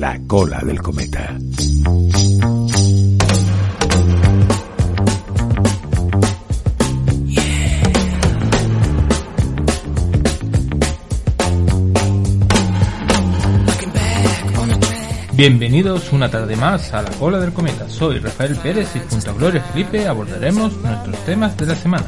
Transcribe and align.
La 0.00 0.18
cola 0.26 0.58
del 0.64 0.80
cometa. 0.80 1.36
Bienvenidos 15.34 16.10
una 16.14 16.30
tarde 16.30 16.56
más 16.56 16.94
a 16.94 17.02
la 17.02 17.10
cola 17.10 17.38
del 17.38 17.52
cometa. 17.52 17.86
Soy 17.90 18.20
Rafael 18.20 18.56
Pérez 18.56 18.96
y 18.96 19.00
junto 19.00 19.30
a 19.30 19.34
Gloria 19.34 19.62
Felipe 19.62 20.08
abordaremos 20.08 20.78
nuestros 20.78 21.18
temas 21.26 21.54
de 21.58 21.66
la 21.66 21.76
semana. 21.76 22.06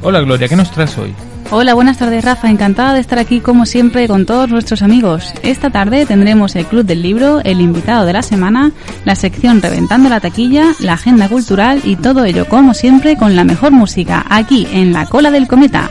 Hola 0.00 0.20
Gloria, 0.20 0.48
¿qué 0.48 0.56
nos 0.56 0.70
traes 0.70 0.96
hoy? 0.96 1.14
Hola, 1.56 1.74
buenas 1.74 1.98
tardes 1.98 2.24
Rafa, 2.24 2.50
encantada 2.50 2.94
de 2.94 3.00
estar 3.00 3.20
aquí 3.20 3.38
como 3.38 3.64
siempre 3.64 4.08
con 4.08 4.26
todos 4.26 4.50
nuestros 4.50 4.82
amigos. 4.82 5.32
Esta 5.44 5.70
tarde 5.70 6.04
tendremos 6.04 6.56
el 6.56 6.66
Club 6.66 6.84
del 6.84 7.00
Libro, 7.00 7.40
el 7.44 7.60
invitado 7.60 8.06
de 8.06 8.12
la 8.12 8.22
semana, 8.22 8.72
la 9.04 9.14
sección 9.14 9.62
Reventando 9.62 10.08
la 10.08 10.18
Taquilla, 10.18 10.74
la 10.80 10.94
agenda 10.94 11.28
cultural 11.28 11.80
y 11.84 11.94
todo 11.94 12.24
ello 12.24 12.48
como 12.48 12.74
siempre 12.74 13.16
con 13.16 13.36
la 13.36 13.44
mejor 13.44 13.70
música 13.70 14.26
aquí 14.28 14.66
en 14.72 14.92
la 14.92 15.06
cola 15.06 15.30
del 15.30 15.46
cometa. 15.46 15.90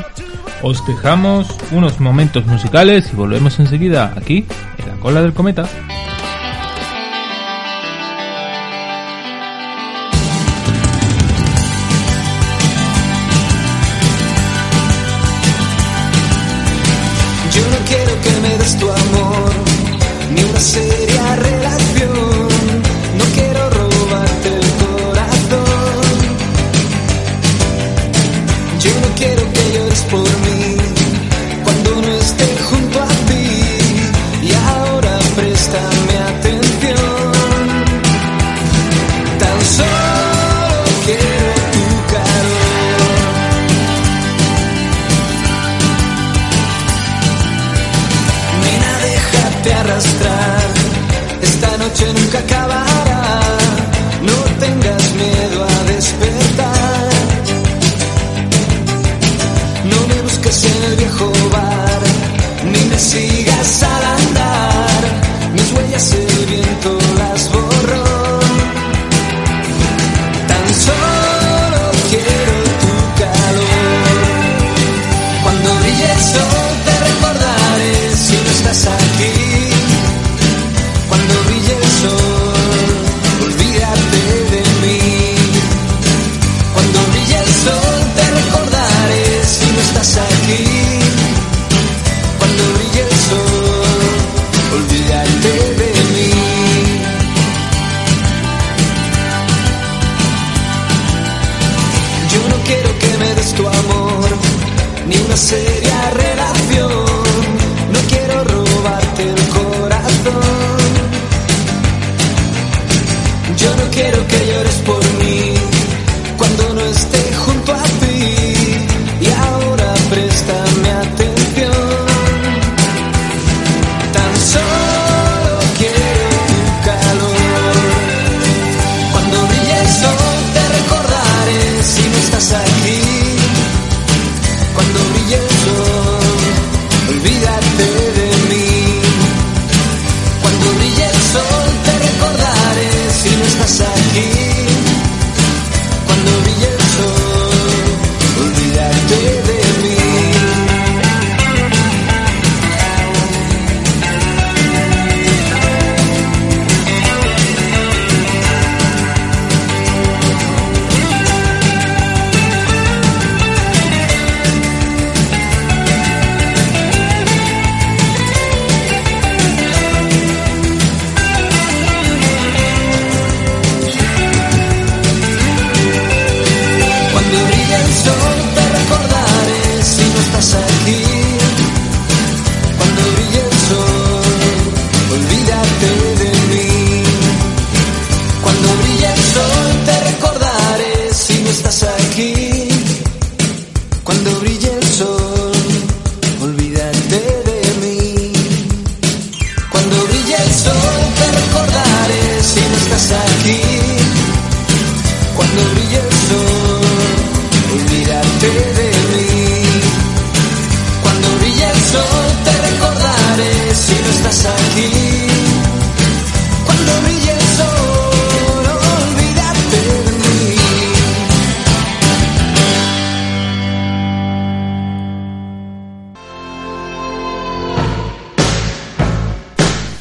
Os 0.62 0.86
dejamos 0.86 1.48
unos 1.72 1.98
momentos 2.02 2.46
musicales 2.46 3.10
y 3.14 3.16
volvemos 3.16 3.58
enseguida 3.58 4.12
aquí 4.18 4.44
en 4.80 4.90
la 4.90 5.00
cola 5.00 5.22
del 5.22 5.32
cometa. 5.32 5.64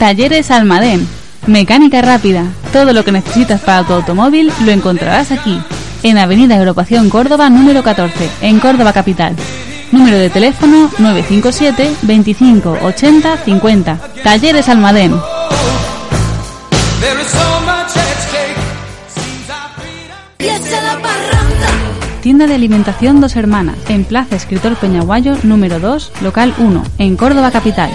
Talleres 0.02 0.50
Almadén. 0.50 1.06
Mecánica 1.46 2.02
rápida. 2.02 2.46
Todo 2.72 2.92
lo 2.92 3.04
que 3.04 3.12
necesitas 3.12 3.60
para 3.60 3.86
tu 3.86 3.92
automóvil 3.92 4.50
lo 4.64 4.72
encontrarás 4.72 5.30
aquí, 5.30 5.60
en 6.02 6.18
Avenida 6.18 6.56
Agrupación 6.56 7.08
Córdoba 7.08 7.48
número 7.50 7.84
14, 7.84 8.28
en 8.40 8.58
Córdoba 8.58 8.92
Capital. 8.92 9.36
Número 9.92 10.18
de 10.18 10.28
teléfono 10.28 10.90
957 10.98 11.92
25 12.02 12.78
80 12.82 13.36
50. 13.44 13.98
Talleres 14.24 14.68
Almadén. 14.68 15.14
Tienda 22.22 22.48
de 22.48 22.54
alimentación 22.56 23.20
Dos 23.20 23.36
Hermanas, 23.36 23.76
en 23.88 24.02
Plaza 24.02 24.34
Escritor 24.34 24.74
Peñaguayo 24.74 25.36
número 25.44 25.78
2, 25.78 26.12
local 26.22 26.54
1, 26.58 26.82
en 26.98 27.16
Córdoba 27.16 27.52
Capital, 27.52 27.90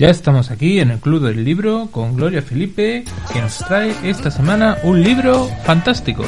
Ya 0.03 0.09
estamos 0.09 0.51
aquí 0.51 0.81
en 0.81 0.91
el 0.91 0.99
Club 0.99 1.23
del 1.23 1.45
Libro 1.45 1.87
con 1.89 2.17
Gloria 2.17 2.41
Felipe, 2.41 3.05
que 3.31 3.41
nos 3.41 3.59
trae 3.59 3.95
esta 4.03 4.29
semana 4.31 4.77
un 4.83 5.01
libro 5.01 5.49
fantástico. 5.63 6.25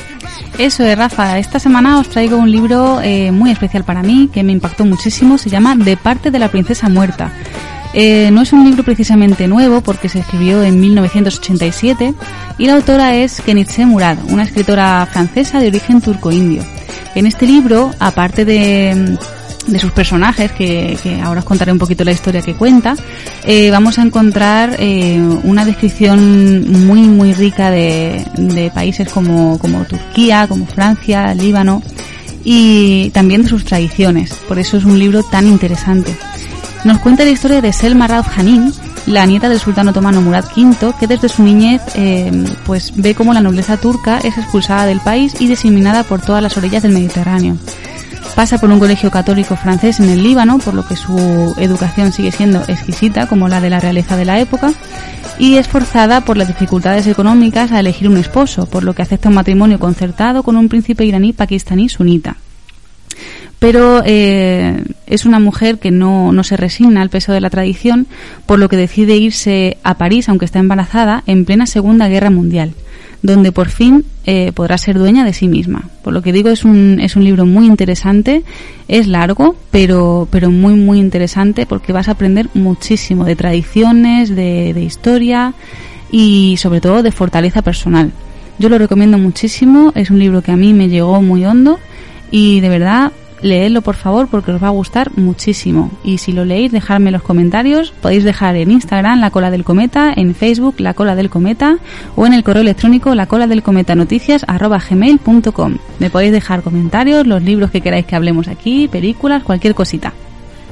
Eso 0.57 0.85
es, 0.85 0.97
Rafa. 0.97 1.37
Esta 1.39 1.59
semana 1.59 1.99
os 1.99 2.07
traigo 2.07 2.37
un 2.37 2.49
libro 2.49 3.01
eh, 3.01 3.33
muy 3.33 3.51
especial 3.51 3.83
para 3.83 4.01
mí, 4.01 4.29
que 4.31 4.43
me 4.43 4.53
impactó 4.53 4.85
muchísimo. 4.85 5.37
Se 5.37 5.49
llama 5.49 5.75
De 5.75 5.97
parte 5.97 6.31
de 6.31 6.39
la 6.39 6.47
princesa 6.47 6.87
muerta. 6.87 7.33
Eh, 7.93 8.29
no 8.31 8.43
es 8.43 8.53
un 8.53 8.63
libro 8.63 8.83
precisamente 8.83 9.45
nuevo 9.45 9.81
porque 9.81 10.07
se 10.07 10.19
escribió 10.19 10.63
en 10.63 10.79
1987 10.79 12.13
y 12.57 12.67
la 12.67 12.75
autora 12.75 13.17
es 13.17 13.41
Kenitze 13.41 13.85
Murad, 13.85 14.19
una 14.29 14.43
escritora 14.43 15.05
francesa 15.11 15.59
de 15.59 15.67
origen 15.67 15.99
turco-indio. 15.99 16.63
En 17.13 17.25
este 17.25 17.45
libro, 17.45 17.91
aparte 17.99 18.45
de, 18.45 19.17
de 19.67 19.79
sus 19.79 19.91
personajes, 19.91 20.51
que, 20.51 20.97
ahora 21.23 21.39
os 21.39 21.45
contaré 21.45 21.71
un 21.71 21.79
poquito 21.79 22.03
la 22.03 22.11
historia 22.11 22.41
que 22.41 22.53
cuenta, 22.53 22.95
eh, 23.43 23.71
vamos 23.71 23.97
a 23.97 24.03
encontrar 24.03 24.75
eh, 24.79 25.19
una 25.43 25.65
descripción 25.65 26.85
muy, 26.85 27.01
muy 27.01 27.33
rica 27.33 27.71
de, 27.71 28.71
países 28.73 29.09
como, 29.09 29.57
como 29.59 29.85
Turquía, 29.85 30.47
como 30.47 30.65
Francia, 30.65 31.33
Líbano 31.33 31.81
y 32.43 33.09
también 33.11 33.43
de 33.43 33.49
sus 33.49 33.65
tradiciones. 33.65 34.33
Por 34.47 34.59
eso 34.59 34.77
es 34.77 34.85
un 34.85 34.99
libro 34.99 35.23
tan 35.23 35.47
interesante. 35.47 36.15
Nos 36.83 36.99
cuenta 36.99 37.25
la 37.25 37.31
historia 37.31 37.61
de 37.61 37.73
Selma 37.73 38.07
Rauf 38.07 38.27
Hanin, 38.37 38.71
la 39.07 39.25
nieta 39.25 39.49
del 39.49 39.59
sultán 39.59 39.87
otomano 39.87 40.21
Murad 40.21 40.45
V, 40.55 40.93
que 40.99 41.07
desde 41.07 41.29
su 41.29 41.41
niñez 41.43 41.81
eh, 41.95 42.31
pues 42.65 42.93
ve 42.95 43.15
cómo 43.15 43.33
la 43.33 43.41
nobleza 43.41 43.77
turca 43.77 44.19
es 44.19 44.37
expulsada 44.37 44.85
del 44.85 44.99
país 44.99 45.33
y 45.39 45.47
diseminada 45.47 46.03
por 46.03 46.21
todas 46.21 46.43
las 46.43 46.57
orillas 46.57 46.83
del 46.83 46.91
Mediterráneo. 46.93 47.57
Pasa 48.35 48.57
por 48.57 48.69
un 48.69 48.79
colegio 48.79 49.11
católico 49.11 49.55
francés 49.55 50.01
en 50.01 50.09
el 50.09 50.21
Líbano, 50.21 50.59
por 50.59 50.73
lo 50.73 50.85
que 50.85 50.97
su 50.97 51.55
educación 51.57 52.11
sigue 52.11 52.33
siendo 52.33 52.61
exquisita, 52.67 53.27
como 53.27 53.47
la 53.47 53.61
de 53.61 53.69
la 53.69 53.79
realeza 53.79 54.17
de 54.17 54.25
la 54.25 54.41
época, 54.41 54.73
y 55.39 55.55
es 55.55 55.69
forzada 55.69 56.19
por 56.21 56.35
las 56.35 56.49
dificultades 56.49 57.07
económicas 57.07 57.71
a 57.71 57.79
elegir 57.79 58.09
un 58.09 58.17
esposo, 58.17 58.65
por 58.65 58.83
lo 58.83 58.93
que 58.93 59.03
acepta 59.03 59.29
un 59.29 59.35
matrimonio 59.35 59.79
concertado 59.79 60.43
con 60.43 60.57
un 60.57 60.67
príncipe 60.67 61.05
iraní 61.05 61.31
pakistaní 61.31 61.87
sunita. 61.87 62.35
Pero 63.59 64.03
eh, 64.05 64.83
es 65.07 65.25
una 65.25 65.39
mujer 65.39 65.79
que 65.79 65.91
no, 65.91 66.33
no, 66.33 66.43
se 66.43 66.57
resigna 66.57 67.01
al 67.01 67.09
peso 67.09 67.31
de 67.31 67.39
la 67.39 67.49
tradición, 67.49 68.05
por 68.45 68.59
lo 68.59 68.67
que 68.67 68.75
decide 68.75 69.15
irse 69.15 69.77
a 69.83 69.93
París, 69.93 70.27
aunque 70.27 70.43
está 70.43 70.59
embarazada, 70.59 71.23
en 71.25 71.45
plena 71.45 71.65
Segunda 71.65 72.09
Guerra 72.09 72.31
Mundial, 72.31 72.73
donde 73.21 73.51
por 73.51 73.69
fin 73.69 74.05
eh, 74.25 74.51
podrá 74.53 74.77
ser 74.77 74.97
dueña 74.97 75.25
de 75.25 75.33
sí 75.33 75.47
misma. 75.47 75.89
Por 76.03 76.13
lo 76.13 76.21
que 76.21 76.31
digo, 76.31 76.49
es 76.49 76.63
un, 76.65 76.99
es 77.01 77.15
un 77.15 77.23
libro 77.23 77.45
muy 77.45 77.65
interesante, 77.65 78.43
es 78.87 79.07
largo, 79.07 79.55
pero, 79.71 80.27
pero 80.31 80.51
muy, 80.51 80.73
muy 80.73 80.99
interesante 80.99 81.65
porque 81.65 81.93
vas 81.93 82.07
a 82.07 82.11
aprender 82.11 82.49
muchísimo 82.53 83.25
de 83.25 83.35
tradiciones, 83.35 84.29
de, 84.29 84.73
de 84.73 84.81
historia 84.81 85.53
y 86.11 86.55
sobre 86.57 86.81
todo 86.81 87.03
de 87.03 87.11
fortaleza 87.11 87.61
personal. 87.61 88.11
Yo 88.57 88.69
lo 88.69 88.77
recomiendo 88.77 89.17
muchísimo, 89.17 89.91
es 89.95 90.09
un 90.09 90.19
libro 90.19 90.41
que 90.41 90.51
a 90.51 90.55
mí 90.55 90.73
me 90.73 90.87
llegó 90.87 91.21
muy 91.21 91.45
hondo 91.45 91.79
y 92.31 92.61
de 92.61 92.69
verdad 92.69 93.11
leedlo 93.41 93.81
por 93.81 93.95
favor 93.95 94.27
porque 94.27 94.51
os 94.51 94.61
va 94.61 94.67
a 94.67 94.71
gustar 94.71 95.11
muchísimo. 95.17 95.91
Y 96.03 96.17
si 96.17 96.31
lo 96.31 96.45
leéis, 96.45 96.71
dejadme 96.71 97.11
los 97.11 97.21
comentarios. 97.21 97.93
Podéis 98.01 98.23
dejar 98.23 98.55
en 98.55 98.71
Instagram 98.71 99.19
la 99.19 99.31
cola 99.31 99.51
del 99.51 99.63
cometa, 99.63 100.13
en 100.15 100.35
Facebook 100.35 100.75
la 100.79 100.93
cola 100.93 101.15
del 101.15 101.29
cometa 101.29 101.77
o 102.15 102.25
en 102.25 102.33
el 102.33 102.43
correo 102.43 102.61
electrónico 102.61 103.15
la 103.15 103.27
cola 103.27 103.47
del 103.47 103.63
cometa 103.63 103.95
noticias 103.95 104.45
gmail.com. 104.45 105.77
Me 105.99 106.09
podéis 106.09 106.31
dejar 106.31 106.61
comentarios, 106.61 107.27
los 107.27 107.43
libros 107.43 107.71
que 107.71 107.81
queráis 107.81 108.05
que 108.05 108.15
hablemos 108.15 108.47
aquí, 108.47 108.87
películas, 108.87 109.43
cualquier 109.43 109.75
cosita. 109.75 110.13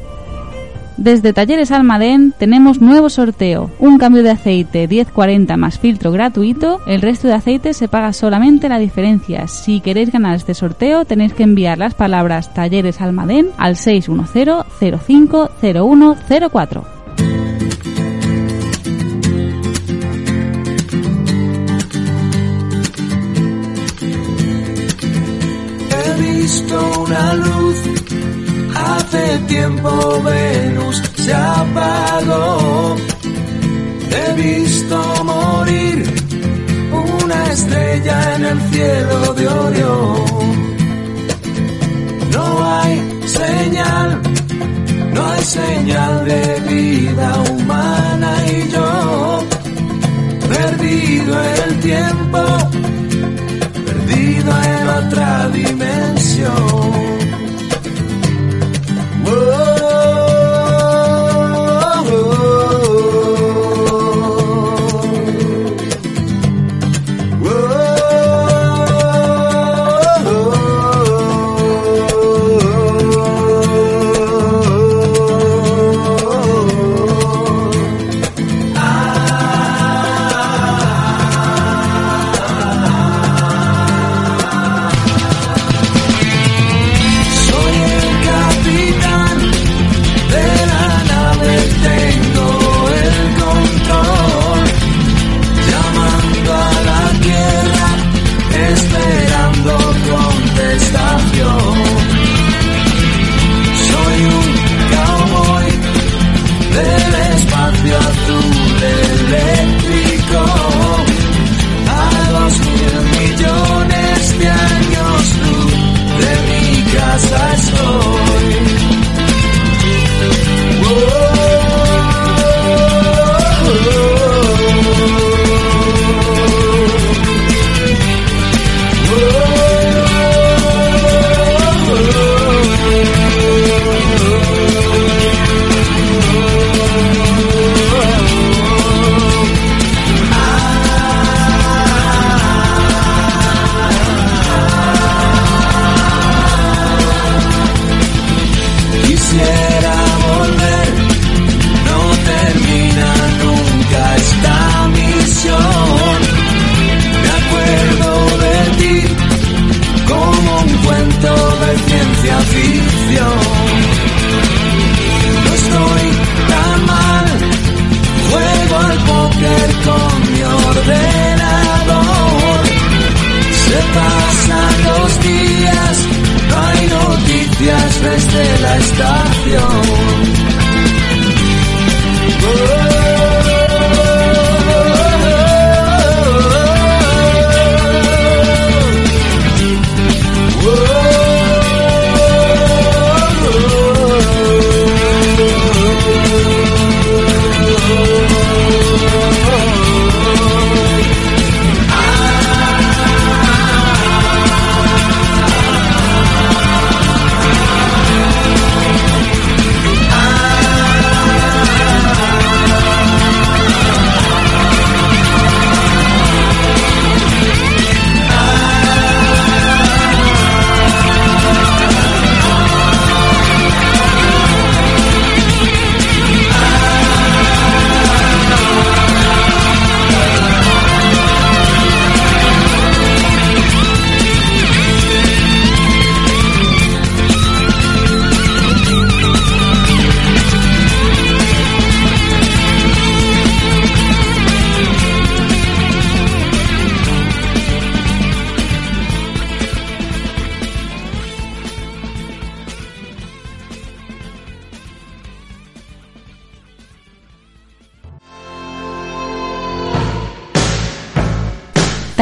Desde 0.98 1.34
Talleres 1.34 1.72
Almadén 1.72 2.34
tenemos 2.38 2.80
nuevo 2.80 3.10
sorteo, 3.10 3.72
un 3.80 3.98
cambio 3.98 4.24
de 4.24 4.32
aceite 4.32 4.88
1040 4.88 5.58
más 5.58 5.80
filtro 5.80 6.12
gratuito, 6.12 6.80
el 6.86 7.02
resto 7.02 7.28
de 7.28 7.34
aceite 7.34 7.74
se 7.74 7.88
paga 7.88 8.14
solamente 8.14 8.70
la 8.70 8.78
diferencia. 8.78 9.48
Si 9.48 9.82
queréis 9.82 10.12
ganar 10.12 10.36
este 10.36 10.54
sorteo 10.54 11.06
tenéis 11.06 11.34
que 11.34 11.44
enviar 11.44 11.78
las 11.78 11.96
palabras 11.96 12.54
Talleres 12.54 13.02
Almadén 13.02 13.50
al 13.58 13.78
610 13.78 14.66
050104. 14.80 16.86
He 25.90 26.22
visto 26.22 27.04
una 27.04 27.34
luz 27.36 27.91
Hace 28.96 29.38
tiempo 29.48 30.22
Venus 30.22 31.02
se 31.16 31.34
apagó. 31.34 32.96
He 34.10 34.34
visto 34.34 34.98
morir 35.24 35.98
una 36.92 37.52
estrella 37.54 38.36
en 38.36 38.46
el 38.46 38.60
cielo 38.72 39.34
de 39.34 39.48
Orión. 39.48 40.52
No 42.32 42.46
hay 42.74 42.96
señal, 43.28 44.22
no 45.14 45.26
hay 45.26 45.44
señal 45.44 46.26
de 46.26 46.60
vida 46.74 47.44
humana 47.50 48.32
y 48.48 48.72
yo, 48.72 49.44
perdido 50.50 51.34
en 51.44 51.58
el 51.68 51.80
tiempo, 51.80 52.40
perdido 53.86 54.52
en 54.64 54.90
otra 54.90 55.50
dimensión. 55.50 57.21
Whoa. 59.24 59.71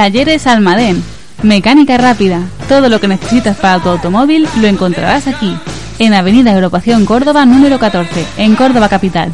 Talleres 0.10 0.48
Almadén. 0.48 1.04
Mecánica 1.44 1.96
rápida. 2.00 2.42
Todo 2.68 2.90
lo 2.90 3.00
que 3.00 3.08
necesitas 3.08 3.56
para 3.58 3.80
tu 3.80 3.90
automóvil 3.90 4.48
lo 4.60 4.66
encontrarás 4.66 5.28
aquí. 5.28 5.56
En 6.00 6.16
Avenida 6.16 6.52
Agrupación 6.52 7.06
Córdoba 7.06 7.46
número 7.46 7.78
14, 7.78 8.26
en 8.38 8.56
Córdoba 8.56 8.90
Capital. 8.90 9.32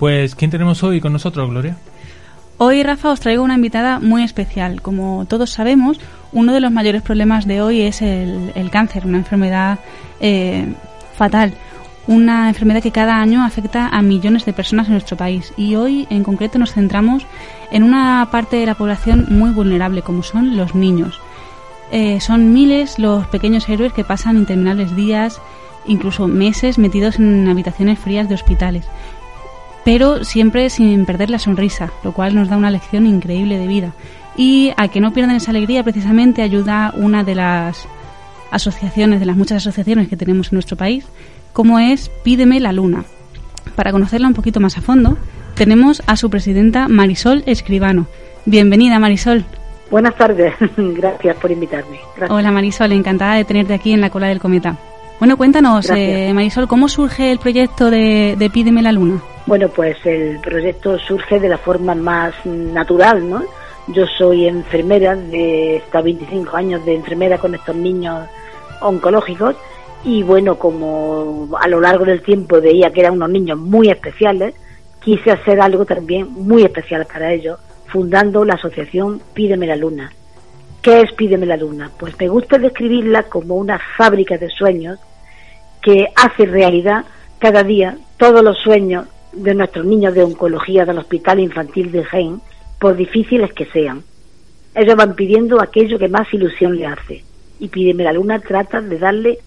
Pues, 0.00 0.34
¿quién 0.34 0.50
tenemos 0.50 0.82
hoy 0.82 1.00
con 1.00 1.12
nosotros, 1.12 1.48
Gloria? 1.50 1.76
Hoy, 2.60 2.82
Rafa, 2.82 3.10
os 3.10 3.20
traigo 3.20 3.44
una 3.44 3.54
invitada 3.54 4.00
muy 4.00 4.24
especial. 4.24 4.82
Como 4.82 5.26
todos 5.26 5.50
sabemos, 5.50 6.00
uno 6.32 6.52
de 6.52 6.58
los 6.58 6.72
mayores 6.72 7.02
problemas 7.02 7.46
de 7.46 7.62
hoy 7.62 7.82
es 7.82 8.02
el, 8.02 8.68
cáncer, 8.72 9.06
una 9.06 9.18
enfermedad 9.18 9.78
eh, 10.18 10.66
fatal, 11.14 11.54
una 12.08 12.48
enfermedad 12.48 12.82
que 12.82 12.90
cada 12.90 13.20
año 13.20 13.44
afecta 13.44 13.86
a 13.86 14.02
millones 14.02 14.44
de 14.44 14.52
personas 14.52 14.88
en 14.88 14.94
nuestro 14.94 15.16
país. 15.16 15.52
Y 15.56 15.76
hoy, 15.76 16.08
en 16.10 16.24
concreto, 16.24 16.58
nos 16.58 16.72
centramos 16.72 17.24
en 17.70 17.84
una 17.84 18.26
parte 18.32 18.56
de 18.56 18.66
la 18.66 18.74
población 18.74 19.26
muy 19.28 19.50
vulnerable, 19.50 20.02
como 20.02 20.24
son 20.24 20.56
los 20.56 20.74
niños. 20.74 21.20
Eh, 21.92 22.20
son 22.20 22.52
miles 22.52 22.98
los 22.98 23.24
pequeños 23.28 23.68
héroes 23.68 23.92
que 23.92 24.02
pasan 24.02 24.36
interminables 24.36 24.96
días, 24.96 25.40
incluso 25.86 26.26
meses, 26.26 26.76
metidos 26.76 27.20
en 27.20 27.46
habitaciones 27.48 28.00
frías 28.00 28.28
de 28.28 28.34
hospitales 28.34 28.84
pero 29.84 30.24
siempre 30.24 30.70
sin 30.70 31.06
perder 31.06 31.30
la 31.30 31.38
sonrisa, 31.38 31.90
lo 32.04 32.12
cual 32.12 32.34
nos 32.34 32.48
da 32.48 32.56
una 32.56 32.70
lección 32.70 33.06
increíble 33.06 33.58
de 33.58 33.66
vida. 33.66 33.92
Y 34.36 34.72
a 34.76 34.88
que 34.88 35.00
no 35.00 35.12
pierdan 35.12 35.36
esa 35.36 35.50
alegría, 35.50 35.82
precisamente 35.82 36.42
ayuda 36.42 36.92
una 36.96 37.24
de 37.24 37.34
las 37.34 37.88
asociaciones, 38.50 39.20
de 39.20 39.26
las 39.26 39.36
muchas 39.36 39.58
asociaciones 39.58 40.08
que 40.08 40.16
tenemos 40.16 40.52
en 40.52 40.56
nuestro 40.56 40.76
país, 40.76 41.06
como 41.52 41.78
es 41.78 42.10
Pídeme 42.22 42.60
la 42.60 42.72
Luna. 42.72 43.04
Para 43.74 43.92
conocerla 43.92 44.28
un 44.28 44.34
poquito 44.34 44.60
más 44.60 44.78
a 44.78 44.80
fondo, 44.80 45.18
tenemos 45.54 46.02
a 46.06 46.16
su 46.16 46.30
presidenta 46.30 46.88
Marisol 46.88 47.42
Escribano. 47.46 48.06
Bienvenida, 48.44 48.98
Marisol. 48.98 49.44
Buenas 49.90 50.14
tardes, 50.16 50.54
gracias 50.76 51.36
por 51.36 51.50
invitarme. 51.50 51.98
Gracias. 52.16 52.30
Hola, 52.30 52.50
Marisol, 52.50 52.92
encantada 52.92 53.34
de 53.34 53.44
tenerte 53.44 53.74
aquí 53.74 53.92
en 53.92 54.00
la 54.00 54.10
cola 54.10 54.28
del 54.28 54.38
cometa. 54.38 54.76
Bueno, 55.18 55.36
cuéntanos, 55.36 55.90
eh, 55.90 56.30
Marisol, 56.32 56.68
¿cómo 56.68 56.88
surge 56.88 57.32
el 57.32 57.38
proyecto 57.38 57.90
de, 57.90 58.36
de 58.38 58.50
Pídeme 58.50 58.82
la 58.82 58.92
Luna? 58.92 59.20
Bueno, 59.48 59.70
pues 59.70 59.96
el 60.04 60.40
proyecto 60.40 60.98
surge 60.98 61.40
de 61.40 61.48
la 61.48 61.56
forma 61.56 61.94
más 61.94 62.34
natural, 62.44 63.30
¿no? 63.30 63.42
Yo 63.86 64.04
soy 64.06 64.46
enfermera, 64.46 65.16
de 65.16 65.80
hasta 65.82 66.02
25 66.02 66.54
años 66.54 66.84
de 66.84 66.96
enfermera 66.96 67.38
con 67.38 67.54
estos 67.54 67.74
niños 67.74 68.28
oncológicos 68.82 69.56
y 70.04 70.22
bueno, 70.22 70.58
como 70.58 71.48
a 71.58 71.66
lo 71.66 71.80
largo 71.80 72.04
del 72.04 72.20
tiempo 72.20 72.60
veía 72.60 72.90
que 72.90 73.00
eran 73.00 73.14
unos 73.14 73.30
niños 73.30 73.58
muy 73.58 73.88
especiales, 73.88 74.54
quise 75.00 75.30
hacer 75.30 75.62
algo 75.62 75.86
también 75.86 76.30
muy 76.30 76.64
especial 76.64 77.06
para 77.10 77.32
ellos, 77.32 77.58
fundando 77.86 78.44
la 78.44 78.52
asociación 78.52 79.22
Pídeme 79.32 79.66
la 79.66 79.76
Luna. 79.76 80.12
¿Qué 80.82 81.00
es 81.00 81.12
Pídeme 81.12 81.46
la 81.46 81.56
Luna? 81.56 81.90
Pues 81.98 82.20
me 82.20 82.28
gusta 82.28 82.58
describirla 82.58 83.22
como 83.22 83.54
una 83.54 83.80
fábrica 83.96 84.36
de 84.36 84.50
sueños 84.50 84.98
que 85.80 86.04
hace 86.14 86.44
realidad 86.44 87.06
cada 87.38 87.62
día 87.62 87.96
todos 88.18 88.44
los 88.44 88.58
sueños 88.58 89.06
de 89.32 89.54
nuestros 89.54 89.84
niños 89.84 90.14
de 90.14 90.22
oncología 90.22 90.84
del 90.84 90.98
Hospital 90.98 91.40
Infantil 91.40 91.92
de 91.92 92.04
Jaén, 92.04 92.40
por 92.80 92.96
difíciles 92.96 93.52
que 93.52 93.66
sean. 93.66 94.02
Ellos 94.74 94.96
van 94.96 95.14
pidiendo 95.14 95.60
aquello 95.60 95.98
que 95.98 96.08
más 96.08 96.32
ilusión 96.32 96.76
le 96.76 96.86
hace. 96.86 97.24
Y 97.58 97.68
Pídeme 97.68 98.04
la 98.04 98.12
Luna 98.12 98.38
trata 98.38 98.80
de 98.80 98.98
darle 98.98 99.38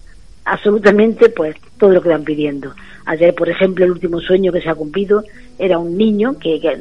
absolutamente 0.44 1.28
pues 1.30 1.56
todo 1.78 1.90
lo 1.90 2.02
que 2.02 2.10
van 2.10 2.24
pidiendo. 2.24 2.74
Ayer, 3.06 3.34
por 3.34 3.48
ejemplo, 3.48 3.84
el 3.84 3.92
último 3.92 4.20
sueño 4.20 4.52
que 4.52 4.60
se 4.60 4.68
ha 4.68 4.74
cumplido 4.74 5.24
era 5.58 5.78
un 5.78 5.96
niño 5.96 6.38
que, 6.38 6.60
que, 6.60 6.76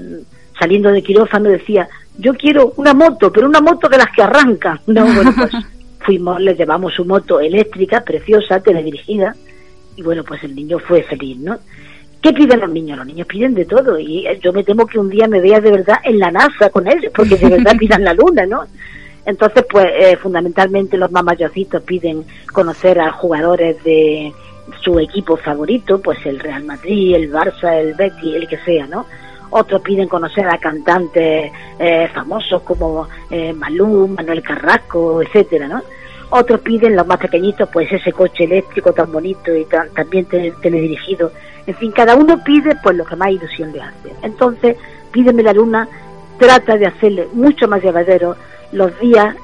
saliendo 0.59 0.89
de 0.91 1.01
quirófano 1.01 1.49
decía, 1.49 1.87
yo 2.17 2.33
quiero 2.33 2.73
una 2.77 2.93
moto, 2.93 3.31
pero 3.31 3.47
una 3.47 3.61
moto 3.61 3.87
de 3.89 3.97
las 3.97 4.07
que 4.15 4.21
arrancan. 4.21 4.79
No, 4.87 5.05
bueno, 5.05 5.33
pues 5.35 5.51
fuimos, 5.99 6.41
le 6.41 6.55
llevamos 6.55 6.93
su 6.93 7.05
moto 7.05 7.39
eléctrica, 7.39 8.03
preciosa, 8.03 8.59
teledirigida, 8.59 9.35
y 9.95 10.01
bueno, 10.01 10.23
pues 10.23 10.43
el 10.43 10.55
niño 10.55 10.79
fue 10.79 11.03
feliz, 11.03 11.37
¿no? 11.37 11.57
¿Qué 12.21 12.33
piden 12.33 12.59
los 12.59 12.69
niños? 12.69 12.97
Los 12.97 13.07
niños 13.07 13.27
piden 13.27 13.53
de 13.55 13.65
todo 13.65 13.97
y 13.97 14.27
eh, 14.27 14.39
yo 14.41 14.53
me 14.53 14.63
temo 14.63 14.85
que 14.85 14.99
un 14.99 15.09
día 15.09 15.27
me 15.27 15.41
vea 15.41 15.59
de 15.59 15.71
verdad 15.71 15.97
en 16.03 16.19
la 16.19 16.31
NASA 16.31 16.69
con 16.69 16.87
ellos, 16.87 17.11
porque 17.15 17.35
de 17.35 17.49
verdad 17.49 17.75
pidan 17.79 18.03
la 18.03 18.13
luna, 18.13 18.45
¿no? 18.45 18.63
Entonces, 19.25 19.65
pues 19.69 19.87
eh, 19.87 20.17
fundamentalmente 20.17 20.97
los 20.97 21.11
más 21.11 21.23
mayorcitos 21.23 21.83
piden 21.83 22.23
conocer 22.51 22.99
a 22.99 23.11
jugadores 23.11 23.83
de 23.83 24.31
su 24.83 24.99
equipo 24.99 25.37
favorito, 25.37 26.01
pues 26.01 26.25
el 26.25 26.39
Real 26.39 26.63
Madrid, 26.63 27.15
el 27.15 27.31
Barça, 27.31 27.73
el 27.73 27.93
Betis, 27.93 28.35
el 28.35 28.47
que 28.47 28.57
sea, 28.57 28.87
¿no? 28.87 29.05
Otros 29.51 29.81
piden 29.81 30.07
conocer 30.07 30.47
a 30.47 30.57
cantantes 30.57 31.51
eh, 31.77 32.07
famosos 32.13 32.61
como 32.61 33.07
eh, 33.29 33.51
Malú, 33.53 34.07
Manuel 34.07 34.41
Carrasco, 34.41 35.21
etcétera, 35.21 35.67
¿no? 35.67 35.81
Otros 36.31 36.61
piden, 36.61 36.95
los 36.95 37.05
más 37.05 37.17
pequeñitos, 37.19 37.69
pues 37.71 37.91
ese 37.91 38.11
coche 38.11 38.45
eléctrico 38.45 38.93
tan 38.93 39.11
bonito 39.11 39.53
y 39.55 39.65
tan, 39.65 39.89
también 39.89 40.25
te- 40.25 40.51
teledirigido. 40.61 41.31
En 41.67 41.75
fin, 41.75 41.91
cada 41.91 42.15
uno 42.15 42.41
pide 42.43 42.75
pues 42.81 42.95
lo 42.97 43.05
que 43.05 43.15
más 43.15 43.29
ilusión 43.29 43.71
le 43.71 43.81
hace. 43.81 44.11
Entonces, 44.23 44.77
Pídeme 45.11 45.43
la 45.43 45.51
Luna 45.53 45.87
trata 46.39 46.77
de 46.77 46.87
hacerle 46.87 47.27
mucho 47.33 47.67
más 47.67 47.83
llevadero 47.83 48.35
los 48.71 48.97
días 48.99 49.35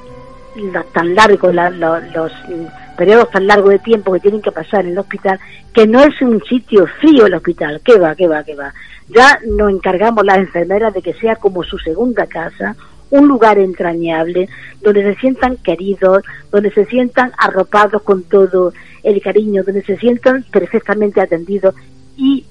la- 0.56 0.84
tan 0.94 1.14
largos, 1.14 1.54
la- 1.54 1.70
lo- 1.70 2.00
los 2.00 2.32
mm, 2.48 2.96
periodos 2.98 3.30
tan 3.32 3.46
largos 3.46 3.70
de 3.72 3.80
tiempo 3.80 4.14
que 4.14 4.22
tienen 4.22 4.42
que 4.42 4.52
pasar 4.52 4.86
en 4.86 4.94
el 4.94 4.98
hospital, 4.98 5.40
que 5.74 5.86
no 5.86 6.02
es 6.02 6.20
un 6.22 6.42
sitio 6.46 6.88
frío 7.02 7.26
el 7.28 7.34
hospital, 7.36 7.82
que 7.84 8.00
va, 8.00 8.16
que 8.16 8.28
va, 8.28 8.44
que 8.44 8.56
va. 8.56 8.74
Ya 9.10 9.38
nos 9.46 9.70
encargamos 9.72 10.26
las 10.26 10.38
enfermeras 10.38 10.94
de 10.94 11.02
que 11.02 11.14
sea 11.14 11.36
como 11.36 11.64
su 11.64 11.78
segunda 11.78 12.26
casa, 12.28 12.76
un 13.10 13.28
lugar 13.28 13.58
entrañable, 13.58 14.50
donde 14.82 15.04
se 15.04 15.20
sientan 15.20 15.58
queridos, 15.58 16.24
donde 16.52 16.72
se 16.72 16.86
sientan 16.86 17.32
arropados 17.38 18.02
con 18.04 18.24
todo 18.24 18.74
el 19.04 19.22
cariño, 19.22 19.64
donde 19.64 19.84
se 19.84 19.98
sientan 19.98 20.44
perfectamente 20.52 21.22
atendidos 21.22 21.76
y 22.18 22.46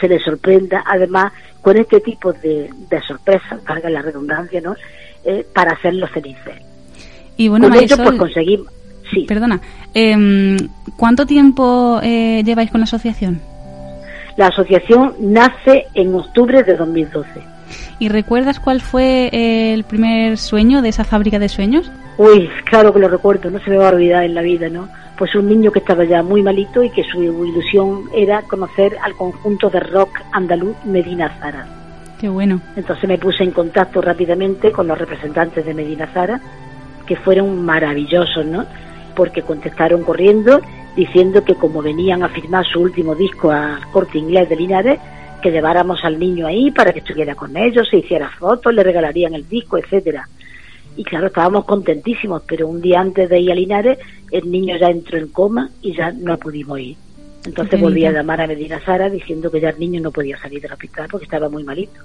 se 0.00 0.08
les 0.08 0.22
sorprenda 0.22 0.84
además 0.86 1.32
con 1.62 1.76
este 1.76 2.00
tipo 2.00 2.32
de, 2.32 2.70
de 2.90 3.00
sorpresas, 3.06 3.64
valga 3.64 3.88
la 3.88 4.02
redundancia, 4.02 4.60
¿no? 4.60 4.74
Eh, 5.24 5.46
para 5.54 5.72
hacerlos 5.72 6.10
felices. 6.10 6.54
Y 7.36 7.48
bueno, 7.48 7.68
con 7.68 7.78
ello 7.78 7.96
pues 7.96 8.18
conseguimos, 8.18 8.68
sí, 9.10 9.24
perdona, 9.26 9.60
em, 9.94 10.56
¿cuánto 10.96 11.26
tiempo 11.26 12.00
eh, 12.02 12.42
lleváis 12.44 12.70
con 12.70 12.80
la 12.80 12.84
asociación? 12.84 13.40
la 14.36 14.48
asociación 14.48 15.14
nace 15.20 15.86
en 15.94 16.14
octubre 16.14 16.62
de 16.62 16.74
2012. 16.74 17.28
¿Y 17.98 18.08
recuerdas 18.08 18.60
cuál 18.60 18.80
fue 18.80 19.28
eh, 19.32 19.74
el 19.74 19.84
primer 19.84 20.38
sueño 20.38 20.82
de 20.82 20.88
esa 20.88 21.04
fábrica 21.04 21.38
de 21.38 21.48
sueños? 21.48 21.90
Uy, 22.16 22.48
claro 22.64 22.92
que 22.92 23.00
lo 23.00 23.08
recuerdo, 23.08 23.50
no 23.50 23.58
se 23.60 23.70
me 23.70 23.76
va 23.76 23.88
a 23.88 23.92
olvidar 23.92 24.24
en 24.24 24.34
la 24.34 24.42
vida, 24.42 24.68
¿no? 24.68 24.88
Pues 25.18 25.34
un 25.34 25.48
niño 25.48 25.70
que 25.72 25.78
estaba 25.78 26.04
ya 26.04 26.22
muy 26.22 26.42
malito 26.42 26.82
y 26.82 26.90
que 26.90 27.04
su 27.04 27.22
ilusión 27.22 28.10
era 28.14 28.42
conocer 28.42 28.96
al 29.02 29.14
conjunto 29.14 29.70
de 29.70 29.80
rock 29.80 30.20
andaluz 30.32 30.76
Medina 30.84 31.36
Zara. 31.40 31.66
Qué 32.20 32.28
bueno. 32.28 32.60
Entonces 32.76 33.08
me 33.08 33.18
puse 33.18 33.44
en 33.44 33.50
contacto 33.50 34.00
rápidamente 34.00 34.72
con 34.72 34.86
los 34.86 34.98
representantes 34.98 35.64
de 35.64 35.74
Medina 35.74 36.08
Zara, 36.12 36.40
que 37.06 37.16
fueron 37.16 37.64
maravillosos, 37.64 38.46
¿no? 38.46 38.64
Porque 39.14 39.42
contestaron 39.42 40.02
corriendo 40.02 40.60
diciendo 40.96 41.44
que 41.44 41.54
como 41.54 41.82
venían 41.82 42.22
a 42.22 42.28
firmar 42.28 42.64
su 42.64 42.80
último 42.80 43.14
disco 43.14 43.50
al 43.50 43.86
corte 43.90 44.18
inglés 44.18 44.48
de 44.48 44.56
Linares, 44.56 45.00
que 45.44 45.50
lleváramos 45.50 46.02
al 46.04 46.18
niño 46.18 46.46
ahí 46.46 46.70
para 46.70 46.90
que 46.90 47.00
estuviera 47.00 47.34
con 47.34 47.54
ellos, 47.54 47.86
se 47.90 47.98
hiciera 47.98 48.30
fotos, 48.30 48.72
le 48.72 48.82
regalarían 48.82 49.34
el 49.34 49.46
disco, 49.46 49.76
etcétera. 49.76 50.26
Y 50.96 51.04
claro, 51.04 51.26
estábamos 51.26 51.66
contentísimos, 51.66 52.42
pero 52.48 52.66
un 52.66 52.80
día 52.80 53.02
antes 53.02 53.28
de 53.28 53.40
ir 53.40 53.52
a 53.52 53.54
Linares, 53.54 53.98
el 54.30 54.50
niño 54.50 54.78
ya 54.78 54.86
entró 54.86 55.18
en 55.18 55.28
coma 55.28 55.68
y 55.82 55.94
ya 55.94 56.12
no 56.12 56.38
pudimos 56.38 56.80
ir. 56.80 56.96
Entonces 57.44 57.78
volví 57.78 58.06
a 58.06 58.10
llamar 58.10 58.40
a 58.40 58.46
Medina 58.46 58.80
Zara 58.80 59.10
diciendo 59.10 59.50
que 59.50 59.60
ya 59.60 59.68
el 59.68 59.78
niño 59.78 60.00
no 60.00 60.10
podía 60.10 60.38
salir 60.38 60.62
del 60.62 60.72
hospital 60.72 61.08
porque 61.10 61.24
estaba 61.24 61.50
muy 61.50 61.62
malito 61.62 62.00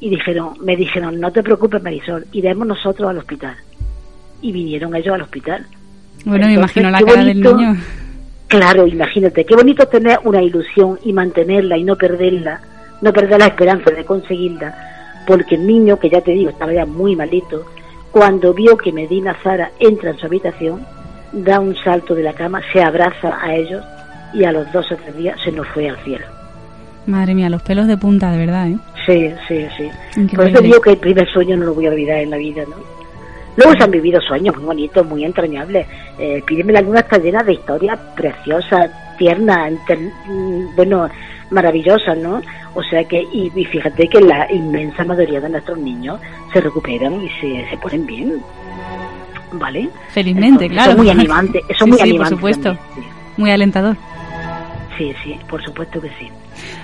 y 0.00 0.10
dijeron, 0.10 0.54
me 0.60 0.76
dijeron, 0.76 1.20
no 1.20 1.30
te 1.30 1.44
preocupes 1.44 1.80
Marisol, 1.80 2.26
iremos 2.32 2.66
nosotros 2.66 3.08
al 3.08 3.18
hospital. 3.18 3.54
Y 4.42 4.50
vinieron 4.50 4.96
ellos 4.96 5.14
al 5.14 5.22
hospital. 5.22 5.64
Bueno, 6.24 6.48
me 6.48 6.54
imagino 6.54 6.90
la 6.90 7.00
cara 7.02 7.24
del 7.24 7.40
bonito. 7.40 7.56
niño. 7.56 7.76
Claro, 8.48 8.86
imagínate, 8.86 9.44
qué 9.44 9.54
bonito 9.54 9.86
tener 9.86 10.18
una 10.24 10.42
ilusión 10.42 10.98
y 11.04 11.12
mantenerla 11.12 11.76
y 11.76 11.84
no 11.84 11.96
perderla, 11.96 12.60
no 13.00 13.12
perder 13.12 13.40
la 13.40 13.46
esperanza 13.46 13.90
de 13.90 14.04
conseguirla, 14.04 15.22
porque 15.26 15.56
el 15.56 15.66
niño, 15.66 15.98
que 15.98 16.10
ya 16.10 16.20
te 16.20 16.32
digo, 16.32 16.50
estaba 16.50 16.72
ya 16.72 16.86
muy 16.86 17.16
malito, 17.16 17.64
cuando 18.10 18.54
vio 18.54 18.76
que 18.76 18.92
Medina 18.92 19.36
Zara 19.42 19.70
entra 19.80 20.10
en 20.10 20.18
su 20.18 20.26
habitación, 20.26 20.86
da 21.32 21.58
un 21.58 21.74
salto 21.76 22.14
de 22.14 22.22
la 22.22 22.32
cama, 22.32 22.60
se 22.72 22.80
abraza 22.80 23.38
a 23.42 23.54
ellos 23.54 23.82
y 24.32 24.44
a 24.44 24.52
los 24.52 24.70
dos 24.72 24.90
o 24.92 24.96
tres 24.96 25.16
días 25.16 25.36
se 25.42 25.50
nos 25.50 25.66
fue 25.68 25.88
al 25.88 25.96
cielo. 26.04 26.26
Madre 27.06 27.34
mía, 27.34 27.50
los 27.50 27.62
pelos 27.62 27.86
de 27.86 27.96
punta, 27.96 28.30
de 28.30 28.38
verdad, 28.38 28.68
¿eh? 28.68 28.78
Sí, 29.04 29.30
sí, 29.48 29.66
sí. 29.76 30.26
Por 30.34 30.48
eso 30.48 30.62
digo 30.62 30.80
que 30.80 30.90
el 30.90 30.96
primer 30.96 31.28
sueño 31.28 31.56
no 31.56 31.66
lo 31.66 31.74
voy 31.74 31.86
a 31.86 31.90
olvidar 31.90 32.18
en 32.18 32.30
la 32.30 32.36
vida, 32.36 32.62
¿no? 32.68 32.76
Luego 33.56 33.72
se 33.78 33.84
han 33.84 33.90
vivido 33.90 34.20
sueños 34.20 34.56
muy 34.56 34.64
bonitos, 34.64 35.06
muy 35.06 35.24
entrañables. 35.24 35.86
Eh, 36.18 36.42
Pídeme 36.46 36.72
la 36.72 36.80
luna 36.80 37.00
está 37.00 37.18
llena 37.18 37.42
de 37.42 37.52
historias 37.54 37.98
preciosas, 38.16 38.90
tiernas, 39.16 39.72
mm, 40.26 40.74
bueno, 40.76 41.08
maravillosas, 41.50 42.18
¿no? 42.18 42.40
O 42.74 42.82
sea 42.82 43.04
que, 43.04 43.22
y, 43.32 43.52
y 43.54 43.64
fíjate 43.66 44.08
que 44.08 44.20
la 44.20 44.50
inmensa 44.52 45.04
mayoría 45.04 45.40
de 45.40 45.48
nuestros 45.50 45.78
niños 45.78 46.18
se 46.52 46.60
recuperan 46.60 47.22
y 47.22 47.28
se, 47.40 47.68
se 47.70 47.76
ponen 47.76 48.04
bien, 48.06 48.42
¿vale? 49.52 49.88
Felizmente, 50.10 50.64
Entonces, 50.64 50.72
claro. 50.72 50.90
Son 50.92 51.00
muy 51.00 51.10
animantes, 51.10 51.62
son 51.78 51.92
Sí, 51.92 51.98
muy 52.02 52.10
sí, 52.10 52.18
por 52.18 52.26
supuesto. 52.28 52.62
también, 52.74 53.12
Muy 53.36 53.50
alentador. 53.52 53.96
Sí, 54.98 55.12
sí, 55.22 55.38
por 55.48 55.62
supuesto 55.64 56.00
que 56.00 56.08
sí. 56.18 56.28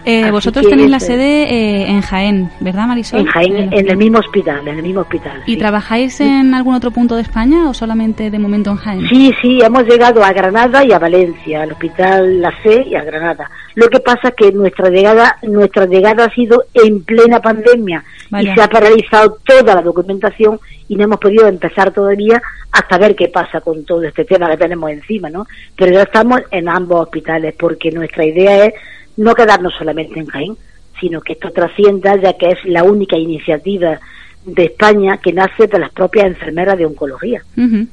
Eh, 0.04 0.30
vosotros 0.30 0.66
tenéis 0.66 0.90
la 0.90 1.00
sede 1.00 1.44
eh, 1.44 1.86
en 1.88 2.00
Jaén, 2.00 2.50
¿verdad, 2.60 2.86
Marisol? 2.86 3.20
En 3.20 3.26
Jaén, 3.26 3.72
en 3.72 3.88
el 3.88 3.96
mismo 3.96 4.18
hospital, 4.18 4.66
en 4.66 4.76
el 4.76 4.82
mismo 4.82 5.02
hospital. 5.02 5.42
¿Y 5.46 5.52
sí. 5.52 5.58
trabajáis 5.58 6.20
en 6.20 6.54
algún 6.54 6.74
otro 6.74 6.90
punto 6.90 7.16
de 7.16 7.22
España 7.22 7.68
o 7.68 7.74
solamente 7.74 8.30
de 8.30 8.38
momento 8.38 8.70
en 8.70 8.76
Jaén? 8.76 9.08
Sí, 9.08 9.32
sí, 9.40 9.60
hemos 9.62 9.84
llegado 9.84 10.22
a 10.24 10.32
Granada 10.32 10.84
y 10.84 10.92
a 10.92 10.98
Valencia, 10.98 11.62
al 11.62 11.72
hospital 11.72 12.40
La 12.40 12.52
C 12.62 12.84
y 12.88 12.94
a 12.94 13.02
Granada. 13.02 13.50
Lo 13.74 13.88
que 13.88 14.00
pasa 14.00 14.28
es 14.28 14.34
que 14.34 14.52
nuestra 14.52 14.90
llegada, 14.90 15.36
nuestra 15.42 15.86
llegada 15.86 16.24
ha 16.24 16.34
sido 16.34 16.64
en 16.74 17.02
plena 17.04 17.40
pandemia 17.40 18.02
Vaya. 18.30 18.50
y 18.50 18.54
se 18.54 18.62
ha 18.62 18.68
paralizado 18.68 19.38
toda 19.44 19.74
la 19.74 19.82
documentación 19.82 20.58
y 20.88 20.96
no 20.96 21.04
hemos 21.04 21.20
podido 21.20 21.46
empezar 21.46 21.92
todavía 21.92 22.42
hasta 22.72 22.98
ver 22.98 23.14
qué 23.14 23.28
pasa 23.28 23.60
con 23.60 23.84
todo 23.84 24.02
este 24.02 24.24
tema 24.24 24.50
que 24.50 24.56
tenemos 24.56 24.90
encima, 24.90 25.30
¿no? 25.30 25.46
Pero 25.76 25.92
ya 25.92 26.02
estamos 26.02 26.40
en 26.50 26.68
ambos 26.68 27.02
hospitales 27.02 27.54
porque 27.58 27.90
nuestra 27.90 28.24
idea 28.24 28.66
es 28.66 28.74
no 29.16 29.34
quedarnos 29.34 29.74
solamente 29.76 30.18
en 30.18 30.26
Jaén, 30.26 30.56
sino 31.00 31.20
que 31.20 31.34
esto 31.34 31.50
trascienda 31.50 32.16
ya 32.16 32.34
que 32.34 32.50
es 32.50 32.58
la 32.64 32.84
única 32.84 33.16
iniciativa 33.16 33.98
de 34.44 34.64
España 34.64 35.18
que 35.18 35.32
nace 35.32 35.66
de 35.66 35.78
las 35.78 35.92
propias 35.92 36.26
enfermeras 36.26 36.78
de 36.78 36.86
oncología 36.86 37.42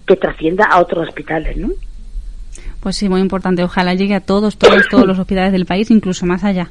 que 0.06 0.16
trascienda 0.16 0.66
a 0.66 0.80
otros 0.80 1.08
hospitales, 1.08 1.58
¿no? 1.58 1.70
Pues 2.80 2.96
sí, 2.96 3.10
muy 3.10 3.22
importante. 3.22 3.64
Ojalá 3.64 3.94
llegue 3.96 4.16
a 4.16 4.22
todos, 4.22 4.58
todos, 4.58 4.88
todos 4.90 5.06
los 5.06 5.20
hospitales 5.20 5.52
del 5.52 5.66
país, 5.66 5.92
incluso 5.92 6.26
más 6.26 6.44
allá. 6.44 6.70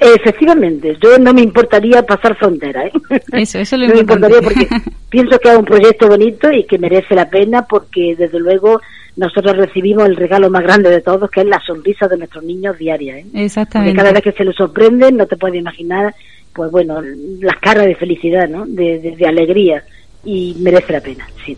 Efectivamente, 0.00 0.96
yo 1.02 1.18
no 1.18 1.34
me 1.34 1.42
importaría 1.42 2.02
pasar 2.02 2.36
frontera, 2.36 2.86
¿eh? 2.86 2.92
Eso, 3.32 3.58
eso 3.58 3.76
es 3.76 3.80
lo 3.82 3.88
no 3.88 3.94
me 3.94 4.00
importaría 4.00 4.40
porque 4.40 4.68
pienso 5.10 5.38
que 5.38 5.48
es 5.50 5.58
un 5.58 5.64
proyecto 5.64 6.06
bonito 6.06 6.52
y 6.52 6.64
que 6.64 6.78
merece 6.78 7.14
la 7.14 7.28
pena 7.28 7.62
porque 7.62 8.14
desde 8.16 8.38
luego 8.38 8.80
nosotros 9.18 9.56
recibimos 9.56 10.06
el 10.06 10.16
regalo 10.16 10.48
más 10.48 10.62
grande 10.62 10.88
de 10.88 11.02
todos 11.02 11.28
que 11.30 11.40
es 11.40 11.46
la 11.46 11.60
sonrisa 11.60 12.08
de 12.08 12.16
nuestros 12.16 12.42
niños 12.44 12.78
diaria, 12.78 13.18
¿eh? 13.18 13.24
Porque 13.24 13.44
Exactamente. 13.44 13.96
cada 13.96 14.12
vez 14.12 14.22
que 14.22 14.32
se 14.32 14.44
los 14.44 14.56
sorprenden 14.56 15.16
no 15.18 15.26
te 15.26 15.36
puedes 15.36 15.58
imaginar, 15.60 16.14
pues 16.54 16.70
bueno, 16.70 17.00
las 17.40 17.56
caras 17.58 17.84
de 17.86 17.94
felicidad, 17.96 18.48
¿no? 18.48 18.64
De, 18.66 18.98
de- 19.00 19.16
de 19.16 19.26
alegría 19.26 19.82
y 20.24 20.56
merece 20.60 20.92
la 20.92 21.00
pena, 21.00 21.28
sí. 21.44 21.56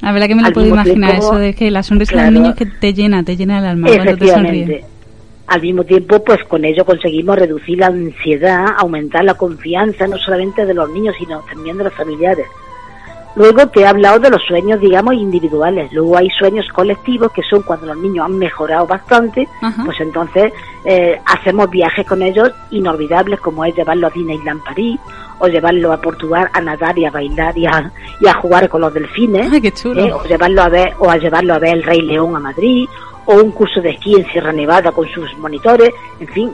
La 0.00 0.12
verdad 0.12 0.26
que 0.28 0.34
me 0.34 0.42
lo 0.42 0.48
al 0.48 0.52
puedo 0.52 0.66
imaginar, 0.66 1.10
tiempo, 1.12 1.26
eso 1.32 1.38
de 1.38 1.54
que 1.54 1.70
la 1.70 1.82
sonrisa 1.82 2.12
claro. 2.12 2.26
del 2.26 2.34
niño 2.34 2.50
es 2.50 2.56
que 2.56 2.66
te 2.66 2.92
llena, 2.92 3.22
te 3.24 3.36
llena 3.36 3.58
el 3.58 3.64
alma 3.66 3.88
cuando 3.88 4.16
te. 4.16 4.84
Al 5.46 5.60
mismo 5.60 5.84
tiempo, 5.84 6.24
pues 6.24 6.38
con 6.48 6.64
ello 6.64 6.84
conseguimos 6.84 7.36
reducir 7.36 7.78
la 7.78 7.86
ansiedad, 7.88 8.64
aumentar 8.78 9.24
la 9.24 9.34
confianza, 9.34 10.06
no 10.06 10.16
solamente 10.18 10.64
de 10.64 10.72
los 10.74 10.88
niños, 10.90 11.14
sino 11.18 11.40
también 11.42 11.76
de 11.78 11.84
los 11.84 11.92
familiares. 11.94 12.46
Luego 13.34 13.66
te 13.68 13.80
he 13.80 13.86
hablado 13.86 14.18
de 14.18 14.30
los 14.30 14.42
sueños, 14.42 14.80
digamos, 14.80 15.14
individuales. 15.14 15.92
Luego 15.92 16.18
hay 16.18 16.28
sueños 16.30 16.66
colectivos, 16.68 17.32
que 17.32 17.42
son 17.42 17.62
cuando 17.62 17.86
los 17.86 17.96
niños 17.96 18.26
han 18.26 18.38
mejorado 18.38 18.86
bastante, 18.86 19.48
Ajá. 19.60 19.82
pues 19.84 20.00
entonces 20.00 20.52
eh, 20.84 21.20
hacemos 21.24 21.70
viajes 21.70 22.06
con 22.06 22.22
ellos 22.22 22.50
inolvidables, 22.70 23.40
como 23.40 23.64
es 23.64 23.74
llevarlo 23.74 24.08
a 24.08 24.10
Disneyland 24.10 24.62
París, 24.62 25.00
o 25.38 25.48
llevarlo 25.48 25.92
a 25.92 26.00
Portugal 26.00 26.48
a 26.52 26.60
nadar 26.60 26.98
y 26.98 27.04
a 27.04 27.10
bailar 27.10 27.56
y 27.56 27.66
a, 27.66 27.90
y 28.20 28.28
a 28.28 28.34
jugar 28.34 28.68
con 28.68 28.82
los 28.82 28.94
delfines. 28.94 29.50
Ay, 29.50 29.60
qué 29.60 29.72
chulo. 29.72 30.04
¿eh? 30.04 30.12
o 30.12 30.24
llevarlo 30.24 30.62
a 30.62 30.68
ver 30.68 30.94
o 30.98 31.10
a 31.10 31.16
llevarlo 31.16 31.54
a 31.54 31.58
ver 31.58 31.74
el 31.74 31.82
Rey 31.82 32.02
León 32.02 32.36
a 32.36 32.40
Madrid 32.40 32.86
o 33.24 33.34
un 33.36 33.50
curso 33.52 33.80
de 33.80 33.90
esquí 33.90 34.14
en 34.14 34.26
Sierra 34.26 34.52
Nevada 34.52 34.92
con 34.92 35.08
sus 35.08 35.36
monitores, 35.38 35.90
en 36.20 36.28
fin. 36.28 36.52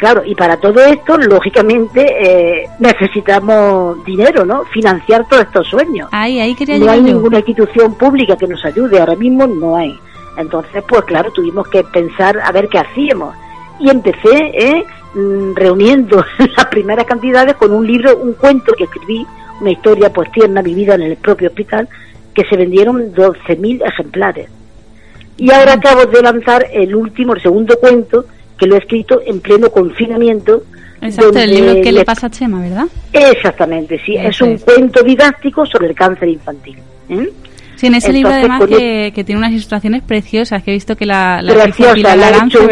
Claro, 0.00 0.22
y 0.24 0.34
para 0.34 0.56
todo 0.56 0.82
esto, 0.82 1.18
lógicamente, 1.18 2.00
eh, 2.00 2.66
necesitamos 2.78 4.02
dinero, 4.02 4.46
¿no? 4.46 4.64
Financiar 4.64 5.28
todos 5.28 5.42
estos 5.42 5.68
sueños. 5.68 6.08
Ahí, 6.10 6.40
ahí 6.40 6.54
quería 6.54 6.78
No 6.78 6.90
hay 6.90 7.00
yo. 7.00 7.04
ninguna 7.08 7.36
institución 7.36 7.94
pública 7.98 8.34
que 8.34 8.46
nos 8.46 8.64
ayude, 8.64 8.98
ahora 8.98 9.14
mismo 9.14 9.46
no 9.46 9.76
hay. 9.76 9.94
Entonces, 10.38 10.82
pues 10.88 11.04
claro, 11.04 11.30
tuvimos 11.32 11.68
que 11.68 11.84
pensar 11.84 12.40
a 12.42 12.50
ver 12.50 12.68
qué 12.68 12.78
hacíamos. 12.78 13.34
Y 13.78 13.90
empecé 13.90 14.38
¿eh? 14.54 14.86
Mm, 15.12 15.54
reuniendo 15.54 16.24
las 16.56 16.64
primeras 16.70 17.04
cantidades 17.04 17.56
con 17.56 17.70
un 17.70 17.86
libro, 17.86 18.16
un 18.16 18.32
cuento 18.32 18.72
que 18.72 18.84
escribí, 18.84 19.26
una 19.60 19.72
historia 19.72 20.10
pues 20.10 20.32
tierna 20.32 20.62
vivida 20.62 20.94
en 20.94 21.02
el 21.02 21.16
propio 21.18 21.50
hospital, 21.50 21.90
que 22.32 22.44
se 22.46 22.56
vendieron 22.56 23.12
12.000 23.12 23.86
ejemplares. 23.86 24.48
Y 25.36 25.50
ahora 25.52 25.74
acabo 25.74 26.06
de 26.06 26.22
lanzar 26.22 26.66
el 26.72 26.94
último, 26.94 27.34
el 27.34 27.42
segundo 27.42 27.78
cuento, 27.78 28.24
que 28.60 28.66
lo 28.66 28.76
he 28.76 28.78
escrito 28.78 29.22
en 29.24 29.40
pleno 29.40 29.70
confinamiento. 29.70 30.62
Exacto, 31.00 31.38
el 31.38 31.50
libro 31.50 31.80
que 31.80 31.90
le 31.90 32.04
pasa 32.04 32.26
a 32.26 32.30
Chema, 32.30 32.60
¿verdad? 32.60 32.84
Exactamente, 33.10 33.98
sí. 34.04 34.16
Eso 34.16 34.28
es 34.28 34.40
un 34.42 34.50
es. 34.50 34.64
cuento 34.64 35.02
didáctico 35.02 35.64
sobre 35.64 35.88
el 35.88 35.94
cáncer 35.94 36.28
infantil. 36.28 36.76
¿eh? 37.08 37.32
Sí, 37.80 37.86
en 37.86 37.94
ese 37.94 38.12
libro 38.12 38.30
además 38.30 38.60
que, 38.66 39.10
que 39.14 39.24
tiene 39.24 39.38
unas 39.38 39.52
ilustraciones 39.52 40.02
preciosas, 40.02 40.62
que 40.62 40.70
he 40.70 40.74
visto 40.74 40.96
que 40.96 41.06
la, 41.06 41.40
la 41.40 41.54
preciosa, 41.54 41.92
hizo 41.92 41.94
Pilar 41.94 42.18
la 42.18 42.26
ha 42.26 42.28
Arance, 42.28 42.58
hecho 42.58 42.68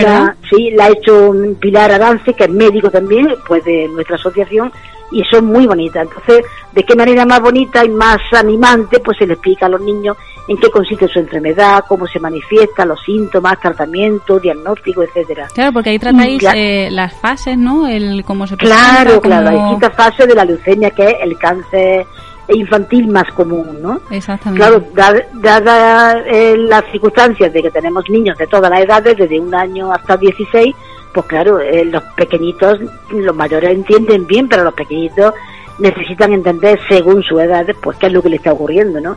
sí, 0.51 0.71
la 0.73 0.85
ha 0.85 0.89
hecho 0.91 1.31
un 1.31 1.55
Pilar 1.55 1.91
Arance, 1.93 2.35
que 2.35 2.45
es 2.45 2.51
médico 2.51 2.91
también, 2.91 3.27
pues 3.47 3.65
de 3.65 3.89
nuestra 3.89 4.17
asociación, 4.17 4.71
y 5.11 5.25
son 5.25 5.47
muy 5.47 5.67
bonitas. 5.67 6.07
Entonces, 6.07 6.45
¿de 6.73 6.83
qué 6.83 6.95
manera 6.95 7.25
más 7.25 7.41
bonita 7.41 7.83
y 7.87 7.89
más 7.89 8.19
animante? 8.33 9.01
Pues 9.01 9.17
se 9.17 9.27
le 9.27 9.33
explica 9.33 9.65
a 9.65 9.71
los 9.71 9.81
niños 9.81 10.15
en 10.47 10.59
qué 10.59 10.71
consiste 10.71 11.09
su 11.09 11.21
enfermedad, 11.21 11.85
cómo 11.89 12.07
se 12.07 12.21
manifiesta, 12.21 12.85
los 12.85 13.01
síntomas, 13.03 13.59
tratamiento, 13.61 14.39
diagnóstico, 14.39 15.03
etcétera. 15.05 15.49
Claro, 15.55 15.73
porque 15.73 15.89
ahí 15.89 15.99
tratáis 15.99 16.43
eh, 16.55 16.89
las 16.91 17.15
fases, 17.15 17.57
¿no? 17.57 17.87
El 17.87 18.23
cómo 18.27 18.47
se 18.47 18.59
presenta, 18.59 19.05
Claro, 19.05 19.21
claro, 19.23 19.49
hay 19.49 19.57
distintas 19.57 19.97
fases 19.97 20.29
de 20.29 20.35
la 20.35 20.45
leucemia, 20.45 20.91
que 20.91 21.05
es 21.05 21.15
el 21.23 21.39
cáncer 21.39 22.05
infantil 22.49 23.09
más 23.09 23.31
común, 23.33 23.79
¿no? 23.83 24.01
Exactamente. 24.11 24.65
Claro, 24.65 24.85
dadas 24.95 25.65
dada, 25.65 26.23
eh, 26.27 26.57
las 26.57 26.85
circunstancias 26.91 27.53
de 27.53 27.63
que 27.63 27.71
tenemos 27.71 28.09
niños 28.09 28.39
de 28.39 28.47
todas 28.47 28.71
las 28.71 28.81
edades, 28.81 29.17
desde 29.17 29.39
un 29.39 29.55
año 29.55 29.93
hasta 29.93 30.17
16, 30.17 30.75
pues 31.13 31.27
claro, 31.27 31.61
eh, 31.61 31.85
los 31.85 32.03
pequeñitos, 32.17 32.79
los 33.11 33.37
mayores 33.37 33.71
entienden 33.71 34.27
bien, 34.27 34.49
pero 34.49 34.65
los 34.65 34.75
pequeñitos 34.75 35.35
necesitan 35.79 36.33
entender 36.33 36.79
según 36.89 37.23
su 37.23 37.39
edad, 37.39 37.67
pues 37.83 37.97
qué 37.99 38.07
es 38.07 38.13
lo 38.13 38.23
que 38.23 38.31
le 38.31 38.37
está 38.37 38.53
ocurriendo, 38.53 39.01
¿no? 39.01 39.17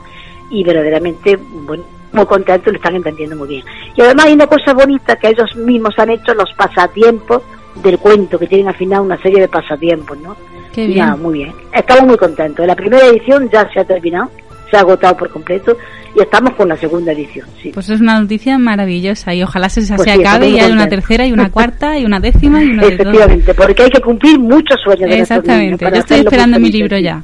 Y 0.49 0.63
verdaderamente, 0.63 1.37
bueno, 1.37 1.83
muy 2.11 2.25
contentos, 2.25 2.73
lo 2.73 2.77
están 2.77 2.95
entendiendo 2.95 3.35
muy 3.35 3.47
bien. 3.47 3.63
Y 3.95 4.01
además 4.01 4.25
hay 4.25 4.33
una 4.33 4.47
cosa 4.47 4.73
bonita 4.73 5.15
que 5.15 5.29
ellos 5.29 5.55
mismos 5.55 5.97
han 5.97 6.09
hecho, 6.09 6.33
los 6.33 6.51
pasatiempos 6.53 7.43
del 7.81 7.97
cuento, 7.99 8.37
que 8.37 8.47
tienen 8.47 8.67
al 8.67 8.75
final 8.75 9.01
una 9.01 9.17
serie 9.21 9.39
de 9.39 9.47
pasatiempos, 9.47 10.17
¿no? 10.17 10.35
Qué 10.73 10.87
bien. 10.87 10.99
nada, 10.99 11.15
muy 11.15 11.39
bien. 11.39 11.53
Estamos 11.73 12.05
muy 12.05 12.17
contentos. 12.17 12.65
La 12.65 12.75
primera 12.75 13.05
edición 13.07 13.49
ya 13.51 13.67
se 13.73 13.79
ha 13.79 13.83
terminado, 13.83 14.29
se 14.69 14.77
ha 14.77 14.81
agotado 14.81 15.17
por 15.17 15.29
completo 15.29 15.75
y 16.15 16.21
estamos 16.21 16.53
con 16.55 16.67
la 16.69 16.77
segunda 16.77 17.11
edición. 17.11 17.47
Sí. 17.61 17.71
Pues 17.73 17.89
es 17.89 18.01
una 18.01 18.19
noticia 18.19 18.57
maravillosa 18.57 19.33
y 19.33 19.43
ojalá 19.43 19.69
se, 19.69 19.81
Pues 19.81 20.03
se 20.03 20.13
sí, 20.13 20.21
acabe 20.21 20.49
y 20.49 20.59
haya 20.59 20.73
una 20.73 20.87
tercera 20.87 21.25
y 21.25 21.31
una 21.31 21.49
cuarta 21.49 21.97
y 21.97 22.05
una 22.05 22.19
décima 22.19 22.63
y 22.63 22.67
una 22.71 22.83
de 22.87 22.97
todo. 22.97 23.09
Efectivamente, 23.11 23.53
porque 23.53 23.83
hay 23.83 23.89
que 23.89 24.01
cumplir 24.01 24.39
muchos 24.39 24.79
sueños 24.83 25.09
de 25.09 25.17
nuestros 25.17 25.43
niños 25.45 25.79
Exactamente. 25.81 25.85
para 25.85 25.95
Yo 25.95 25.99
estoy 26.01 26.19
esperando 26.19 26.59
mi 26.59 26.71
libro 26.71 26.97
ya. 26.97 27.21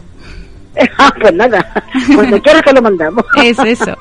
Ah, 0.99 1.13
pues 1.19 1.33
nada, 1.33 1.83
cuando 2.15 2.41
quieras 2.41 2.61
que 2.63 2.73
lo 2.73 2.81
mandamos. 2.81 3.23
Es 3.43 3.59
eso. 3.59 3.95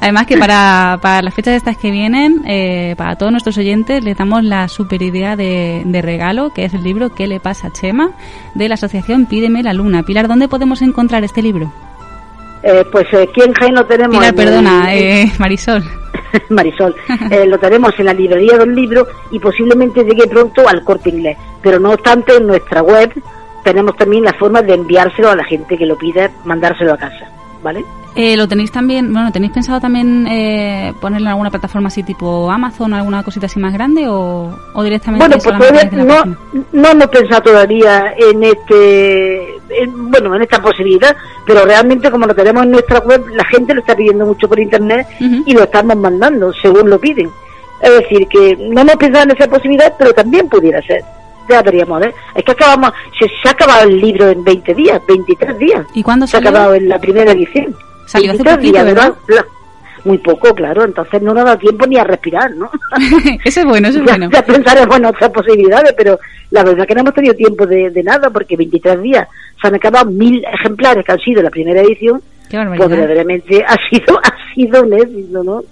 Además 0.00 0.26
que 0.26 0.38
para, 0.38 0.98
para 1.02 1.22
las 1.22 1.34
fechas 1.34 1.54
estas 1.54 1.76
que 1.76 1.90
vienen, 1.90 2.42
eh, 2.46 2.94
para 2.96 3.16
todos 3.16 3.30
nuestros 3.32 3.58
oyentes, 3.58 4.02
les 4.02 4.16
damos 4.16 4.42
la 4.44 4.68
super 4.68 5.02
idea 5.02 5.36
de, 5.36 5.82
de 5.84 6.02
regalo, 6.02 6.52
que 6.54 6.64
es 6.64 6.74
el 6.74 6.82
libro 6.82 7.14
¿Qué 7.14 7.26
le 7.26 7.38
pasa 7.40 7.68
a 7.68 7.72
Chema? 7.72 8.10
de 8.54 8.68
la 8.68 8.74
asociación 8.74 9.26
Pídeme 9.26 9.62
la 9.62 9.72
Luna. 9.72 10.02
Pilar, 10.02 10.26
¿dónde 10.28 10.48
podemos 10.48 10.82
encontrar 10.82 11.22
este 11.24 11.42
libro? 11.42 11.72
Eh, 12.62 12.84
pues 12.90 13.06
eh, 13.12 13.26
aquí 13.28 13.42
en 13.42 13.52
Jaén 13.52 13.74
lo 13.74 13.86
tenemos. 13.86 14.16
Pilar, 14.16 14.34
perdona, 14.34 14.94
eh, 14.94 15.30
Marisol. 15.38 15.82
Marisol, 16.50 16.94
eh, 17.30 17.46
lo 17.46 17.58
tenemos 17.58 17.92
en 17.98 18.06
la 18.06 18.12
librería 18.12 18.58
del 18.58 18.74
libro 18.74 19.06
y 19.30 19.38
posiblemente 19.38 20.02
llegue 20.04 20.26
pronto 20.26 20.68
al 20.68 20.82
corte 20.82 21.10
inglés. 21.10 21.36
Pero 21.62 21.78
no 21.78 21.92
obstante, 21.92 22.36
en 22.36 22.46
nuestra 22.46 22.82
web 22.82 23.10
tenemos 23.72 23.96
también 23.96 24.24
la 24.24 24.32
forma 24.32 24.62
de 24.62 24.74
enviárselo 24.74 25.30
a 25.30 25.36
la 25.36 25.44
gente 25.44 25.76
que 25.76 25.86
lo 25.86 25.96
pide, 25.96 26.30
mandárselo 26.44 26.94
a 26.94 26.96
casa, 26.96 27.28
¿vale? 27.62 27.84
Eh, 28.16 28.36
¿Lo 28.36 28.48
tenéis 28.48 28.72
también, 28.72 29.12
bueno, 29.12 29.30
tenéis 29.30 29.52
pensado 29.52 29.80
también 29.80 30.26
eh, 30.26 30.92
ponerlo 31.00 31.26
en 31.26 31.30
alguna 31.32 31.50
plataforma 31.50 31.86
así 31.88 32.02
tipo 32.02 32.50
Amazon, 32.50 32.92
alguna 32.94 33.22
cosita 33.22 33.46
así 33.46 33.60
más 33.60 33.72
grande 33.72 34.08
o, 34.08 34.50
o 34.74 34.82
directamente 34.82 35.24
Bueno, 35.24 35.40
pues 35.40 35.56
todavía 35.56 36.04
no, 36.04 36.36
no 36.72 36.88
hemos 36.88 37.06
pensado 37.08 37.42
todavía 37.42 38.14
en 38.16 38.42
este, 38.42 39.56
en- 39.70 40.10
bueno, 40.10 40.34
en 40.34 40.42
esta 40.42 40.60
posibilidad, 40.60 41.14
pero 41.46 41.64
realmente 41.64 42.10
como 42.10 42.26
lo 42.26 42.34
tenemos 42.34 42.64
en 42.64 42.72
nuestra 42.72 42.98
web, 43.00 43.24
la 43.34 43.44
gente 43.44 43.74
lo 43.74 43.80
está 43.80 43.94
pidiendo 43.94 44.26
mucho 44.26 44.48
por 44.48 44.58
internet 44.58 45.06
y 45.46 45.52
lo 45.54 45.62
estamos 45.64 45.96
mandando 45.96 46.52
según 46.54 46.90
lo 46.90 46.98
piden. 46.98 47.30
Es 47.80 47.92
decir, 48.00 48.26
que 48.26 48.56
no 48.56 48.80
hemos 48.80 48.96
pensado 48.96 49.24
en 49.24 49.36
esa 49.36 49.46
posibilidad, 49.48 49.92
pero 49.96 50.12
también 50.12 50.48
pudiera 50.48 50.82
ser. 50.82 51.02
Ya 51.48 51.62
veríamos, 51.62 52.02
¿eh? 52.04 52.14
Es 52.34 52.44
que 52.44 52.52
acabamos, 52.52 52.92
se, 53.18 53.26
se 53.26 53.48
ha 53.48 53.52
acabado 53.52 53.88
el 53.88 53.98
libro 54.00 54.28
en 54.28 54.44
20 54.44 54.74
días, 54.74 55.00
23 55.08 55.58
días. 55.58 55.86
¿Y 55.94 56.02
cuándo 56.02 56.26
Se 56.26 56.36
ha 56.36 56.40
salió? 56.40 56.50
acabado 56.50 56.74
en 56.74 56.88
la 56.88 56.98
primera 56.98 57.32
edición. 57.32 57.74
Salió 58.06 58.32
hace 58.32 58.42
23 58.42 58.56
poquito, 58.56 58.72
días, 58.72 58.84
¿verdad? 58.84 59.14
La- 59.28 59.46
Muy 60.04 60.18
poco, 60.18 60.54
claro, 60.54 60.84
entonces 60.84 61.20
no 61.22 61.34
nos 61.34 61.44
da 61.44 61.58
tiempo 61.58 61.86
ni 61.86 61.96
a 61.98 62.04
respirar, 62.04 62.50
¿no? 62.54 62.70
eso 63.44 63.60
es 63.60 63.66
bueno, 63.66 63.88
eso 63.88 63.98
es 63.98 64.04
bueno. 64.04 64.30
ya 64.32 64.42
pensaremos 64.42 64.96
en 64.96 65.04
otras 65.06 65.30
posibilidades, 65.30 65.92
pero 65.96 66.18
la 66.50 66.62
verdad 66.62 66.86
que 66.86 66.94
no 66.94 67.00
hemos 67.00 67.14
tenido 67.14 67.34
tiempo 67.34 67.66
de, 67.66 67.90
de 67.90 68.02
nada, 68.02 68.30
porque 68.30 68.56
23 68.56 69.02
días 69.02 69.26
se 69.60 69.66
han 69.68 69.74
acabado 69.74 70.10
mil 70.10 70.42
ejemplares 70.52 71.04
que 71.04 71.12
han 71.12 71.18
sido 71.18 71.42
la 71.42 71.50
primera 71.50 71.80
edición, 71.82 72.22
pues 72.76 72.88
verdaderamente 73.00 73.64
ha 73.66 73.76
sido, 73.90 74.18
ha 74.22 74.54
sido 74.54 74.82
un 74.84 74.92
éxito, 74.94 75.42
¿no? 75.44 75.62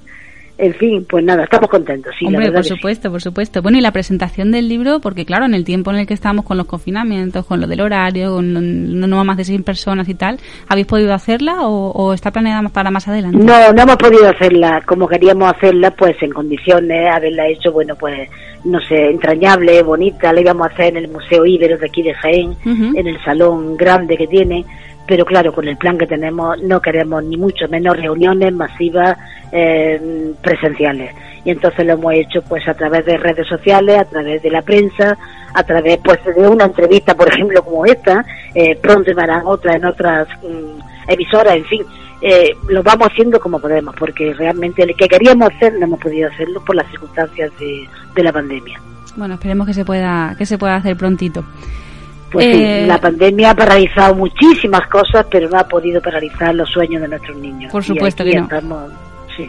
En 0.59 0.73
fin, 0.75 1.05
pues 1.07 1.23
nada, 1.23 1.45
estamos 1.45 1.69
contentos, 1.69 2.15
sí, 2.19 2.25
Hombre, 2.25 2.51
por 2.51 2.63
sí. 2.65 2.71
supuesto, 2.71 3.11
por 3.11 3.21
supuesto. 3.21 3.61
Bueno, 3.61 3.77
y 3.77 3.83
la 3.83 3.93
presentación 3.93 4.51
del 4.53 4.69
libro, 4.71 5.01
porque 5.01 5.27
claro, 5.27 5.45
en 5.45 5.53
el 5.53 5.65
tiempo 5.65 5.91
en 5.91 5.99
el 5.99 6.07
que 6.07 6.15
estábamos 6.15 6.47
con 6.47 6.57
los 6.57 6.65
confinamientos, 6.67 7.45
con 7.45 7.61
lo 7.61 7.67
del 7.67 7.83
horario, 7.83 8.33
con 8.37 8.55
lo- 8.55 8.61
no, 9.07 9.25
más 9.25 9.37
de 9.37 9.45
100 9.45 9.65
personas 9.65 10.09
y 10.09 10.15
tal, 10.15 10.39
¿habéis 10.67 10.87
podido 10.87 11.13
hacerla 11.13 11.67
o, 11.69 11.91
o 11.91 12.15
está 12.15 12.31
planeada 12.31 12.67
para 12.71 12.91
más 12.91 13.07
adelante? 13.07 13.37
No, 13.37 13.73
no 13.75 13.83
hemos 13.83 13.97
podido 13.97 14.29
hacerla 14.31 14.81
como 14.87 15.07
queríamos 15.07 15.53
hacerla, 15.53 15.91
pues 15.91 16.17
en 16.23 16.31
condiciones, 16.33 17.07
haberla 17.15 17.49
hecho, 17.49 17.71
bueno, 17.73 17.95
pues, 17.95 18.31
no 18.65 18.81
sé, 18.81 19.11
entrañable, 19.11 19.83
bonita, 19.83 20.33
la 20.33 20.41
íbamos 20.41 20.69
a 20.69 20.71
hacer 20.71 20.87
en 20.97 21.05
el 21.05 21.09
Museo 21.09 21.45
Ibero 21.45 21.77
de 21.77 21.87
aquí 21.87 22.03
de 22.03 22.15
Jaén, 22.15 22.57
en 22.65 23.07
el 23.07 23.23
salón 23.23 23.77
grande 23.77 24.17
que 24.17 24.27
tiene, 24.27 24.65
pero 25.07 25.25
claro, 25.25 25.53
con 25.53 25.69
el 25.69 25.77
plan 25.77 25.99
que 25.99 26.07
tenemos 26.07 26.61
no 26.63 26.81
queremos 26.81 27.23
ni 27.25 27.37
mucho 27.37 27.69
menos 27.69 27.97
reuniones 27.97 28.53
masivas 28.53 29.17
eh, 29.53 30.33
presenciales. 30.43 31.15
Y 31.45 31.51
entonces 31.51 31.87
lo 31.87 31.93
hemos 31.93 32.13
hecho 32.15 32.43
pues 32.43 32.67
a 32.67 32.75
través 32.75 33.07
de 33.07 33.17
redes 33.17 33.47
sociales, 33.47 33.99
a 33.99 34.05
través 34.05 34.43
de 34.43 34.51
la 34.51 34.63
prensa, 34.63 35.17
a 35.55 35.63
través 35.63 35.99
pues 36.05 36.19
de 36.25 36.49
una 36.49 36.65
entrevista, 36.65 37.15
por 37.15 37.29
ejemplo, 37.33 37.63
como 37.63 37.87
esta, 37.87 38.25
eh, 38.55 38.77
pronto 38.77 39.15
me 39.15 39.23
harán 39.23 39.47
otra 39.47 39.77
en 39.77 39.85
otras 39.85 40.29
mm, 40.43 41.11
emisoras, 41.11 41.57
en 41.57 41.65
fin, 41.67 41.83
eh, 42.21 42.57
lo 42.69 42.83
vamos 42.83 43.09
haciendo 43.09 43.39
como 43.39 43.61
podemos, 43.61 43.95
porque 43.97 44.35
realmente 44.35 44.83
el 44.83 44.97
que 44.97 45.07
queríamos 45.07 45.51
hacer 45.55 45.75
no 45.75 45.85
hemos 45.85 46.01
podido 46.01 46.29
hacerlo 46.29 46.65
por 46.65 46.75
las 46.75 46.89
circunstancias 46.91 47.53
de, 47.61 47.89
de 48.15 48.23
la 48.23 48.33
pandemia. 48.33 48.81
Bueno, 49.17 49.35
esperemos 49.35 49.67
que 49.67 49.75
se 49.75 49.85
pueda 49.85 50.35
que 50.37 50.47
se 50.47 50.59
pueda 50.59 50.77
hacer 50.77 50.97
prontito. 50.97 51.45
Pues 52.33 52.47
Eh, 52.47 52.81
sí, 52.83 52.87
la 52.89 53.01
pandemia 53.01 53.51
ha 53.51 53.55
paralizado 53.55 54.15
muchísimas 54.15 54.87
cosas, 54.89 55.27
pero 55.31 55.49
no 55.49 55.59
ha 55.59 55.69
podido 55.69 56.01
paralizar 56.01 56.55
los 56.55 56.69
sueños 56.71 57.01
de 57.03 57.09
nuestros 57.09 57.37
niños. 57.39 57.71
Por 57.73 57.83
Y 57.83 57.87
supuesto 57.87 58.23
aquí 58.23 58.33
que 58.33 58.39
no. 58.39 58.45
estamos, 58.45 58.93
sí, 59.37 59.49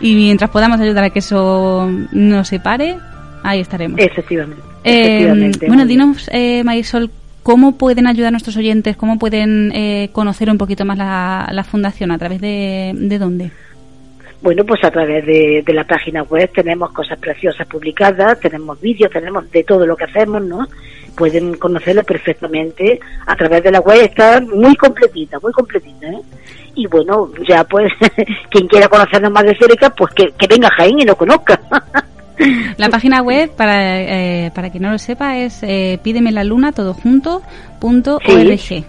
Y 0.00 0.14
mientras 0.14 0.50
podamos 0.50 0.80
ayudar 0.80 1.04
a 1.04 1.10
que 1.10 1.18
eso 1.20 1.88
no 2.12 2.44
se 2.44 2.60
pare, 2.60 2.96
ahí 3.42 3.60
estaremos. 3.60 4.00
efectivamente. 4.00 4.62
Eh, 4.84 5.02
efectivamente, 5.02 5.66
bueno, 5.68 5.86
dinos, 5.86 6.28
eh, 6.32 6.64
Marisol, 6.64 7.10
¿cómo 7.42 7.76
pueden 7.78 8.06
ayudar 8.06 8.28
a 8.28 8.30
nuestros 8.32 8.56
oyentes? 8.56 8.96
¿Cómo 8.96 9.18
pueden 9.18 9.70
eh, 9.74 10.08
conocer 10.12 10.48
un 10.50 10.58
poquito 10.58 10.84
más 10.84 10.96
la, 10.98 11.48
la 11.52 11.62
fundación? 11.62 12.10
¿A 12.10 12.18
través 12.18 12.40
de, 12.40 12.92
de 12.94 13.18
dónde? 13.18 13.50
Bueno, 14.40 14.64
pues 14.64 14.82
a 14.82 14.90
través 14.90 15.24
de, 15.24 15.62
de 15.64 15.72
la 15.72 15.84
página 15.84 16.24
web 16.24 16.50
tenemos 16.52 16.90
cosas 16.90 17.16
preciosas 17.18 17.64
publicadas, 17.68 18.40
tenemos 18.40 18.80
vídeos, 18.80 19.12
tenemos 19.12 19.48
de 19.52 19.62
todo 19.62 19.86
lo 19.86 19.94
que 19.96 20.02
hacemos, 20.04 20.42
¿no? 20.42 20.66
Pueden 21.16 21.54
conocerlo 21.54 22.02
perfectamente 22.04 22.98
a 23.26 23.36
través 23.36 23.62
de 23.62 23.70
la 23.70 23.80
web, 23.80 24.00
está 24.02 24.40
muy 24.40 24.74
completita, 24.76 25.38
muy 25.40 25.52
completita, 25.52 26.06
¿eh? 26.08 26.20
Y 26.74 26.86
bueno, 26.86 27.30
ya 27.46 27.64
pues, 27.64 27.92
quien 28.50 28.66
quiera 28.66 28.88
conocernos 28.88 29.30
más 29.30 29.44
de 29.44 29.56
cerca, 29.56 29.90
pues 29.90 30.12
que, 30.14 30.32
que 30.38 30.46
venga 30.46 30.68
a 30.68 30.74
Jaén 30.76 30.98
y 31.00 31.04
lo 31.04 31.16
conozca. 31.16 31.60
La 32.76 32.88
página 32.88 33.22
web, 33.22 33.50
para, 33.54 34.00
eh, 34.00 34.50
para 34.54 34.70
quien 34.70 34.82
no 34.82 34.90
lo 34.90 34.98
sepa, 34.98 35.36
es 35.38 35.62
eh, 35.62 36.00
pídeme 36.02 36.32
la 36.32 36.42
luna 36.44 36.72
todo 36.72 36.94
junto 36.94 37.42
punto 37.78 38.18
Sí. 38.26 38.32
org. 38.32 38.84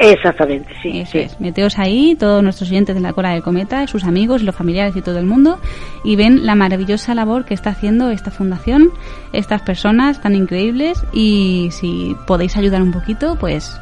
Exactamente, 0.00 0.72
sí. 0.80 1.00
Eso 1.00 1.12
sí. 1.12 1.18
es. 1.18 1.40
Meteos 1.40 1.78
ahí, 1.78 2.14
todos 2.14 2.40
nuestros 2.42 2.70
oyentes 2.70 2.94
de 2.94 3.00
la 3.00 3.12
cola 3.12 3.32
del 3.32 3.42
cometa, 3.42 3.86
sus 3.88 4.04
amigos, 4.04 4.42
los 4.42 4.54
familiares 4.54 4.94
y 4.96 5.02
todo 5.02 5.18
el 5.18 5.26
mundo, 5.26 5.58
y 6.04 6.14
ven 6.14 6.46
la 6.46 6.54
maravillosa 6.54 7.14
labor 7.14 7.44
que 7.44 7.54
está 7.54 7.70
haciendo 7.70 8.10
esta 8.10 8.30
fundación, 8.30 8.92
estas 9.32 9.60
personas 9.62 10.22
tan 10.22 10.36
increíbles, 10.36 11.04
y 11.12 11.70
si 11.72 12.16
podéis 12.28 12.56
ayudar 12.56 12.80
un 12.80 12.92
poquito, 12.92 13.36
pues 13.40 13.80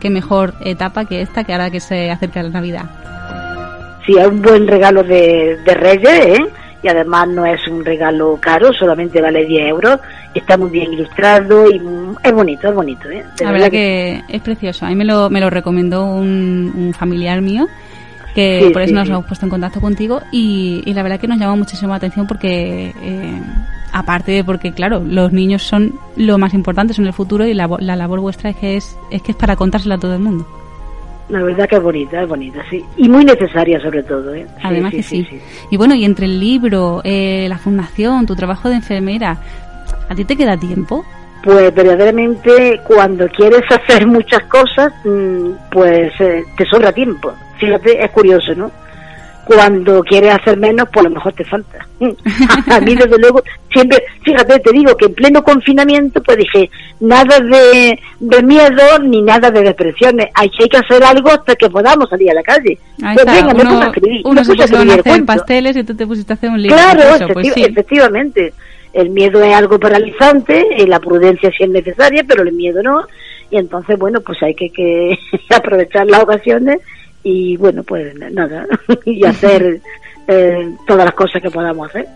qué 0.00 0.10
mejor 0.10 0.52
etapa 0.60 1.06
que 1.06 1.22
esta, 1.22 1.44
que 1.44 1.52
ahora 1.52 1.70
que 1.70 1.80
se 1.80 2.10
acerca 2.10 2.42
la 2.42 2.50
Navidad. 2.50 2.84
Sí, 4.04 4.12
es 4.18 4.26
un 4.26 4.42
buen 4.42 4.68
regalo 4.68 5.02
de, 5.02 5.56
de 5.64 5.74
Reyes, 5.74 6.26
¿eh? 6.26 6.44
Y 6.84 6.88
además 6.88 7.26
no 7.28 7.46
es 7.46 7.66
un 7.66 7.82
regalo 7.82 8.36
caro, 8.38 8.70
solamente 8.74 9.22
vale 9.22 9.46
10 9.46 9.68
euros. 9.70 9.98
Está 10.34 10.58
muy 10.58 10.68
bien 10.68 10.92
ilustrado 10.92 11.70
y 11.70 11.80
es 12.22 12.32
bonito, 12.32 12.68
es 12.68 12.74
bonito, 12.74 13.08
¿eh? 13.08 13.24
De 13.38 13.44
La 13.46 13.52
verdad 13.52 13.70
que 13.70 14.22
es 14.28 14.42
precioso. 14.42 14.84
A 14.84 14.90
mí 14.90 14.94
me 14.94 15.06
lo, 15.06 15.30
me 15.30 15.40
lo 15.40 15.48
recomendó 15.48 16.04
un, 16.04 16.70
un 16.76 16.92
familiar 16.92 17.40
mío, 17.40 17.66
que 18.34 18.64
Sí, 18.66 18.70
por 18.70 18.82
eso 18.82 18.90
sí, 18.90 18.94
nos 18.96 19.06
sí. 19.06 19.12
hemos 19.12 19.24
puesto 19.24 19.46
en 19.46 19.50
contacto 19.50 19.80
contigo, 19.80 20.20
y, 20.30 20.82
y 20.84 20.92
la 20.92 21.02
verdad 21.02 21.18
que 21.18 21.26
nos 21.26 21.38
llamó 21.38 21.56
muchísimo 21.56 21.88
la 21.88 21.96
atención 21.96 22.26
porque, 22.26 22.92
eh, 23.02 23.40
aparte 23.92 24.32
de 24.32 24.44
porque, 24.44 24.72
claro, 24.72 25.00
los 25.00 25.32
niños 25.32 25.62
son 25.62 25.94
lo 26.16 26.36
más 26.36 26.52
importante, 26.52 26.92
son 26.92 27.06
el 27.06 27.14
futuro, 27.14 27.46
y 27.46 27.54
la, 27.54 27.66
la 27.78 27.96
labor 27.96 28.20
vuestra 28.20 28.50
es 28.50 28.56
que 28.56 28.76
es, 28.76 28.98
es 29.10 29.22
que 29.22 29.32
es 29.32 29.38
para 29.38 29.56
contárselo 29.56 29.94
a 29.94 29.98
todo 29.98 30.12
el 30.12 30.20
mundo. 30.20 30.46
La 31.28 31.42
verdad 31.42 31.68
que 31.68 31.76
es 31.76 31.82
bonita, 31.82 32.22
es 32.22 32.28
bonita, 32.28 32.62
sí. 32.68 32.84
Y 32.96 33.08
muy 33.08 33.24
necesaria 33.24 33.80
sobre 33.80 34.02
todo, 34.02 34.34
¿eh? 34.34 34.46
Sí, 34.56 34.62
Además 34.62 34.90
sí, 34.90 34.96
que 34.98 35.02
sí. 35.02 35.26
sí, 35.30 35.40
Y 35.70 35.76
bueno, 35.76 35.94
y 35.94 36.04
entre 36.04 36.26
el 36.26 36.38
libro, 36.38 37.00
eh, 37.02 37.46
la 37.48 37.56
fundación, 37.58 38.26
tu 38.26 38.36
trabajo 38.36 38.68
de 38.68 38.76
enfermera, 38.76 39.38
¿a 40.08 40.14
ti 40.14 40.24
te 40.24 40.36
queda 40.36 40.56
tiempo? 40.56 41.04
Pues 41.42 41.74
verdaderamente 41.74 42.80
cuando 42.86 43.26
quieres 43.28 43.62
hacer 43.70 44.06
muchas 44.06 44.42
cosas, 44.44 44.92
mm, 45.04 45.50
pues 45.70 46.12
eh, 46.20 46.44
te 46.56 46.64
sobra 46.66 46.92
tiempo. 46.92 47.32
Fíjate, 47.58 48.02
es 48.04 48.10
curioso, 48.10 48.54
¿no? 48.54 48.70
Cuando 49.46 50.02
quieres 50.02 50.34
hacer 50.34 50.56
menos, 50.58 50.88
pues 50.92 51.04
a 51.04 51.08
lo 51.08 51.14
mejor 51.14 51.32
te 51.34 51.44
falta. 51.44 51.86
a 52.70 52.80
mí 52.80 52.94
desde 52.94 53.18
luego, 53.18 53.42
siempre, 53.72 54.02
fíjate, 54.22 54.58
te 54.60 54.72
digo 54.72 54.96
que 54.96 55.06
en 55.06 55.14
pleno 55.14 55.42
confinamiento, 55.42 56.22
pues 56.22 56.38
dije, 56.38 56.70
nada 57.00 57.38
de, 57.40 57.98
de 58.20 58.42
miedo 58.42 58.98
ni 59.02 59.22
nada 59.22 59.50
de 59.50 59.62
depresiones. 59.62 60.28
Hay 60.34 60.48
que, 60.50 60.64
hay 60.64 60.68
que 60.68 60.76
hacer 60.78 61.04
algo 61.04 61.30
hasta 61.30 61.54
que 61.56 61.68
podamos 61.68 62.08
salir 62.08 62.30
a 62.30 62.34
la 62.34 62.42
calle. 62.42 62.78
Ahí 63.02 63.14
Pues 63.14 63.26
está, 63.26 63.32
venga, 63.32 63.54
me 63.54 63.62
uno, 63.62 63.80
a 63.82 63.86
escribir, 63.86 64.22
uno 64.24 64.40
me 64.40 64.44
se 64.44 64.52
puse 64.54 64.76
a 64.76 64.94
hacer 64.94 65.24
pasteles 65.24 65.76
y 65.76 65.84
tú 65.84 65.94
te 65.94 66.06
pusiste 66.06 66.32
a 66.32 66.36
hacer 66.36 66.50
un 66.50 66.62
libro. 66.62 66.76
Claro, 66.76 67.14
Eso, 67.14 67.28
pues 67.28 67.52
sí. 67.52 67.64
efectivamente. 67.64 68.52
El 68.92 69.10
miedo 69.10 69.42
es 69.42 69.52
algo 69.52 69.80
paralizante, 69.80 70.64
eh, 70.78 70.86
la 70.86 71.00
prudencia 71.00 71.50
sí 71.50 71.64
es 71.64 71.70
necesaria, 71.70 72.24
pero 72.28 72.44
el 72.44 72.52
miedo 72.52 72.80
no. 72.80 73.02
Y 73.50 73.56
entonces, 73.58 73.98
bueno, 73.98 74.20
pues 74.20 74.40
hay 74.42 74.54
que, 74.54 74.70
que 74.70 75.18
aprovechar 75.54 76.06
las 76.06 76.22
ocasiones 76.22 76.78
y, 77.24 77.56
bueno, 77.56 77.82
pues 77.82 78.14
nada, 78.14 78.66
y 79.04 79.24
hacer 79.26 79.80
eh, 80.28 80.72
todas 80.86 81.06
las 81.06 81.14
cosas 81.14 81.42
que 81.42 81.50
podamos 81.50 81.88
hacer. 81.88 82.06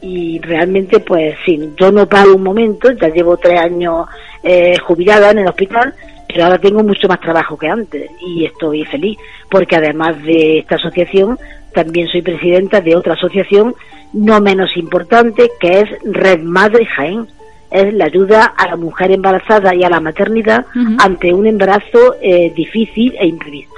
Y 0.00 0.38
realmente, 0.40 1.00
pues 1.00 1.36
sí, 1.44 1.72
yo 1.76 1.90
no 1.90 2.06
paro 2.06 2.36
un 2.36 2.42
momento, 2.42 2.92
ya 2.92 3.08
llevo 3.08 3.36
tres 3.36 3.58
años 3.58 4.06
eh, 4.42 4.76
jubilada 4.78 5.30
en 5.30 5.38
el 5.38 5.48
hospital, 5.48 5.94
pero 6.28 6.44
ahora 6.44 6.58
tengo 6.58 6.84
mucho 6.84 7.08
más 7.08 7.20
trabajo 7.20 7.56
que 7.56 7.68
antes 7.68 8.10
y 8.20 8.44
estoy 8.44 8.84
feliz, 8.84 9.18
porque 9.50 9.76
además 9.76 10.22
de 10.22 10.58
esta 10.58 10.76
asociación, 10.76 11.38
también 11.72 12.06
soy 12.08 12.22
presidenta 12.22 12.80
de 12.80 12.94
otra 12.94 13.14
asociación 13.14 13.74
no 14.12 14.40
menos 14.40 14.76
importante, 14.76 15.50
que 15.60 15.80
es 15.80 15.88
Red 16.04 16.42
Madre 16.42 16.86
Jaén. 16.86 17.26
Es 17.70 17.92
la 17.92 18.06
ayuda 18.06 18.44
a 18.44 18.66
la 18.66 18.76
mujer 18.76 19.10
embarazada 19.10 19.74
y 19.74 19.84
a 19.84 19.90
la 19.90 20.00
maternidad 20.00 20.64
ante 20.98 21.34
un 21.34 21.46
embarazo 21.46 22.16
eh, 22.22 22.50
difícil 22.56 23.14
e 23.20 23.26
imprevisto, 23.26 23.74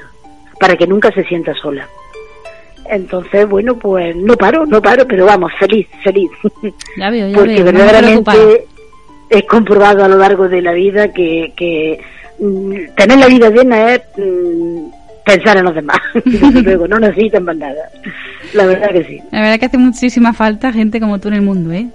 para 0.61 0.77
que 0.77 0.87
nunca 0.87 1.11
se 1.11 1.25
sienta 1.25 1.55
sola. 1.55 1.89
Entonces, 2.89 3.49
bueno, 3.49 3.77
pues 3.77 4.15
no 4.17 4.37
paro, 4.37 4.67
no 4.67 4.83
paro, 4.83 5.07
pero 5.07 5.25
vamos, 5.25 5.51
feliz, 5.59 5.87
feliz. 6.05 6.31
Ya 6.97 7.11
veo, 7.11 7.29
ya 7.29 7.37
Porque 7.37 7.63
veo. 7.63 7.73
no 7.73 7.79
verdaderamente 7.79 8.67
he 9.31 9.47
comprobado 9.47 10.05
a 10.05 10.09
lo 10.09 10.19
largo 10.19 10.49
de 10.49 10.61
la 10.61 10.73
vida 10.73 11.13
que, 11.13 11.53
que 11.57 12.01
mm, 12.41 12.95
tener 12.97 13.19
la 13.19 13.27
vida 13.29 13.49
llena 13.51 13.95
es 13.95 14.03
mm, 14.19 14.89
pensar 15.25 15.57
en 15.59 15.65
los 15.65 15.75
demás. 15.75 15.99
Desde 16.25 16.63
luego, 16.63 16.89
no 16.89 16.99
necesitan 16.99 17.45
más 17.45 17.57
nada. 17.57 17.89
La 18.55 18.67
verdad 18.67 18.91
que 18.91 19.05
sí. 19.05 19.21
La 19.31 19.41
verdad 19.41 19.59
que 19.61 19.67
hace 19.67 19.79
muchísima 19.79 20.33
falta 20.33 20.73
gente 20.73 20.99
como 21.01 21.19
tú 21.21 21.29
en 21.29 21.35
el 21.35 21.43
mundo, 21.43 21.73
¿eh? 21.73 21.87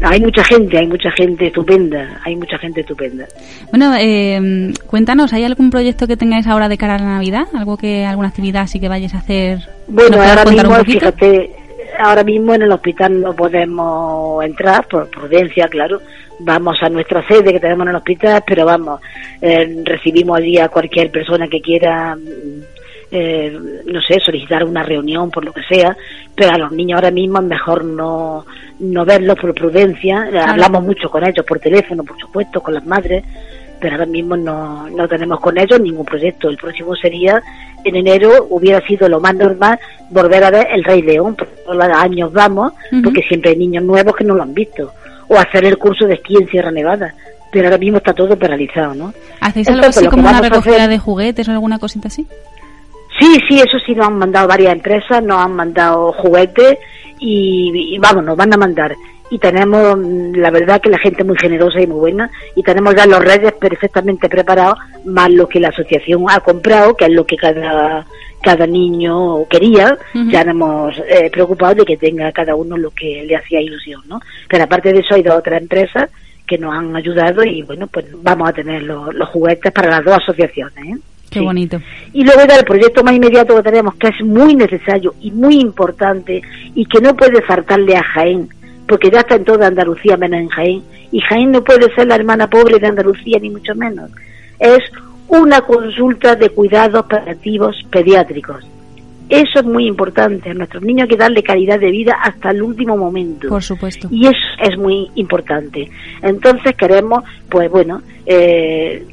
Hay 0.00 0.20
mucha 0.20 0.42
gente, 0.44 0.78
hay 0.78 0.86
mucha 0.86 1.10
gente 1.12 1.46
estupenda, 1.46 2.20
hay 2.24 2.34
mucha 2.36 2.58
gente 2.58 2.80
estupenda. 2.80 3.26
Bueno, 3.70 3.94
eh, 3.98 4.72
cuéntanos, 4.86 5.32
¿hay 5.32 5.44
algún 5.44 5.70
proyecto 5.70 6.06
que 6.06 6.16
tengáis 6.16 6.46
ahora 6.46 6.68
de 6.68 6.78
cara 6.78 6.96
a 6.96 6.98
la 6.98 7.04
Navidad? 7.04 7.46
¿Algo 7.54 7.76
que, 7.76 8.04
alguna 8.04 8.28
actividad 8.28 8.62
así 8.62 8.80
que 8.80 8.88
vayáis 8.88 9.14
a 9.14 9.18
hacer? 9.18 9.60
Bueno, 9.86 10.16
¿Nos 10.16 10.18
puedes 10.18 10.38
ahora 10.38 10.50
mismo, 10.50 10.84
fíjate, 10.84 11.50
ahora 11.98 12.24
mismo 12.24 12.54
en 12.54 12.62
el 12.62 12.72
hospital 12.72 13.20
no 13.20 13.34
podemos 13.34 14.44
entrar, 14.44 14.86
por 14.88 15.08
prudencia, 15.08 15.68
claro. 15.68 16.00
Vamos 16.40 16.76
a 16.82 16.88
nuestra 16.88 17.24
sede 17.28 17.52
que 17.52 17.60
tenemos 17.60 17.84
en 17.84 17.90
el 17.90 17.96
hospital, 17.96 18.42
pero 18.46 18.64
vamos, 18.64 19.00
eh, 19.40 19.82
recibimos 19.84 20.38
allí 20.38 20.58
a 20.58 20.68
cualquier 20.68 21.10
persona 21.10 21.46
que 21.46 21.60
quiera, 21.60 22.16
eh, 23.12 23.56
no 23.86 24.00
sé, 24.00 24.18
solicitar 24.24 24.64
una 24.64 24.82
reunión, 24.82 25.30
por 25.30 25.44
lo 25.44 25.52
que 25.52 25.62
sea, 25.62 25.94
pero 26.34 26.50
a 26.52 26.58
los 26.58 26.72
niños 26.72 26.96
ahora 26.96 27.10
mismo 27.10 27.38
es 27.38 27.44
mejor 27.44 27.84
no, 27.84 28.44
no 28.80 29.04
verlos 29.04 29.38
por 29.38 29.54
prudencia. 29.54 30.28
Hablamos 30.48 30.82
mucho 30.82 31.10
con 31.10 31.22
ellos 31.26 31.44
por 31.46 31.58
teléfono, 31.60 32.02
por 32.04 32.18
supuesto, 32.18 32.62
con 32.62 32.72
las 32.74 32.86
madres, 32.86 33.22
pero 33.78 33.94
ahora 33.96 34.06
mismo 34.06 34.36
no, 34.36 34.88
no 34.88 35.06
tenemos 35.08 35.40
con 35.40 35.58
ellos 35.58 35.78
ningún 35.80 36.06
proyecto. 36.06 36.48
El 36.48 36.56
próximo 36.56 36.96
sería 36.96 37.42
en 37.84 37.96
enero, 37.96 38.46
hubiera 38.48 38.80
sido 38.86 39.08
lo 39.08 39.20
más 39.20 39.34
normal 39.34 39.78
volver 40.08 40.44
a 40.44 40.50
ver 40.50 40.68
El 40.72 40.82
Rey 40.84 41.02
León, 41.02 41.34
porque 41.36 41.54
todos 41.64 41.76
los 41.76 41.88
años 41.88 42.32
vamos, 42.32 42.72
porque 43.04 43.22
siempre 43.28 43.50
hay 43.50 43.56
niños 43.58 43.84
nuevos 43.84 44.16
que 44.16 44.24
no 44.24 44.34
lo 44.34 44.42
han 44.42 44.54
visto, 44.54 44.92
o 45.28 45.36
hacer 45.36 45.64
el 45.66 45.76
curso 45.78 46.06
de 46.06 46.14
esquí 46.14 46.36
en 46.36 46.48
Sierra 46.48 46.70
Nevada, 46.70 47.12
pero 47.50 47.66
ahora 47.66 47.76
mismo 47.78 47.98
está 47.98 48.14
todo 48.14 48.38
paralizado, 48.38 48.94
¿no? 48.94 49.12
¿Hacéis 49.40 49.68
algo 49.68 49.80
Entonces, 49.80 50.02
así 50.02 50.08
como 50.08 50.28
una 50.28 50.40
recogida 50.40 50.76
hacer- 50.76 50.88
de 50.88 50.98
juguetes 50.98 51.48
o 51.48 51.50
alguna 51.50 51.78
cosita 51.78 52.08
así? 52.08 52.26
Sí, 53.22 53.38
sí, 53.48 53.60
eso 53.60 53.78
sí 53.86 53.94
nos 53.94 54.08
han 54.08 54.18
mandado 54.18 54.48
varias 54.48 54.72
empresas, 54.72 55.22
nos 55.22 55.38
han 55.38 55.54
mandado 55.54 56.10
juguetes 56.10 56.76
y, 57.20 57.94
y 57.94 57.98
vamos, 57.98 58.24
nos 58.24 58.36
van 58.36 58.52
a 58.52 58.56
mandar. 58.56 58.96
Y 59.30 59.38
tenemos, 59.38 59.96
mm, 59.96 60.34
la 60.34 60.50
verdad 60.50 60.80
que 60.80 60.90
la 60.90 60.98
gente 60.98 61.22
es 61.22 61.26
muy 61.28 61.36
generosa 61.38 61.80
y 61.80 61.86
muy 61.86 62.00
buena 62.00 62.28
y 62.56 62.64
tenemos 62.64 62.96
ya 62.96 63.06
los 63.06 63.20
redes 63.20 63.52
perfectamente 63.52 64.28
preparados, 64.28 64.76
más 65.04 65.30
lo 65.30 65.46
que 65.46 65.60
la 65.60 65.68
asociación 65.68 66.24
ha 66.28 66.40
comprado, 66.40 66.96
que 66.96 67.04
es 67.04 67.12
lo 67.12 67.24
que 67.24 67.36
cada, 67.36 68.04
cada 68.42 68.66
niño 68.66 69.46
quería. 69.48 69.96
Ya 70.28 70.40
hemos 70.40 70.98
eh, 71.08 71.30
preocupado 71.30 71.76
de 71.76 71.84
que 71.84 71.96
tenga 71.96 72.32
cada 72.32 72.56
uno 72.56 72.76
lo 72.76 72.90
que 72.90 73.22
le 73.24 73.36
hacía 73.36 73.60
ilusión, 73.60 74.02
¿no? 74.08 74.18
Pero 74.48 74.64
aparte 74.64 74.92
de 74.92 74.98
eso 74.98 75.14
hay 75.14 75.22
dos 75.22 75.36
otras 75.36 75.62
empresas 75.62 76.10
que 76.44 76.58
nos 76.58 76.74
han 76.74 76.96
ayudado 76.96 77.44
y 77.44 77.62
bueno, 77.62 77.86
pues 77.86 78.04
vamos 78.20 78.48
a 78.48 78.52
tener 78.52 78.82
los, 78.82 79.14
los 79.14 79.28
juguetes 79.28 79.70
para 79.70 79.90
las 79.90 80.04
dos 80.04 80.16
asociaciones, 80.16 80.84
¿eh? 80.86 80.98
Qué 81.32 81.38
Sí. 81.40 81.44
bonito. 81.44 81.80
Y 82.12 82.24
luego 82.24 82.42
ya 82.46 82.56
el 82.56 82.64
proyecto 82.64 83.02
más 83.02 83.14
inmediato 83.14 83.56
que 83.56 83.62
tenemos, 83.62 83.94
que 83.96 84.08
es 84.08 84.24
muy 84.24 84.54
necesario 84.54 85.14
y 85.20 85.30
muy 85.30 85.58
importante 85.60 86.42
y 86.74 86.84
que 86.84 87.00
no 87.00 87.14
puede 87.16 87.40
faltarle 87.42 87.96
a 87.96 88.02
Jaén, 88.02 88.48
porque 88.86 89.10
ya 89.10 89.20
está 89.20 89.36
en 89.36 89.44
toda 89.44 89.66
Andalucía 89.66 90.16
menos 90.16 90.40
en 90.40 90.48
Jaén, 90.48 90.82
y 91.10 91.20
Jaén 91.20 91.50
no 91.50 91.64
puede 91.64 91.92
ser 91.94 92.06
la 92.06 92.16
hermana 92.16 92.48
pobre 92.48 92.78
de 92.78 92.86
Andalucía 92.86 93.38
ni 93.40 93.50
mucho 93.50 93.74
menos. 93.74 94.10
Es 94.58 94.80
una 95.28 95.62
consulta 95.62 96.36
de 96.36 96.50
cuidados 96.50 97.06
paliativos 97.06 97.74
pediátricos. 97.90 98.64
Eso 99.28 99.60
es 99.60 99.64
muy 99.64 99.86
importante. 99.86 100.50
A 100.50 100.54
nuestros 100.54 100.82
niños 100.82 101.04
hay 101.04 101.08
que 101.08 101.16
darle 101.16 101.42
calidad 101.42 101.80
de 101.80 101.90
vida 101.90 102.18
hasta 102.22 102.50
el 102.50 102.62
último 102.62 102.98
momento. 102.98 103.48
Por 103.48 103.62
supuesto. 103.62 104.08
Y 104.10 104.26
eso 104.26 104.36
es 104.62 104.76
muy 104.76 105.10
importante. 105.14 105.90
Entonces 106.20 106.76
queremos, 106.76 107.24
pues 107.48 107.70
bueno, 107.70 108.02
eh, 108.26 109.06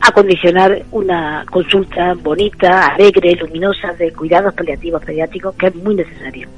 acondicionar 0.00 0.82
una 0.92 1.44
consulta 1.50 2.14
bonita, 2.14 2.88
alegre, 2.88 3.36
luminosa 3.36 3.92
de 3.98 4.12
cuidados 4.12 4.54
paliativos 4.54 5.04
pediátricos 5.04 5.54
que 5.56 5.66
es 5.66 5.74
muy 5.74 5.94
necesario. 5.94 6.48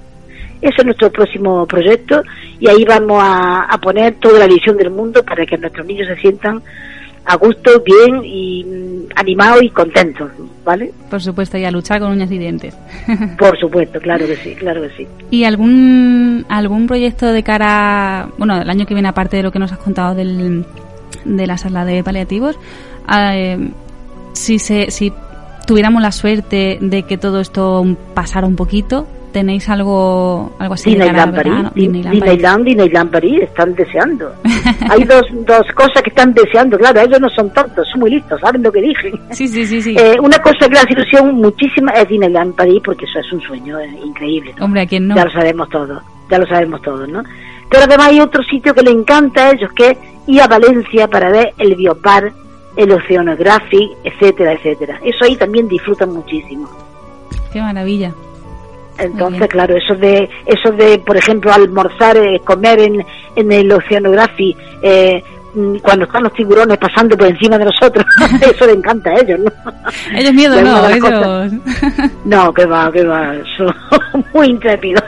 Ese 0.60 0.76
es 0.78 0.84
nuestro 0.84 1.10
próximo 1.10 1.66
proyecto 1.66 2.22
y 2.60 2.68
ahí 2.68 2.84
vamos 2.84 3.20
a, 3.20 3.64
a 3.64 3.78
poner 3.78 4.14
toda 4.14 4.38
la 4.38 4.46
visión 4.46 4.76
del 4.76 4.90
mundo 4.90 5.24
para 5.24 5.44
que 5.44 5.58
nuestros 5.58 5.84
niños 5.86 6.06
se 6.06 6.16
sientan 6.16 6.62
a 7.24 7.36
gusto, 7.36 7.82
bien 7.84 8.24
y 8.24 8.64
mm, 8.64 9.08
animados 9.14 9.62
y 9.62 9.70
contentos, 9.70 10.30
¿vale? 10.64 10.92
Por 11.08 11.22
supuesto, 11.22 11.56
y 11.56 11.64
a 11.64 11.70
luchar 11.70 12.00
con 12.00 12.10
uñas 12.10 12.30
y 12.30 12.38
dientes. 12.38 12.76
Por 13.38 13.58
supuesto, 13.58 14.00
claro 14.00 14.26
que 14.26 14.36
sí, 14.36 14.54
claro 14.54 14.82
que 14.82 14.90
sí. 14.96 15.06
¿Y 15.30 15.44
algún 15.44 16.44
algún 16.48 16.86
proyecto 16.86 17.32
de 17.32 17.42
cara, 17.42 18.28
bueno, 18.38 18.60
el 18.60 18.68
año 18.68 18.86
que 18.86 18.94
viene, 18.94 19.08
aparte 19.08 19.36
de 19.36 19.44
lo 19.44 19.52
que 19.52 19.58
nos 19.58 19.72
has 19.72 19.78
contado 19.78 20.14
del, 20.14 20.64
de 21.24 21.46
la 21.46 21.58
sala 21.58 21.84
de 21.84 22.02
paliativos, 22.02 22.58
eh, 23.12 23.70
si, 24.32 24.58
se, 24.58 24.90
si 24.90 25.12
tuviéramos 25.66 26.02
la 26.02 26.12
suerte 26.12 26.78
de 26.80 27.02
que 27.04 27.18
todo 27.18 27.40
esto 27.40 27.84
pasara 28.14 28.46
un 28.46 28.56
poquito, 28.56 29.06
¿tenéis 29.32 29.68
algo, 29.68 30.54
algo 30.58 30.74
así 30.74 30.90
Disneyland 30.90 31.34
París, 31.34 31.54
Disneyland. 31.74 32.14
Disneyland, 32.14 32.64
Disneyland 32.64 33.10
París, 33.10 33.42
están 33.42 33.74
deseando. 33.74 34.32
Hay 34.90 35.04
dos, 35.12 35.22
dos 35.46 35.66
cosas 35.74 36.02
que 36.02 36.10
están 36.10 36.32
deseando, 36.34 36.78
claro, 36.78 37.00
ellos 37.00 37.20
no 37.20 37.28
son 37.30 37.50
tontos, 37.52 37.88
son 37.90 38.00
muy 38.00 38.10
listos, 38.10 38.40
saben 38.40 38.62
lo 38.62 38.70
que 38.70 38.82
dije. 38.82 39.12
Sí, 39.30 39.48
sí, 39.48 39.66
sí, 39.66 39.82
sí. 39.82 39.96
Eh, 39.98 40.16
una 40.20 40.38
cosa 40.38 40.68
que 40.68 40.78
hace 40.78 40.92
ilusión 40.92 41.34
muchísima 41.34 41.92
es 41.92 42.08
Disneyland 42.08 42.54
París, 42.54 42.80
porque 42.84 43.04
eso 43.04 43.18
es 43.18 43.32
un 43.32 43.40
sueño 43.40 43.78
eh, 43.80 43.90
increíble. 44.04 44.54
¿no? 44.58 44.64
Hombre, 44.64 44.82
¿a 44.82 44.86
quién 44.86 45.08
no? 45.08 45.16
Ya 45.16 45.24
lo 45.24 45.32
sabemos 45.32 45.68
todos, 45.68 46.02
ya 46.30 46.38
lo 46.38 46.46
sabemos 46.46 46.82
todos, 46.82 47.08
¿no? 47.08 47.22
Pero 47.72 47.84
además 47.84 48.08
hay 48.08 48.20
otro 48.20 48.42
sitio 48.42 48.74
que 48.74 48.82
le 48.82 48.90
encanta 48.90 49.46
a 49.46 49.52
ellos, 49.52 49.72
que 49.72 49.92
es 49.92 49.98
ir 50.26 50.42
a 50.42 50.46
Valencia 50.46 51.08
para 51.08 51.30
ver 51.30 51.54
el 51.56 51.74
Biopar, 51.74 52.30
el 52.76 52.92
Oceanographic, 52.92 53.92
etcétera, 54.04 54.52
etcétera. 54.52 55.00
Eso 55.02 55.24
ahí 55.24 55.36
también 55.36 55.68
disfrutan 55.68 56.10
muchísimo. 56.10 56.68
Qué 57.50 57.62
maravilla. 57.62 58.12
Entonces, 58.98 59.48
claro, 59.48 59.74
eso 59.74 59.94
de, 59.94 60.28
eso 60.44 60.70
de, 60.72 60.98
por 60.98 61.16
ejemplo, 61.16 61.50
almorzar, 61.50 62.18
eh, 62.18 62.42
comer 62.44 62.78
en, 62.80 63.06
en 63.36 63.50
el 63.52 63.72
Oceanography, 63.72 64.54
eh, 64.82 65.24
cuando 65.82 66.04
están 66.06 66.22
los 66.22 66.32
tiburones 66.32 66.78
pasando 66.78 67.16
por 67.16 67.26
encima 67.26 67.58
de 67.58 67.66
nosotros, 67.66 68.04
eso 68.40 68.66
le 68.66 68.72
encanta 68.72 69.10
a 69.10 69.20
ellos, 69.20 69.40
¿no? 69.40 69.52
Ellos 70.16 70.32
miedo, 70.32 70.62
no, 70.62 70.88
de 70.88 70.98
cosas- 70.98 71.52
ellos... 71.52 72.12
No, 72.24 72.52
que 72.54 72.64
va, 72.66 72.90
que 72.90 73.04
va, 73.04 73.34
son 73.56 73.74
muy 74.34 74.46
intrépidos. 74.48 75.02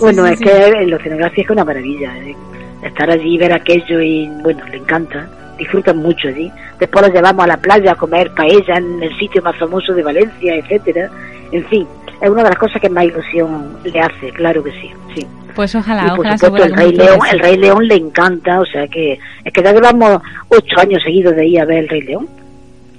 bueno, 0.00 0.26
sí, 0.26 0.32
es 0.32 0.38
sí. 0.38 0.44
que 0.44 0.68
el 0.68 0.94
Oceanography 0.94 1.40
es 1.42 1.50
una 1.50 1.64
maravilla, 1.64 2.16
eh. 2.18 2.34
estar 2.82 3.10
allí, 3.10 3.38
ver 3.38 3.52
aquello 3.52 4.00
y, 4.00 4.28
bueno, 4.42 4.64
le 4.70 4.78
encanta. 4.78 5.26
disfrutan 5.58 5.98
mucho 5.98 6.28
allí. 6.28 6.50
Después 6.80 7.04
los 7.06 7.14
llevamos 7.14 7.44
a 7.44 7.48
la 7.48 7.56
playa 7.56 7.92
a 7.92 7.94
comer 7.96 8.32
paella 8.34 8.76
en 8.76 9.02
el 9.02 9.16
sitio 9.18 9.40
más 9.42 9.56
famoso 9.56 9.92
de 9.94 10.02
Valencia, 10.02 10.56
etcétera. 10.56 11.08
En 11.52 11.64
fin, 11.66 11.86
es 12.20 12.28
una 12.28 12.42
de 12.42 12.48
las 12.48 12.58
cosas 12.58 12.80
que 12.80 12.88
más 12.88 13.04
ilusión 13.04 13.76
le 13.84 14.00
hace, 14.00 14.30
claro 14.32 14.62
que 14.64 14.72
sí, 14.72 14.90
sí. 15.14 15.26
Pues 15.54 15.74
ojalá, 15.74 16.04
y 16.04 16.10
por 16.10 16.20
ojalá 16.20 16.38
supuesto 16.38 16.68
el 16.68 16.76
Rey 16.76 16.92
León, 16.92 17.20
el 17.30 17.38
Rey 17.38 17.56
León 17.56 17.86
le 17.86 17.96
encanta, 17.96 18.60
o 18.60 18.66
sea 18.66 18.86
que 18.88 19.18
es 19.44 19.52
que 19.52 19.62
ya 19.62 19.72
llevamos 19.72 20.22
ocho 20.48 20.80
años 20.80 21.02
seguidos 21.02 21.36
de 21.36 21.46
ir 21.46 21.60
a 21.60 21.64
ver 21.64 21.78
el 21.78 21.88
Rey 21.88 22.02
León. 22.02 22.28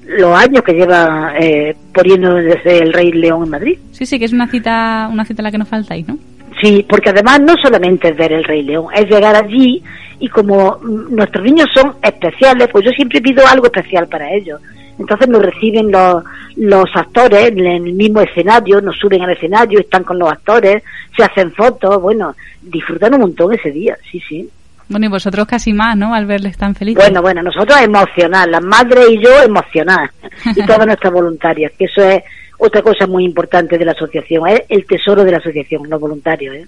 Los 0.06 0.38
años 0.38 0.64
que 0.64 0.74
lleva 0.74 1.34
eh, 1.40 1.76
poniendo 1.94 2.34
desde 2.36 2.80
el 2.80 2.92
Rey 2.92 3.12
León 3.14 3.44
en 3.46 3.50
Madrid. 3.50 3.78
Sí, 3.92 4.06
sí, 4.06 4.20
que 4.20 4.26
es 4.26 4.34
una 4.34 4.48
cita, 4.48 5.10
una 5.12 5.24
cita 5.24 5.42
a 5.42 5.44
la 5.44 5.52
que 5.52 5.58
no 5.58 5.66
faltáis, 5.66 6.08
¿no? 6.08 6.18
Sí, 6.62 6.86
porque 6.88 7.10
además 7.10 7.40
no 7.42 7.56
solamente 7.62 8.10
es 8.10 8.18
ver 8.18 8.34
el 8.34 8.44
Rey 8.44 8.64
León, 8.64 8.88
es 8.94 9.10
llegar 9.10 9.36
allí 9.36 9.82
y 10.20 10.28
como 10.30 10.78
mm, 10.82 11.16
nuestros 11.16 11.44
niños 11.44 11.68
son 11.74 11.96
especiales, 12.02 12.70
pues 12.72 12.86
yo 12.86 12.92
siempre 12.92 13.22
pido 13.22 13.46
algo 13.48 13.66
especial 13.66 14.08
para 14.08 14.32
ellos. 14.32 14.62
Entonces 15.00 15.28
nos 15.28 15.42
reciben 15.42 15.92
los, 15.92 16.24
los 16.56 16.90
actores 16.96 17.50
en 17.50 17.66
el 17.66 17.94
mismo 17.94 18.22
escenario, 18.22 18.82
nos 18.82 18.98
suben 18.98 19.22
al 19.22 19.32
escenario, 19.32 19.80
están 19.80 20.04
con 20.04 20.20
los 20.20 20.32
actores, 20.32 20.84
se 21.16 21.24
hacen 21.24 21.52
fotos, 21.52 22.02
bueno, 22.02 22.36
disfrutan 22.62 23.14
un 23.16 23.22
montón 23.22 23.54
ese 23.54 23.72
día, 23.72 23.98
sí, 24.12 24.22
sí. 24.28 24.50
Bueno, 24.90 25.06
y 25.06 25.10
vosotros 25.10 25.48
casi 25.48 25.74
más, 25.74 25.98
¿no? 25.98 26.14
Al 26.14 26.26
verles 26.26 26.58
tan 26.58 26.76
felices. 26.76 27.04
Bueno, 27.04 27.22
bueno, 27.22 27.42
nosotros 27.42 27.80
emocionar, 27.82 28.50
las 28.50 28.64
madres 28.64 29.08
y 29.10 29.24
yo 29.24 29.42
emocionar, 29.44 30.12
y 30.56 30.62
todas 30.66 30.86
nuestras 30.86 31.14
voluntarias, 31.14 31.72
que 31.78 31.86
eso 31.86 32.02
es 32.02 32.24
otra 32.58 32.82
cosa 32.82 33.08
muy 33.08 33.26
importante 33.26 33.78
de 33.78 33.86
la 33.86 33.94
asociación, 33.94 34.48
es 34.48 34.62
el 34.70 34.86
tesoro 34.86 35.24
de 35.24 35.32
la 35.32 35.38
asociación, 35.38 35.90
los 35.90 36.00
voluntarios, 36.00 36.56
¿eh? 36.56 36.68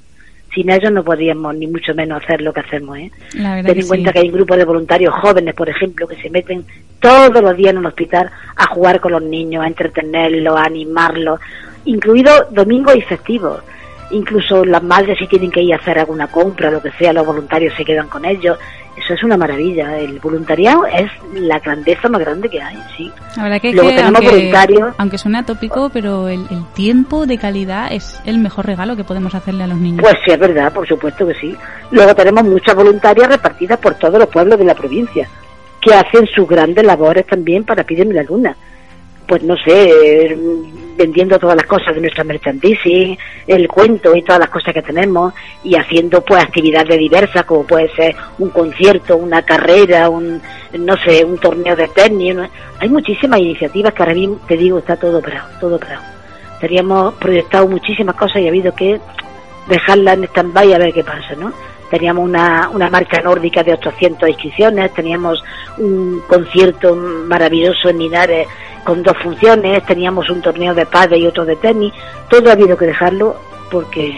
Sin 0.55 0.69
ellos 0.69 0.91
no 0.91 1.03
podríamos 1.03 1.53
ni 1.55 1.67
mucho 1.67 1.93
menos 1.93 2.23
hacer 2.23 2.41
lo 2.41 2.53
que 2.53 2.61
hacemos, 2.61 2.97
¿eh? 2.97 3.11
Ten 3.33 3.77
en 3.77 3.87
cuenta 3.87 4.09
sí. 4.09 4.13
que 4.13 4.19
hay 4.19 4.31
grupos 4.31 4.55
de 4.55 4.63
voluntarios 4.63 5.13
jóvenes, 5.15 5.53
por 5.53 5.67
ejemplo, 5.67 6.07
que 6.07 6.15
se 6.15 6.29
meten 6.29 6.65
todos 7.01 7.43
los 7.43 7.57
días 7.57 7.71
en 7.71 7.79
un 7.79 7.85
hospital 7.87 8.31
a 8.55 8.65
jugar 8.67 9.01
con 9.01 9.11
los 9.11 9.21
niños, 9.21 9.65
a 9.65 9.67
entretenerlos, 9.67 10.55
a 10.57 10.63
animarlos, 10.63 11.41
incluidos 11.83 12.53
domingos 12.53 12.95
y 12.95 13.01
festivos. 13.01 13.61
Incluso 14.11 14.63
las 14.63 14.81
madres 14.81 15.17
si 15.19 15.27
tienen 15.27 15.51
que 15.51 15.61
ir 15.61 15.73
a 15.73 15.77
hacer 15.77 15.99
alguna 15.99 16.27
compra, 16.27 16.71
lo 16.71 16.81
que 16.81 16.91
sea, 16.91 17.11
los 17.11 17.25
voluntarios 17.25 17.73
se 17.75 17.83
quedan 17.83 18.07
con 18.07 18.23
ellos. 18.23 18.57
Eso 18.97 19.13
es 19.13 19.23
una 19.23 19.37
maravilla. 19.37 19.97
El 19.99 20.19
voluntariado 20.19 20.85
es 20.85 21.11
la 21.33 21.59
grandeza 21.59 22.07
más 22.09 22.21
grande 22.21 22.49
que 22.49 22.61
hay, 22.61 22.77
sí. 22.95 23.11
La 23.35 23.43
verdad 23.43 23.61
que, 23.61 23.69
es 23.69 23.75
Luego 23.75 23.89
que 23.89 23.95
tenemos 23.95 24.19
aunque, 24.21 24.35
voluntarios. 24.35 24.95
aunque 24.97 25.17
suene 25.17 25.37
atópico, 25.39 25.89
pero 25.89 26.27
el, 26.27 26.45
el 26.49 26.65
tiempo 26.73 27.25
de 27.25 27.37
calidad 27.37 27.91
es 27.91 28.19
el 28.25 28.39
mejor 28.39 28.65
regalo 28.65 28.95
que 28.95 29.03
podemos 29.03 29.35
hacerle 29.35 29.65
a 29.65 29.67
los 29.67 29.77
niños. 29.77 30.01
Pues 30.01 30.15
sí, 30.25 30.31
es 30.31 30.39
verdad, 30.39 30.71
por 30.71 30.87
supuesto 30.87 31.27
que 31.27 31.35
sí. 31.35 31.55
Luego 31.91 32.15
tenemos 32.15 32.43
muchas 32.45 32.73
voluntarias 32.75 33.27
repartidas 33.27 33.79
por 33.79 33.95
todos 33.95 34.17
los 34.17 34.29
pueblos 34.29 34.57
de 34.57 34.65
la 34.65 34.75
provincia, 34.75 35.27
que 35.81 35.93
hacen 35.93 36.25
sus 36.27 36.47
grandes 36.47 36.85
labores 36.85 37.25
también 37.27 37.63
para 37.63 37.83
Pídeme 37.83 38.13
la 38.13 38.23
Luna. 38.23 38.55
Pues 39.27 39.43
no 39.43 39.55
sé, 39.57 39.89
eh, 39.89 40.37
vendiendo 40.97 41.37
todas 41.37 41.55
las 41.55 41.65
cosas 41.65 41.93
de 41.93 42.01
nuestra 42.01 42.23
merchandising, 42.23 43.17
el 43.47 43.67
cuento 43.67 44.15
y 44.15 44.21
todas 44.21 44.39
las 44.39 44.49
cosas 44.49 44.73
que 44.73 44.81
tenemos, 44.81 45.33
y 45.63 45.75
haciendo 45.75 46.21
pues 46.21 46.43
actividades 46.43 46.97
diversas, 46.97 47.43
como 47.45 47.63
puede 47.63 47.89
ser 47.95 48.15
un 48.39 48.49
concierto, 48.49 49.17
una 49.17 49.41
carrera, 49.43 50.09
un, 50.09 50.41
no 50.79 50.95
sé, 50.97 51.23
un 51.23 51.37
torneo 51.37 51.75
de 51.75 51.87
tenis. 51.89 52.35
Hay 52.79 52.89
muchísimas 52.89 53.39
iniciativas 53.39 53.93
que 53.93 54.03
ahora 54.03 54.15
mismo, 54.15 54.39
te 54.47 54.57
digo, 54.57 54.79
está 54.79 54.95
todo 54.95 55.21
parado, 55.21 55.49
todo 55.59 55.79
parado. 55.79 56.03
Teníamos 56.59 57.13
proyectado 57.15 57.67
muchísimas 57.67 58.15
cosas 58.15 58.41
y 58.41 58.45
ha 58.45 58.49
habido 58.49 58.73
que 58.73 58.99
dejarla 59.67 60.13
en 60.13 60.23
stand-by 60.25 60.73
a 60.73 60.77
ver 60.77 60.93
qué 60.93 61.03
pasa, 61.03 61.35
¿no? 61.37 61.51
Teníamos 61.89 62.23
una, 62.23 62.69
una 62.73 62.89
marcha 62.89 63.21
nórdica 63.21 63.63
de 63.63 63.73
800 63.73 64.29
inscripciones, 64.29 64.93
teníamos 64.93 65.43
un 65.77 66.21
concierto 66.27 66.95
maravilloso 66.95 67.89
en 67.89 67.99
Linares 67.99 68.47
con 68.85 69.03
dos 69.03 69.17
funciones, 69.21 69.85
teníamos 69.85 70.29
un 70.29 70.41
torneo 70.41 70.73
de 70.73 70.85
pádel 70.85 71.23
y 71.23 71.27
otro 71.27 71.43
de 71.43 71.55
tenis, 71.57 71.91
todo 72.29 72.49
ha 72.49 72.53
habido 72.53 72.77
que 72.77 72.85
dejarlo 72.85 73.35
porque 73.69 74.13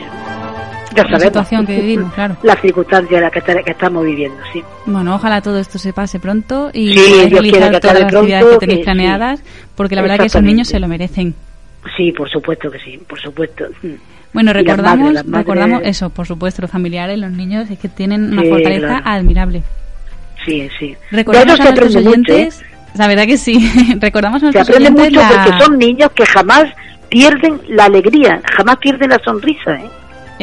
ya 0.95 1.03
la 1.03 1.09
sabemos 1.09 1.21
situación 1.23 1.65
que 1.65 1.79
vivimos, 1.79 2.13
claro. 2.13 2.37
las 2.43 2.59
circunstancias 2.61 3.13
en 3.17 3.21
las 3.23 3.31
que, 3.31 3.41
que 3.41 3.71
estamos 3.71 4.05
viviendo, 4.05 4.37
sí. 4.53 4.63
Bueno, 4.85 5.15
ojalá 5.15 5.41
todo 5.41 5.57
esto 5.59 5.79
se 5.79 5.93
pase 5.93 6.19
pronto 6.19 6.69
y 6.73 6.93
Sí, 6.93 7.29
realizar 7.29 7.71
que 7.71 7.79
todas 7.79 7.99
las 7.99 8.13
actividades 8.13 8.47
que 8.53 8.57
tenéis 8.59 8.79
sí. 8.79 8.83
planeadas, 8.83 9.43
porque 9.75 9.95
la 9.95 10.01
verdad 10.01 10.19
que 10.19 10.25
esos 10.27 10.43
niños 10.43 10.67
se 10.67 10.79
lo 10.79 10.87
merecen. 10.87 11.33
Sí, 11.95 12.11
por 12.11 12.29
supuesto 12.29 12.69
que 12.69 12.79
sí, 12.79 12.99
por 13.07 13.19
supuesto. 13.19 13.65
Mm. 13.81 13.87
Bueno, 14.33 14.51
las 14.53 14.61
recordamos, 14.61 14.97
madres, 14.99 15.13
las 15.13 15.25
madres- 15.25 15.37
recordamos 15.45 15.81
eso, 15.85 16.09
por 16.09 16.27
supuesto, 16.27 16.61
los 16.61 16.69
familiares, 16.71 17.17
los 17.17 17.31
niños, 17.31 17.69
es 17.69 17.79
que 17.79 17.87
tienen 17.87 18.33
una 18.33 18.41
Sí, 18.43 18.49
fortaleza 18.49 18.87
claro. 18.87 19.03
admirable. 19.05 19.63
Sí, 20.45 20.69
sí. 20.77 20.95
Recordamos 21.11 21.59
a 21.59 21.63
nuestros 21.63 21.95
mucho, 22.03 22.33
¿eh? 22.33 22.49
La 22.97 23.07
verdad 23.07 23.25
que 23.25 23.37
sí, 23.37 23.95
recordamos 23.99 24.43
a 24.43 24.51
Se 24.51 24.59
aprende 24.59 24.91
mucho 24.91 25.09
la- 25.11 25.29
porque 25.45 25.63
son 25.63 25.77
niños 25.77 26.11
que 26.13 26.25
jamás 26.25 26.65
pierden 27.09 27.61
la 27.69 27.85
alegría, 27.85 28.41
jamás 28.55 28.77
pierden 28.77 29.09
la 29.09 29.19
sonrisa, 29.23 29.75
¿eh? 29.75 29.89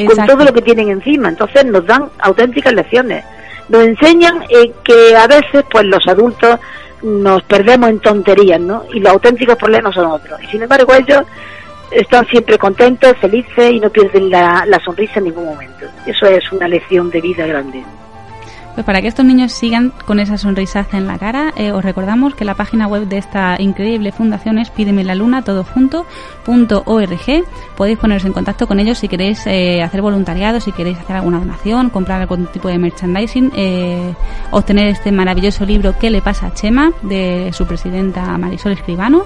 con 0.07 0.27
todo 0.27 0.45
lo 0.45 0.53
que 0.53 0.62
tienen 0.62 0.88
encima. 0.88 1.29
Entonces 1.29 1.64
nos 1.67 1.87
dan 1.87 2.09
auténticas 2.19 2.73
lecciones. 2.73 3.25
Nos 3.69 3.83
enseñan 3.85 4.43
eh, 4.49 4.73
que 4.83 5.17
a 5.17 5.27
veces, 5.27 5.64
pues 5.71 5.85
los 5.85 6.07
adultos 6.09 6.59
nos 7.03 7.43
perdemos 7.45 7.90
en 7.90 8.01
tonterías, 8.01 8.61
¿no? 8.61 8.85
Y 8.93 9.01
los 9.01 9.12
auténticos 9.12 9.57
problemas 9.57 9.95
son 9.95 10.07
otros. 10.07 10.43
Y 10.43 10.47
sin 10.49 10.62
embargo 10.62 10.93
ellos 10.95 11.23
están 11.90 12.27
siempre 12.27 12.59
contentos, 12.59 13.17
felices 13.21 13.73
y 13.73 13.79
no 13.81 13.88
pierden 13.90 14.31
la, 14.31 14.64
la 14.67 14.81
sonrisa 14.81 15.14
en 15.19 15.25
ningún 15.25 15.45
momento. 15.47 15.87
Eso 16.07 16.27
es 16.27 16.51
una 16.51 16.67
lección 16.67 17.11
de 17.11 17.21
vida 17.21 17.47
grande. 17.47 17.85
Pues 18.75 18.85
para 18.85 19.01
que 19.01 19.07
estos 19.07 19.25
niños 19.25 19.53
sigan 19.53 19.93
con 20.05 20.19
esa 20.19 20.37
sonrisaza 20.37 20.99
en 20.99 21.07
la 21.07 21.17
cara, 21.17 21.53
eh, 21.57 21.71
os 21.71 21.85
recordamos 21.85 22.35
que 22.35 22.45
la 22.45 22.57
página 22.57 22.89
web 22.89 23.07
de 23.07 23.19
esta 23.19 23.55
increíble 23.61 24.11
fundación 24.11 24.59
es 24.59 24.71
pídeme 24.71 25.05
la 25.05 25.15
luna 25.15 25.43
todo 25.43 25.63
junto 25.63 26.07
punto 26.45 26.83
org. 26.87 27.45
Podéis 27.77 27.99
poneros 27.99 28.25
en 28.25 28.33
contacto 28.33 28.67
con 28.67 28.81
ellos 28.81 28.99
si 28.99 29.07
queréis 29.07 29.47
eh, 29.47 29.81
hacer 29.81 30.03
voluntariado, 30.03 30.59
si 30.59 30.73
queréis 30.73 30.99
hacer 30.99 31.15
alguna 31.15 31.39
donación, 31.39 31.89
comprar 31.91 32.21
algún 32.21 32.47
tipo 32.49 32.67
de 32.67 32.79
merchandising, 32.79 33.53
eh, 33.55 34.13
obtener 34.51 34.89
este 34.89 35.13
maravilloso 35.13 35.65
libro 35.65 35.97
¿Qué 35.97 36.11
le 36.11 36.21
pasa 36.21 36.49
a 36.49 36.55
Chema? 36.55 36.91
de 37.03 37.51
su 37.53 37.67
presidenta 37.67 38.37
Marisol 38.39 38.73
Escribano. 38.73 39.25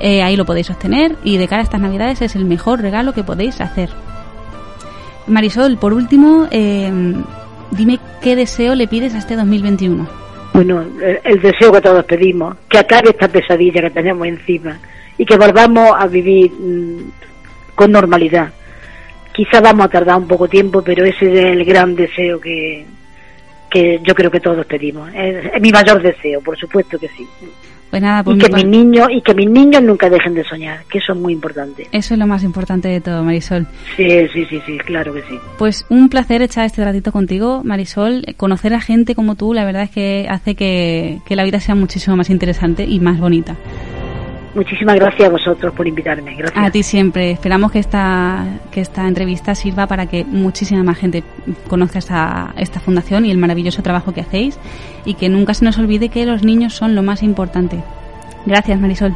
Ahí 0.00 0.36
lo 0.36 0.44
podéis 0.44 0.70
obtener 0.70 1.16
y 1.24 1.38
de 1.38 1.48
cara 1.48 1.62
a 1.62 1.64
estas 1.64 1.80
navidades 1.80 2.20
es 2.20 2.36
el 2.36 2.44
mejor 2.44 2.82
regalo 2.82 3.14
que 3.14 3.24
podéis 3.24 3.60
hacer. 3.62 3.88
Marisol, 5.26 5.76
por 5.78 5.92
último, 5.92 6.46
dime 7.70 7.98
qué 8.22 8.36
deseo 8.36 8.74
le 8.74 8.86
pides 8.86 9.14
a 9.14 9.18
este 9.18 9.36
2021. 9.36 10.08
Bueno, 10.54 10.84
el, 11.24 11.40
deseo 11.40 11.72
que 11.72 11.80
todos 11.80 12.04
pedimos, 12.04 12.56
que 12.68 12.78
acabe 12.78 13.10
esta 13.10 13.28
pesadilla 13.28 13.82
que 13.82 13.90
tenemos 13.90 14.26
encima 14.26 14.78
y 15.16 15.24
que 15.24 15.36
volvamos 15.36 15.90
a 15.96 16.06
vivir 16.06 16.50
mm, 16.50 17.10
con 17.74 17.92
normalidad. 17.92 18.50
Quizá 19.32 19.60
vamos 19.60 19.86
a 19.86 19.88
tardar 19.88 20.16
un 20.16 20.26
poco 20.26 20.48
tiempo, 20.48 20.82
pero 20.82 21.04
ese 21.04 21.32
es 21.32 21.44
el 21.44 21.64
gran 21.64 21.94
deseo 21.94 22.40
que, 22.40 22.84
que 23.70 24.00
yo 24.02 24.14
creo 24.14 24.30
que 24.30 24.40
todos 24.40 24.66
pedimos. 24.66 25.10
Es 25.14 25.60
mi 25.60 25.70
mayor 25.70 26.02
deseo, 26.02 26.40
por 26.40 26.58
supuesto 26.58 26.98
que 26.98 27.08
sí. 27.08 27.28
Pues 27.90 28.02
nada, 28.02 28.22
por 28.22 28.36
Y 28.36 28.38
que 28.38 28.52
mis 28.52 28.66
niños 28.66 29.08
y 29.10 29.20
que 29.22 29.34
mis 29.34 29.48
niños 29.48 29.82
nunca 29.82 30.10
dejen 30.10 30.34
de 30.34 30.44
soñar, 30.44 30.84
que 30.90 30.98
eso 30.98 31.12
es 31.12 31.18
muy 31.18 31.32
importante. 31.32 31.86
Eso 31.92 32.14
es 32.14 32.20
lo 32.20 32.26
más 32.26 32.42
importante 32.42 32.88
de 32.88 33.00
todo, 33.00 33.24
Marisol. 33.24 33.66
Sí, 33.96 34.08
sí, 34.32 34.44
sí, 34.46 34.60
sí, 34.66 34.78
claro 34.78 35.12
que 35.14 35.22
sí. 35.22 35.38
Pues 35.56 35.86
un 35.88 36.08
placer 36.08 36.42
echar 36.42 36.66
este 36.66 36.84
ratito 36.84 37.12
contigo, 37.12 37.62
Marisol. 37.64 38.24
Conocer 38.36 38.74
a 38.74 38.80
gente 38.80 39.14
como 39.14 39.34
tú, 39.36 39.54
la 39.54 39.64
verdad 39.64 39.84
es 39.84 39.90
que 39.90 40.26
hace 40.28 40.54
que, 40.54 41.20
que 41.26 41.36
la 41.36 41.44
vida 41.44 41.60
sea 41.60 41.74
muchísimo 41.74 42.16
más 42.16 42.30
interesante 42.30 42.84
y 42.84 43.00
más 43.00 43.18
bonita. 43.18 43.56
Muchísimas 44.54 44.96
gracias 44.96 45.28
a 45.28 45.30
vosotros 45.30 45.74
por 45.74 45.86
invitarme. 45.86 46.34
Gracias. 46.34 46.66
A 46.66 46.70
ti 46.70 46.82
siempre. 46.82 47.30
Esperamos 47.30 47.70
que 47.70 47.78
esta, 47.78 48.44
que 48.70 48.80
esta 48.80 49.06
entrevista 49.06 49.54
sirva 49.54 49.86
para 49.86 50.06
que 50.06 50.24
muchísima 50.24 50.82
más 50.82 50.98
gente 50.98 51.22
conozca 51.68 51.98
esta, 51.98 52.54
esta 52.56 52.80
fundación 52.80 53.26
y 53.26 53.30
el 53.30 53.38
maravilloso 53.38 53.82
trabajo 53.82 54.12
que 54.12 54.22
hacéis 54.22 54.58
y 55.04 55.14
que 55.14 55.28
nunca 55.28 55.54
se 55.54 55.64
nos 55.64 55.78
olvide 55.78 56.08
que 56.08 56.24
los 56.24 56.44
niños 56.44 56.74
son 56.74 56.94
lo 56.94 57.02
más 57.02 57.22
importante. 57.22 57.82
Gracias, 58.46 58.80
Marisol. 58.80 59.14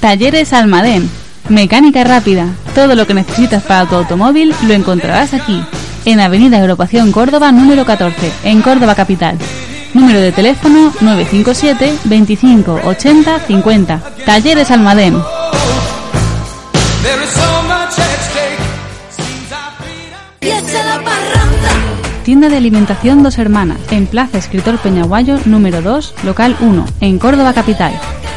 Talleres 0.00 0.54
Almadén. 0.54 1.10
Mecánica 1.50 2.04
rápida. 2.04 2.46
Todo 2.74 2.94
lo 2.94 3.06
que 3.06 3.12
necesitas 3.12 3.62
para 3.62 3.86
tu 3.86 3.96
automóvil 3.96 4.54
lo 4.66 4.72
encontrarás 4.72 5.34
aquí. 5.34 5.62
En 6.06 6.20
Avenida 6.20 6.58
Agrupación 6.58 7.12
Córdoba 7.12 7.52
número 7.52 7.84
14, 7.84 8.32
en 8.44 8.62
Córdoba 8.62 8.94
Capital. 8.94 9.36
Número 9.92 10.20
de 10.20 10.32
teléfono 10.32 10.92
957 11.00 11.98
25 12.04 12.80
80 12.84 13.40
50. 13.40 14.00
Talleres 14.24 14.70
Almadén. 14.70 15.20
Tienda 22.24 22.48
de 22.48 22.56
alimentación 22.56 23.22
Dos 23.22 23.38
Hermanas, 23.38 23.80
en 23.90 24.06
Plaza 24.06 24.38
Escritor 24.38 24.78
Peñaguayo 24.78 25.38
número 25.46 25.82
2, 25.82 26.14
local 26.22 26.56
1, 26.60 26.86
en 27.00 27.18
Córdoba 27.18 27.52
Capital, 27.52 27.92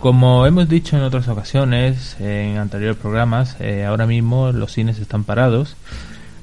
Como 0.00 0.46
hemos 0.46 0.68
dicho 0.68 0.96
en 0.96 1.02
otras 1.02 1.26
ocasiones, 1.28 2.16
en 2.20 2.56
anteriores 2.56 2.96
programas, 2.96 3.56
eh, 3.58 3.84
ahora 3.84 4.06
mismo 4.06 4.52
los 4.52 4.72
cines 4.72 4.98
están 4.98 5.24
parados. 5.24 5.76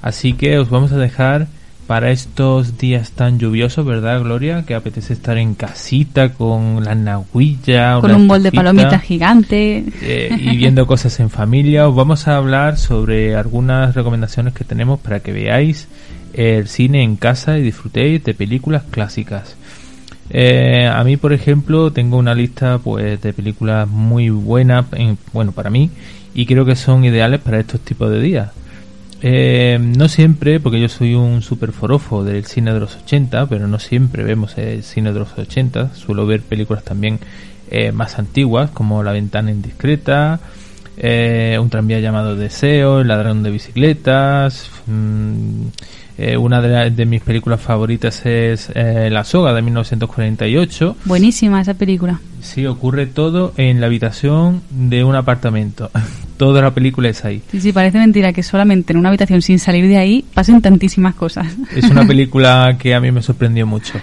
Así 0.01 0.34
que 0.34 0.60
os 0.60 0.70
vamos 0.70 0.91
a 0.91 0.97
dejar 0.97 1.47
para 1.88 2.09
estos 2.11 2.77
días 2.77 3.11
tan 3.11 3.38
lluviosos, 3.38 3.86
¿verdad, 3.86 4.21
Gloria? 4.21 4.63
Que 4.65 4.73
apetece 4.75 5.13
estar 5.13 5.38
en 5.38 5.53
casita 5.55 6.33
con 6.33 6.83
la 6.83 6.95
nahuilla. 6.95 7.99
Con 8.01 8.13
un 8.15 8.27
bol 8.27 8.41
de 8.41 8.51
palomitas 8.51 9.01
gigante. 9.03 9.83
eh, 10.01 10.29
y 10.39 10.57
viendo 10.57 10.88
cosas 10.88 11.19
en 11.19 11.29
familia. 11.29 11.88
Os 11.88 11.95
vamos 11.95 12.27
a 12.27 12.38
hablar 12.38 12.77
sobre 12.77 13.36
algunas 13.36 13.93
recomendaciones 13.95 14.53
que 14.53 14.63
tenemos 14.63 14.99
para 14.99 15.19
que 15.19 15.31
veáis 15.31 15.88
el 16.33 16.67
cine 16.67 17.03
en 17.03 17.15
casa 17.17 17.57
y 17.57 17.61
disfrutéis 17.61 18.23
de 18.23 18.33
películas 18.33 18.83
clásicas. 18.89 19.55
Eh, 20.31 20.88
a 20.91 21.03
mí, 21.03 21.17
por 21.17 21.33
ejemplo, 21.33 21.91
tengo 21.91 22.17
una 22.17 22.33
lista 22.33 22.79
pues 22.79 23.21
de 23.21 23.31
películas 23.31 23.88
muy 23.88 24.29
buenas, 24.29 24.86
en- 24.93 25.17
bueno, 25.33 25.51
para 25.51 25.69
mí, 25.69 25.91
y 26.33 26.45
creo 26.47 26.65
que 26.65 26.75
son 26.75 27.05
ideales 27.05 27.39
para 27.41 27.59
estos 27.59 27.79
tipos 27.81 28.09
de 28.09 28.19
días. 28.19 28.49
Eh, 29.22 29.80
no 29.80 30.07
siempre, 30.07 30.59
porque 30.59 30.80
yo 30.80 30.89
soy 30.89 31.16
un 31.16 31.41
super 31.41 31.72
forofo 31.72 32.24
del 32.24 32.45
cine 32.45 32.74
de 32.74 32.80
los 32.80 32.95
80, 32.95 33.47
pero 33.47 33.68
no 33.68 33.80
siempre 33.80 34.24
vemos 34.24 34.57
el 34.57 34.84
cine 34.84 35.13
de 35.13 35.20
los 35.20 35.38
80. 35.38 35.95
Suelo 35.95 36.26
ver 36.26 36.41
películas 36.41 36.84
también 36.84 37.20
eh, 37.72 37.91
más 37.91 38.20
antiguas, 38.20 38.70
como 38.72 39.03
La 39.03 39.11
ventana 39.11 39.51
indiscreta, 39.51 40.39
eh, 40.97 41.57
Un 41.59 41.70
tranvía 41.70 41.99
llamado 41.99 42.36
Deseo, 42.36 43.01
El 43.01 43.07
ladrón 43.07 43.43
de 43.43 43.51
bicicletas. 43.51 44.70
mm, 44.86 45.68
eh, 46.18 46.38
una 46.38 46.61
de, 46.61 46.70
la- 46.70 46.89
de 46.89 47.05
mis 47.05 47.22
películas 47.22 47.59
favoritas 47.61 48.26
es 48.26 48.70
eh, 48.74 49.09
La 49.11 49.24
soga 49.24 49.53
de 49.53 49.61
1948. 49.61 50.97
Buenísima 51.05 51.61
esa 51.61 51.74
película. 51.74 52.20
Sí, 52.41 52.66
ocurre 52.66 53.07
todo 53.07 53.53
en 53.57 53.80
la 53.82 53.88
habitación 53.88 54.61
de 54.70 55.03
un 55.03 55.16
apartamento. 55.16 55.89
Toda 56.38 56.61
la 56.61 56.72
película 56.74 57.09
es 57.09 57.24
ahí. 57.26 57.41
Sí, 57.51 57.61
sí, 57.61 57.72
parece 57.72 57.97
mentira 57.97 58.34
que 58.34 58.43
solamente 58.43 58.93
en 58.93 58.99
una 58.99 59.09
habitación 59.09 59.41
sin 59.41 59.57
salir 59.59 59.88
de 59.88 59.97
ahí 59.97 60.26
pasen 60.34 60.61
tantísimas 60.61 61.16
cosas. 61.16 61.47
Es 61.76 61.86
una 61.89 62.05
película 62.07 62.76
que 62.80 62.93
a 62.93 62.99
mí 62.99 63.11
me 63.11 63.22
sorprendió 63.22 63.66
mucho. 63.66 63.93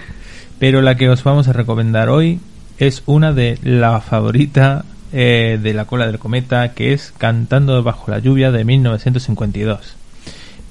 Pero 0.59 0.81
la 0.81 0.95
que 0.95 1.09
os 1.09 1.23
vamos 1.23 1.47
a 1.47 1.53
recomendar 1.53 2.09
hoy 2.09 2.39
es 2.79 3.03
una 3.05 3.33
de 3.33 3.59
las 3.63 4.03
favoritas 4.03 4.83
eh, 5.13 5.59
de 5.61 5.73
la 5.73 5.85
cola 5.85 6.07
del 6.07 6.17
cometa, 6.19 6.73
que 6.73 6.91
es 6.93 7.13
Cantando 7.17 7.81
bajo 7.83 8.09
la 8.11 8.19
lluvia 8.19 8.51
de 8.51 8.63
1952. 8.65 9.95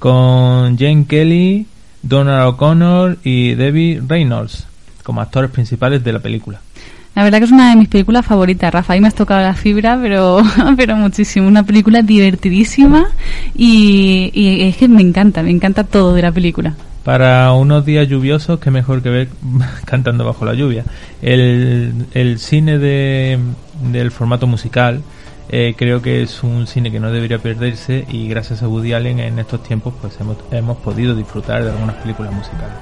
Con 0.02 0.76
Jane 0.76 1.06
Kelly, 1.06 1.64
Donald 2.02 2.48
O'Connor 2.48 3.18
y 3.22 3.54
Debbie 3.54 4.02
Reynolds 4.04 4.66
como 5.04 5.20
actores 5.20 5.48
principales 5.48 6.02
de 6.02 6.12
la 6.12 6.18
película. 6.18 6.60
La 7.14 7.22
verdad 7.22 7.38
que 7.38 7.44
es 7.44 7.52
una 7.52 7.70
de 7.70 7.76
mis 7.76 7.86
películas 7.86 8.26
favoritas, 8.26 8.74
Rafa. 8.74 8.94
Ahí 8.94 9.00
me 9.00 9.06
has 9.06 9.14
tocado 9.14 9.40
la 9.40 9.54
fibra, 9.54 9.96
pero, 10.02 10.42
pero 10.76 10.96
muchísimo. 10.96 11.46
Una 11.46 11.62
película 11.62 12.02
divertidísima 12.02 13.12
y, 13.54 14.32
y 14.34 14.62
es 14.62 14.76
que 14.76 14.88
me 14.88 15.02
encanta, 15.02 15.44
me 15.44 15.52
encanta 15.52 15.84
todo 15.84 16.14
de 16.14 16.22
la 16.22 16.32
película. 16.32 16.74
Para 17.04 17.52
unos 17.52 17.86
días 17.86 18.08
lluviosos, 18.08 18.58
qué 18.58 18.72
mejor 18.72 19.02
que 19.02 19.08
ver 19.08 19.28
cantando 19.84 20.24
bajo 20.24 20.44
la 20.44 20.54
lluvia. 20.54 20.82
El, 21.22 22.06
el 22.12 22.40
cine 22.40 22.78
de, 22.78 23.38
del 23.92 24.10
formato 24.10 24.48
musical 24.48 25.00
eh, 25.52 25.74
creo 25.76 26.02
que 26.02 26.22
es 26.22 26.42
un 26.42 26.66
cine 26.66 26.90
que 26.90 26.98
no 26.98 27.12
debería 27.12 27.38
perderse 27.38 28.04
y 28.10 28.26
gracias 28.26 28.62
a 28.62 28.68
Woody 28.68 28.94
Allen 28.94 29.20
en 29.20 29.38
estos 29.38 29.62
tiempos 29.62 29.92
pues 30.00 30.18
hemos, 30.20 30.36
hemos 30.50 30.78
podido 30.78 31.14
disfrutar 31.14 31.62
de 31.62 31.70
algunas 31.70 31.94
películas 31.96 32.32
musicales. 32.32 32.74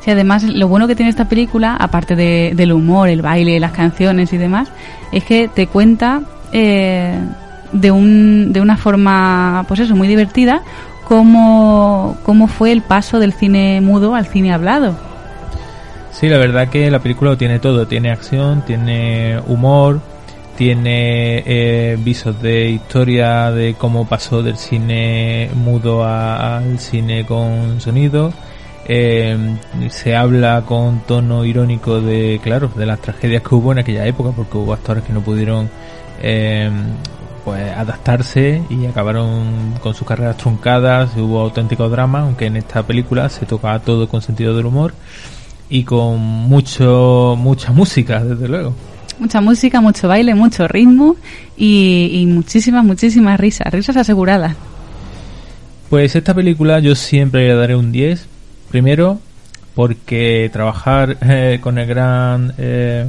Sí, 0.00 0.10
además 0.10 0.42
lo 0.44 0.68
bueno 0.68 0.86
que 0.86 0.94
tiene 0.94 1.10
esta 1.10 1.28
película, 1.28 1.74
aparte 1.76 2.14
de- 2.14 2.52
del 2.54 2.72
humor, 2.72 3.08
el 3.08 3.22
baile, 3.22 3.58
las 3.58 3.72
canciones 3.72 4.32
y 4.32 4.36
demás, 4.36 4.68
es 5.12 5.24
que 5.24 5.48
te 5.48 5.66
cuenta 5.68 6.22
eh, 6.52 7.18
de, 7.72 7.90
un, 7.90 8.52
de 8.52 8.60
una 8.60 8.76
forma, 8.76 9.64
pues 9.66 9.80
eso, 9.80 9.96
muy 9.96 10.06
divertida, 10.08 10.62
cómo, 11.08 12.16
cómo 12.24 12.46
fue 12.48 12.72
el 12.72 12.82
paso 12.82 13.18
del 13.18 13.32
cine 13.32 13.80
mudo 13.80 14.14
al 14.14 14.26
cine 14.26 14.52
hablado. 14.52 14.96
Sí, 16.12 16.28
la 16.28 16.38
verdad 16.38 16.68
que 16.68 16.90
la 16.90 17.00
película 17.00 17.32
lo 17.32 17.36
tiene 17.36 17.58
todo. 17.58 17.86
Tiene 17.86 18.10
acción, 18.10 18.62
tiene 18.62 19.38
humor, 19.46 20.00
tiene 20.56 21.42
eh, 21.46 21.96
visos 22.00 22.40
de 22.42 22.70
historia 22.70 23.50
de 23.50 23.74
cómo 23.74 24.06
pasó 24.08 24.42
del 24.42 24.56
cine 24.56 25.50
mudo 25.54 26.04
a- 26.04 26.56
al 26.58 26.78
cine 26.78 27.24
con 27.26 27.80
sonido. 27.80 28.32
Eh, 28.88 29.36
se 29.90 30.14
habla 30.16 30.62
con 30.66 31.00
tono 31.00 31.44
irónico 31.44 32.00
de, 32.00 32.40
claro, 32.42 32.70
de 32.76 32.86
las 32.86 33.00
tragedias 33.00 33.42
que 33.42 33.54
hubo 33.54 33.72
en 33.72 33.80
aquella 33.80 34.06
época, 34.06 34.30
porque 34.34 34.56
hubo 34.58 34.72
actores 34.72 35.04
que 35.04 35.12
no 35.12 35.20
pudieron 35.20 35.68
eh, 36.22 36.70
pues 37.44 37.72
adaptarse 37.76 38.62
y 38.70 38.86
acabaron 38.86 39.74
con 39.82 39.94
sus 39.94 40.06
carreras 40.06 40.36
truncadas. 40.36 41.10
Hubo 41.16 41.40
auténtico 41.40 41.88
drama, 41.88 42.20
aunque 42.20 42.46
en 42.46 42.56
esta 42.56 42.82
película 42.84 43.28
se 43.28 43.44
tocaba 43.46 43.78
todo 43.80 44.08
con 44.08 44.22
sentido 44.22 44.56
del 44.56 44.66
humor 44.66 44.94
y 45.68 45.82
con 45.84 46.18
mucho 46.20 47.34
mucha 47.36 47.72
música 47.72 48.22
desde 48.24 48.46
luego 48.48 48.72
Mucha 49.18 49.40
música, 49.40 49.80
mucho 49.80 50.08
baile, 50.08 50.34
mucho 50.34 50.68
ritmo 50.68 51.16
y, 51.56 52.24
muchísimas, 52.28 52.84
muchísimas 52.84 53.40
risas, 53.40 53.72
risas 53.72 53.96
aseguradas. 53.96 54.54
pues 55.88 56.14
esta 56.16 56.34
película 56.34 56.80
yo 56.80 56.94
siempre 56.94 57.48
le 57.48 57.54
daré 57.54 57.76
un 57.76 57.92
10 57.92 58.26
primero 58.70 59.20
porque 59.74 60.50
trabajar 60.52 61.16
eh, 61.22 61.58
con 61.62 61.78
el 61.78 61.86
gran 61.86 62.52
eh, 62.58 63.06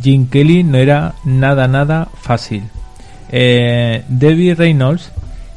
Jim 0.00 0.28
Kelly 0.28 0.64
no 0.64 0.76
era 0.78 1.14
nada 1.24 1.66
nada 1.66 2.08
fácil 2.20 2.64
eh, 3.30 4.04
Debbie 4.08 4.54
Reynolds 4.54 5.10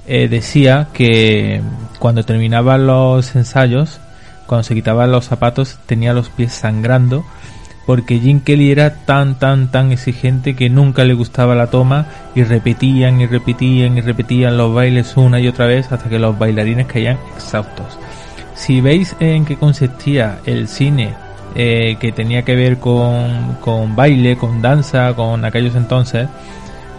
eh, 0.07 0.30
decía 0.30 0.88
que 0.93 1.61
cuando 1.99 2.24
terminaban 2.24 2.88
los 2.88 3.36
ensayos 3.36 3.99
cuando 4.45 4.63
se 4.63 4.74
quitaban 4.74 5.11
los 5.11 5.26
zapatos 5.26 5.78
tenía 5.86 6.13
los 6.13 6.30
pies 6.30 6.53
sangrando 6.53 7.26
porque 7.88 8.19
Jim 8.19 8.41
Kelly 8.41 8.69
era 8.69 8.93
tan 9.05 9.35
tan 9.35 9.69
tan 9.69 9.93
exigente 9.93 10.57
que 10.57 10.69
nunca 10.69 11.05
le 11.05 11.13
gustaba 11.13 11.55
la 11.55 11.67
toma 11.67 12.05
y 12.35 12.43
repetían 12.43 13.21
y 13.21 13.27
repetían 13.27 13.97
y 13.97 14.01
repetían 14.01 14.57
los 14.57 14.73
bailes 14.73 15.15
una 15.15 15.39
y 15.39 15.47
otra 15.47 15.67
vez 15.67 15.89
hasta 15.91 16.09
que 16.09 16.19
los 16.19 16.38
bailarines 16.38 16.85
caían 16.85 17.17
exhaustos. 17.38 17.97
Si 18.55 18.81
veis 18.81 19.15
en 19.21 19.45
qué 19.45 19.55
consistía 19.55 20.39
el 20.45 20.67
cine 20.67 21.13
eh, 21.55 21.95
que 21.99 22.11
tenía 22.11 22.43
que 22.43 22.55
ver 22.57 22.77
con, 22.77 23.55
con 23.61 23.95
baile, 23.95 24.35
con 24.35 24.61
danza, 24.61 25.13
con 25.15 25.45
aquellos 25.45 25.75
entonces, 25.75 26.27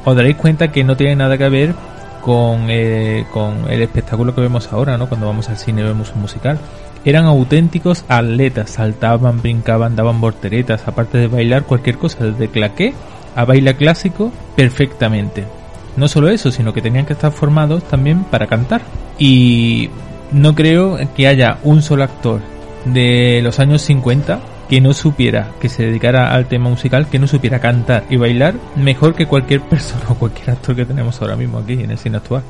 os 0.07 0.16
daréis 0.16 0.36
cuenta 0.36 0.72
que 0.72 0.84
no 0.84 0.97
tiene 0.97 1.16
nada 1.16 1.36
que 1.36 1.51
ver 1.51 1.74
con, 2.22 2.66
eh, 2.70 3.26
con 3.30 3.70
el 3.70 3.82
espectáculo 3.82 4.34
que 4.34 4.41
vemos 4.41 4.72
ahora, 4.72 4.97
¿no? 4.97 5.07
Cuando 5.07 5.26
vamos 5.26 5.51
al 5.51 5.59
cine 5.59 5.82
vemos 5.82 6.12
un 6.14 6.22
musical. 6.22 6.59
Eran 7.05 7.24
auténticos 7.26 8.05
atletas, 8.09 8.70
saltaban, 8.70 9.40
brincaban, 9.40 9.96
daban 9.96 10.20
volteretas, 10.20 10.86
aparte 10.86 11.18
de 11.18 11.28
bailar 11.28 11.64
cualquier 11.64 11.99
cosa, 11.99 12.24
desde 12.24 12.49
claqué 12.49 12.94
a 13.34 13.44
baile 13.44 13.74
clásico, 13.76 14.32
perfectamente. 14.57 15.44
No 15.96 16.09
solo 16.09 16.28
eso, 16.28 16.51
sino 16.51 16.72
que 16.72 16.82
tenían 16.82 17.07
que 17.07 17.12
estar 17.12 17.32
formados 17.32 17.84
también 17.84 18.24
para 18.24 18.46
cantar. 18.46 18.82
Y 19.18 19.90
no 20.32 20.55
creo 20.55 20.99
que 21.16 21.26
haya 21.26 21.59
un 21.64 21.82
solo 21.82 22.05
actor 22.05 22.40
de 22.84 23.40
los 23.42 23.59
años 23.59 23.82
50 23.82 24.40
que 24.68 24.80
no 24.80 24.92
supiera, 24.92 25.53
que 25.61 25.68
se 25.68 25.84
dedicara 25.84 26.34
al 26.34 26.46
tema 26.46 26.68
musical, 26.68 27.09
que 27.09 27.18
no 27.18 27.26
supiera 27.26 27.59
cantar 27.59 28.05
y 28.11 28.16
bailar 28.16 28.55
mejor 28.76 29.14
que 29.14 29.26
cualquier 29.26 29.61
persona 29.68 30.05
o 30.11 30.14
cualquier 30.14 30.51
actor 30.51 30.76
que 30.76 30.84
tenemos 30.84 31.20
ahora 31.20 31.36
mismo 31.36 31.59
aquí 31.59 31.72
en 31.72 31.90
el 31.90 31.99
cine 31.99 32.18
actual. 32.18 32.42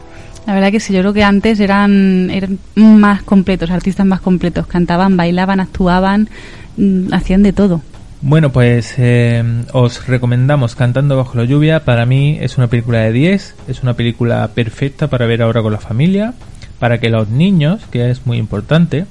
La 0.49 0.55
verdad 0.55 0.73
que 0.73 0.81
sí, 0.81 0.95
yo 0.95 1.01
creo 1.01 1.13
que 1.13 1.23
antes 1.23 1.61
eran, 1.61 2.31
eran 2.31 2.59
más 2.75 3.23
completos, 3.23 3.71
artistas 3.71 4.07
más 4.07 4.23
completos, 4.23 4.67
cantaban, 4.67 5.15
bailaban, 5.15 5.61
actuaban, 5.61 6.31
mm, 6.79 7.13
hacían 7.13 7.43
de 7.43 7.53
todo. 7.53 7.83
Bueno, 8.23 8.51
pues 8.51 8.95
eh, 8.97 9.45
os 9.75 10.07
recomendamos 10.07 10.75
Cantando 10.75 11.19
bajo 11.19 11.37
la 11.37 11.45
lluvia. 11.45 11.85
Para 11.85 12.07
mí 12.07 12.39
es 12.41 12.57
una 12.57 12.67
película 12.67 13.01
de 13.01 13.13
10, 13.13 13.57
es 13.69 13.83
una 13.83 13.93
película 13.93 14.49
perfecta 14.55 15.09
para 15.09 15.27
ver 15.27 15.43
ahora 15.43 15.61
con 15.61 15.71
la 15.71 15.81
familia, 15.81 16.33
para 16.79 16.99
que 16.99 17.11
los 17.11 17.29
niños, 17.29 17.83
que 17.91 18.09
es 18.09 18.25
muy 18.25 18.39
importante, 18.39 19.05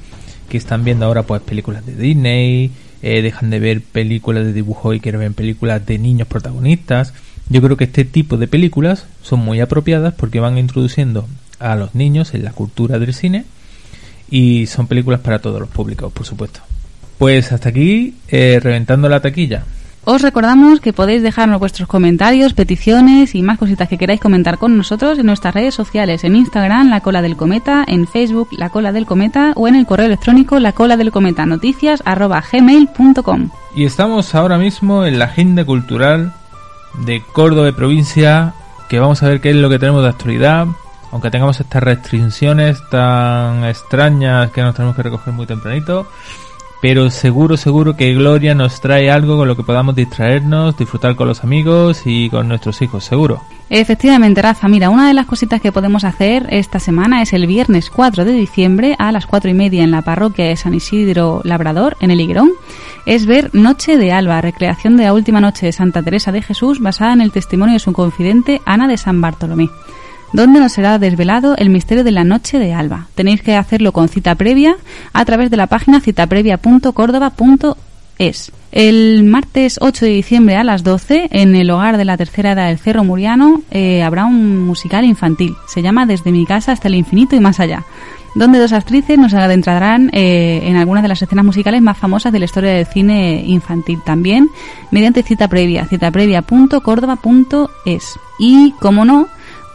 que 0.50 0.58
están 0.58 0.84
viendo 0.84 1.06
ahora 1.06 1.22
pues 1.22 1.44
películas 1.44 1.86
de 1.86 1.94
Disney, 1.94 2.72
eh, 3.04 3.22
dejan 3.22 3.52
de 3.52 3.60
ver 3.60 3.82
películas 3.82 4.44
de 4.44 4.54
dibujo 4.54 4.92
y 4.92 5.00
quieren 5.00 5.22
ver 5.22 5.34
películas 5.34 5.86
de 5.86 6.00
niños 6.00 6.28
protagonistas. 6.28 7.14
Yo 7.50 7.62
creo 7.62 7.78
que 7.78 7.86
este 7.86 8.06
tipo 8.06 8.38
de 8.38 8.48
películas 8.48 9.06
son 9.22 9.40
muy 9.40 9.62
apropiadas 9.62 10.14
porque 10.14 10.40
van 10.40 10.58
introduciendo 10.58 11.28
a 11.60 11.76
los 11.76 11.96
niños 11.96 12.34
en 12.34 12.44
la 12.44 12.52
cultura 12.52 13.00
del 13.00 13.14
cine 13.14 13.46
y 14.30 14.68
son 14.68 14.88
películas 14.88 15.22
para 15.22 15.40
todos 15.40 15.60
los 15.60 15.70
públicos, 15.70 16.12
por 16.12 16.26
supuesto. 16.26 16.60
Pues 17.18 17.52
hasta 17.52 17.70
aquí, 17.70 18.16
eh, 18.28 18.60
reventando 18.62 19.10
la 19.10 19.22
taquilla. 19.22 19.64
Os 20.10 20.22
recordamos 20.22 20.80
que 20.80 20.94
podéis 20.94 21.22
dejarnos 21.22 21.60
vuestros 21.60 21.90
comentarios, 21.90 22.54
peticiones 22.54 23.36
y 23.36 23.42
más 23.42 23.58
cositas 23.58 23.90
que 23.90 23.98
queráis 23.98 24.22
comentar 24.22 24.58
con 24.58 24.78
nosotros 24.78 25.20
en 25.20 25.26
nuestras 25.26 25.54
redes 25.54 25.76
sociales, 25.76 26.24
en 26.24 26.38
Instagram, 26.38 26.90
La 26.90 27.02
Cola 27.02 27.22
del 27.22 27.36
Cometa, 27.36 27.84
en 27.86 28.08
Facebook, 28.08 28.48
La 28.58 28.70
Cola 28.70 28.94
del 28.94 29.06
Cometa 29.06 29.52
o 29.58 29.68
en 29.68 29.76
el 29.76 29.86
correo 29.86 30.06
electrónico 30.06 30.60
la 30.60 30.72
cola 30.72 30.96
del 30.96 31.12
cometa 31.12 31.46
noticias 31.46 32.02
arroba 32.06 32.42
gmail.com. 32.50 33.50
Y 33.76 33.84
estamos 33.84 34.34
ahora 34.34 34.58
mismo 34.58 35.06
en 35.06 35.20
la 35.20 35.26
agenda 35.26 35.66
cultural 35.66 36.34
de 36.94 37.22
Córdoba 37.34 37.72
provincia, 37.72 38.54
que 38.90 39.00
vamos 39.00 39.22
a 39.24 39.30
ver 39.30 39.42
qué 39.42 39.52
es 39.52 39.56
lo 39.56 39.70
que 39.70 39.80
tenemos 39.80 40.04
de 40.04 40.10
actualidad, 40.10 40.68
aunque 41.12 41.32
tengamos 41.32 41.60
estas 41.60 41.84
restricciones 41.84 42.78
tan 42.90 43.64
extrañas 43.66 44.52
que 44.52 44.62
nos 44.62 44.76
tenemos 44.76 44.96
que 44.96 45.04
recoger 45.04 45.34
muy 45.34 45.46
tempranito. 45.46 46.08
Pero 46.82 47.10
seguro, 47.10 47.58
seguro 47.58 47.96
que 47.96 48.14
Gloria 48.14 48.54
nos 48.54 48.82
trae 48.82 49.10
algo 49.10 49.38
con 49.38 49.48
lo 49.48 49.56
que 49.56 49.64
podamos 49.64 49.96
distraernos, 49.96 50.78
disfrutar 50.78 51.16
con 51.16 51.28
los 51.28 51.44
amigos 51.44 52.04
y 52.06 52.30
con 52.30 52.48
nuestros 52.48 52.82
hijos, 52.82 53.04
seguro. 53.04 53.42
Efectivamente, 53.70 54.42
Rafa, 54.42 54.68
mira, 54.68 54.90
una 54.90 55.08
de 55.08 55.14
las 55.14 55.26
cositas 55.26 55.60
que 55.60 55.72
podemos 55.72 56.04
hacer 56.04 56.48
esta 56.52 56.80
semana 56.80 57.22
es 57.22 57.34
el 57.34 57.48
viernes 57.48 57.90
4 57.90 58.24
de 58.24 58.32
diciembre 58.32 58.96
a 59.00 59.12
las 59.12 59.26
4 59.26 59.50
y 59.50 59.54
media 59.54 59.84
en 59.84 59.92
la 59.92 60.04
parroquia 60.04 60.46
de 60.46 60.56
San 60.56 60.74
Isidro 60.74 61.42
Labrador, 61.44 61.98
en 62.00 62.12
el 62.12 62.22
Higuerón, 62.22 62.52
es 63.06 63.26
ver 63.26 63.50
Noche 63.54 63.98
de 63.98 64.12
Alba, 64.12 64.40
recreación 64.40 64.96
de 64.98 65.04
la 65.04 65.14
última 65.14 65.42
noche 65.42 65.66
de 65.66 65.72
Santa 65.72 66.04
Teresa 66.04 66.32
de 66.32 66.42
Jesús 66.44 66.80
basada 66.80 67.14
en 67.14 67.22
el 67.22 67.32
testimonio 67.32 67.74
de 67.74 67.80
su 67.80 67.92
confidente 67.92 68.62
Ana 68.66 68.88
de 68.88 68.98
San 68.98 69.20
Bartolomé 69.20 69.70
donde 70.34 70.60
nos 70.60 70.74
será 70.74 71.00
desvelado 71.00 71.56
el 71.58 71.70
misterio 71.70 72.04
de 72.04 72.12
la 72.12 72.24
noche 72.24 72.60
de 72.60 72.74
Alba. 72.74 73.08
Tenéis 73.16 73.42
que 73.42 73.56
hacerlo 73.56 73.92
con 73.92 74.10
cita 74.10 74.36
previa 74.36 74.76
a 75.14 75.26
través 75.26 75.50
de 75.50 75.58
la 75.58 75.66
página 75.68 76.02
citaprevia.córdoba.es. 76.02 78.52
El 78.72 79.24
martes 79.24 79.78
8 79.80 80.06
de 80.06 80.12
diciembre 80.12 80.56
a 80.56 80.64
las 80.64 80.84
12, 80.84 81.30
en 81.32 81.56
el 81.56 81.70
hogar 81.70 81.98
de 81.98 82.06
la 82.06 82.18
tercera 82.18 82.52
edad 82.52 82.68
del 82.68 82.80
Cerro 82.80 83.04
Muriano, 83.04 83.62
eh, 83.72 84.04
habrá 84.04 84.26
un 84.26 84.66
musical 84.66 85.06
infantil. 85.06 85.56
Se 85.68 85.82
llama 85.82 86.06
Desde 86.06 86.32
mi 86.32 86.46
casa 86.46 86.74
hasta 86.74 86.88
el 86.88 86.96
infinito 86.96 87.36
y 87.36 87.40
más 87.40 87.60
allá 87.60 87.86
donde 88.38 88.60
dos 88.60 88.72
actrices 88.72 89.18
nos 89.18 89.34
adentrarán 89.34 90.12
eh, 90.14 90.60
en 90.64 90.76
algunas 90.76 91.02
de 91.02 91.10
las 91.10 91.20
escenas 91.22 91.44
musicales 91.44 91.82
más 91.82 91.98
famosas 91.98 92.32
de 92.32 92.40
la 92.40 92.46
historia 92.46 92.72
del 92.72 92.86
cine 92.86 93.44
infantil 93.46 94.00
también, 94.06 94.48
mediante 94.92 95.24
cita 95.24 95.48
previa, 95.48 95.86
citaprevia.córdoba.es. 95.86 98.20
Y, 98.38 98.74
como 98.80 99.06
no, 99.06 99.28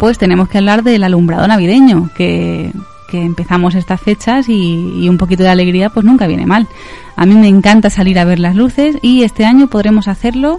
pues 0.03 0.19
tenemos 0.19 0.49
que 0.49 0.59
hablar 0.59 0.83
del 0.83 1.05
alumbrado 1.05 1.47
navideño, 1.47 2.11
que, 2.17 2.73
que 3.09 3.23
empezamos 3.23 3.77
estas 3.77 4.01
fechas 4.01 4.49
y, 4.49 5.09
un 5.09 5.17
poquito 5.17 5.45
de 5.45 5.49
alegría 5.49 5.91
pues 5.91 6.05
nunca 6.05 6.27
viene 6.27 6.45
mal. 6.45 6.67
A 7.15 7.25
mí 7.25 7.37
me 7.37 7.47
encanta 7.47 7.89
salir 7.89 8.19
a 8.19 8.25
ver 8.25 8.41
las 8.41 8.57
luces 8.57 8.97
y 9.01 9.23
este 9.23 9.45
año 9.45 9.69
podremos 9.69 10.09
hacerlo 10.09 10.59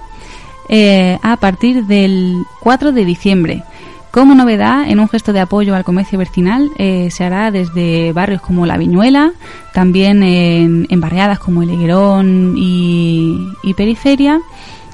eh, 0.69 1.19
a 1.21 1.35
partir 1.35 1.83
del 1.87 2.45
4 2.61 2.93
de 2.93 3.03
diciembre. 3.03 3.63
Como 4.11 4.33
novedad, 4.33 4.89
en 4.89 5.01
un 5.01 5.09
gesto 5.09 5.33
de 5.33 5.41
apoyo 5.41 5.75
al 5.75 5.83
comercio 5.83 6.17
vecinal, 6.17 6.71
eh, 6.77 7.09
se 7.11 7.25
hará 7.25 7.51
desde 7.51 8.13
barrios 8.13 8.41
como 8.41 8.65
La 8.65 8.77
Viñuela, 8.77 9.33
también 9.73 10.23
en, 10.23 10.87
en 10.89 11.01
barriadas 11.01 11.39
como 11.39 11.63
El 11.63 11.71
Higuerón 11.71 12.55
y, 12.55 13.45
y 13.61 13.73
Periferia. 13.73 14.39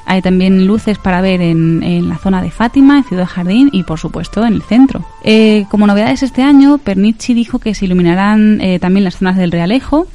Hay 0.09 0.23
también 0.23 0.65
luces 0.65 0.97
para 0.97 1.21
ver 1.21 1.39
en, 1.39 2.09
la 2.09 2.17
zona 2.17 2.41
de 2.41 2.49
Fátima, 2.49 2.97
en 2.97 3.03
Ciudad 3.03 3.27
Jardín 3.27 3.69
y, 3.71 3.83
por 3.83 3.99
supuesto, 3.99 4.43
en 4.43 4.53
el 4.53 4.63
centro. 4.63 5.05
Eh, 5.23 5.65
como 5.69 5.85
novedades 5.85 6.23
este 6.23 6.41
año, 6.41 6.79
Pernici 6.79 7.35
dijo 7.35 7.59
que 7.59 7.75
se 7.75 7.85
iluminarán 7.85 8.59
eh, 8.59 8.79
también 8.79 9.03
las 9.03 9.17
zonas 9.17 9.37
del 9.37 9.51
Realejo 9.51 10.07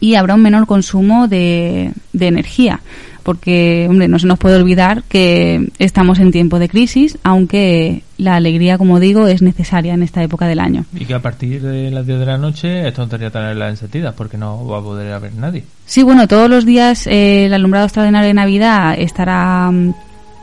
y 0.00 0.14
habrá 0.14 0.34
un 0.34 0.40
menor 0.40 0.66
consumo 0.66 1.28
de, 1.28 1.92
de 2.14 2.26
energía 2.26 2.80
porque, 3.22 3.86
hombre, 3.90 4.08
no 4.08 4.18
se 4.18 4.26
nos 4.26 4.38
puede 4.38 4.56
olvidar 4.56 5.02
que 5.02 5.68
estamos 5.78 6.18
en 6.20 6.32
tiempo 6.32 6.58
de 6.58 6.70
crisis, 6.70 7.18
aunque 7.22 8.02
la 8.18 8.34
alegría, 8.34 8.76
como 8.76 9.00
digo, 9.00 9.28
es 9.28 9.42
necesaria 9.42 9.94
en 9.94 10.02
esta 10.02 10.22
época 10.22 10.46
del 10.46 10.58
año. 10.58 10.84
Y 10.94 11.06
que 11.06 11.14
a 11.14 11.22
partir 11.22 11.62
de 11.62 11.90
las 11.90 12.04
10 12.04 12.18
de 12.18 12.26
la 12.26 12.36
noche 12.36 12.86
es 12.86 12.92
tontería 12.92 13.30
tenerla 13.30 13.68
encendida 13.70 14.12
porque 14.12 14.36
no 14.36 14.66
va 14.66 14.78
a 14.78 14.82
poder 14.82 15.12
haber 15.12 15.34
nadie. 15.34 15.64
Sí, 15.86 16.02
bueno, 16.02 16.26
todos 16.26 16.50
los 16.50 16.66
días 16.66 17.06
eh, 17.06 17.46
el 17.46 17.54
alumbrado 17.54 17.86
extraordinario 17.86 18.28
de 18.28 18.34
Navidad 18.34 18.94
estará 18.98 19.70
mm, 19.70 19.94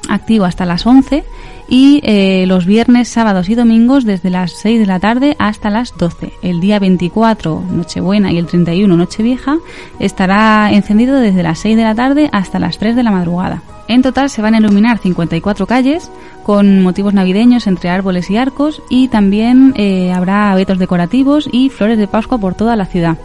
activo 0.09 0.45
hasta 0.45 0.65
las 0.65 0.85
11 0.85 1.23
y 1.67 1.99
eh, 2.03 2.45
los 2.47 2.65
viernes, 2.65 3.09
sábados 3.09 3.49
y 3.49 3.55
domingos 3.55 4.05
desde 4.05 4.29
las 4.29 4.53
6 4.53 4.79
de 4.79 4.85
la 4.85 4.99
tarde 4.99 5.35
hasta 5.37 5.69
las 5.69 5.93
12. 5.97 6.31
El 6.43 6.61
día 6.61 6.79
24, 6.79 7.63
Nochebuena, 7.71 8.31
y 8.31 8.37
el 8.37 8.45
31, 8.45 8.95
Nochevieja, 8.95 9.57
estará 9.99 10.71
encendido 10.71 11.19
desde 11.19 11.43
las 11.43 11.59
6 11.59 11.75
de 11.75 11.83
la 11.83 11.95
tarde 11.95 12.29
hasta 12.31 12.59
las 12.59 12.77
3 12.77 12.95
de 12.95 13.03
la 13.03 13.11
madrugada. 13.11 13.63
En 13.87 14.01
total 14.01 14.29
se 14.29 14.41
van 14.41 14.55
a 14.55 14.57
iluminar 14.57 14.97
54 14.97 15.67
calles 15.67 16.11
con 16.43 16.81
motivos 16.81 17.13
navideños 17.13 17.67
entre 17.67 17.89
árboles 17.89 18.29
y 18.29 18.37
arcos 18.37 18.81
y 18.89 19.09
también 19.09 19.73
eh, 19.77 20.11
habrá 20.11 20.51
abetos 20.51 20.79
decorativos 20.79 21.47
y 21.51 21.69
flores 21.69 21.97
de 21.97 22.07
Pascua 22.07 22.39
por 22.39 22.55
toda 22.55 22.75
la 22.75 22.85
ciudad. 22.85 23.17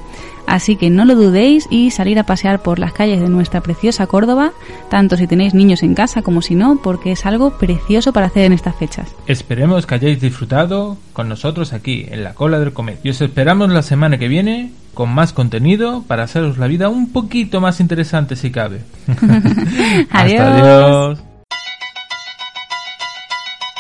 Así 0.47 0.77
que 0.77 0.91
no 0.91 1.05
lo 1.05 1.15
dudéis 1.15 1.67
y 1.71 1.91
salir 1.91 2.19
a 2.19 2.25
pasear 2.25 2.63
por 2.63 2.79
las 2.79 2.93
calles 2.93 3.21
de 3.21 3.29
nuestra 3.29 3.61
preciosa 3.61 4.07
Córdoba, 4.07 4.53
tanto 4.89 5.17
si 5.17 5.27
tenéis 5.27 5.55
niños 5.55 5.83
en 5.83 5.95
casa 5.95 6.23
como 6.23 6.43
si 6.43 6.55
no, 6.55 6.81
porque 6.83 7.13
es 7.13 7.27
algo 7.27 7.59
precioso 7.59 8.13
para 8.13 8.27
hacer 8.27 8.45
en 8.45 8.53
estas 8.53 8.77
fechas. 8.77 9.15
Esperemos 9.27 9.87
que 9.87 9.95
hayáis 9.95 10.21
disfrutado 10.21 10.97
con 11.13 11.29
nosotros 11.29 11.73
aquí 11.73 12.07
en 12.11 12.25
la 12.25 12.35
cola 12.35 12.59
del 12.59 12.73
comer. 12.73 12.99
Y 13.03 13.11
os 13.11 13.21
esperamos 13.21 13.71
la 13.71 13.83
semana 13.83 14.19
que 14.19 14.29
viene 14.29 14.73
con 14.95 15.11
más 15.11 15.33
contenido 15.33 16.03
para 16.07 16.25
haceros 16.25 16.59
la 16.59 16.67
vida 16.67 16.89
un 16.89 17.13
poquito 17.13 17.61
más 17.61 17.81
interesante 17.81 18.37
si 18.37 18.51
cabe. 18.51 18.81
Adiós. 20.11 20.41
Hasta 20.41 20.59
adiós. 20.59 21.25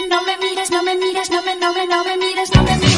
No 0.09 0.23
me 0.23 0.37
mires, 0.39 0.71
no 0.71 0.83
me 0.83 0.95
mires, 0.97 1.31
no 1.31 1.43
me, 1.43 1.57
no 1.57 1.73
me, 1.73 1.87
no 1.87 2.05
me 2.05 2.17
mires, 2.17 2.51
no 2.55 2.63
me 2.63 2.77
mires, 2.77 2.81
no 2.81 2.81
me 2.81 2.81
mires, 2.81 2.90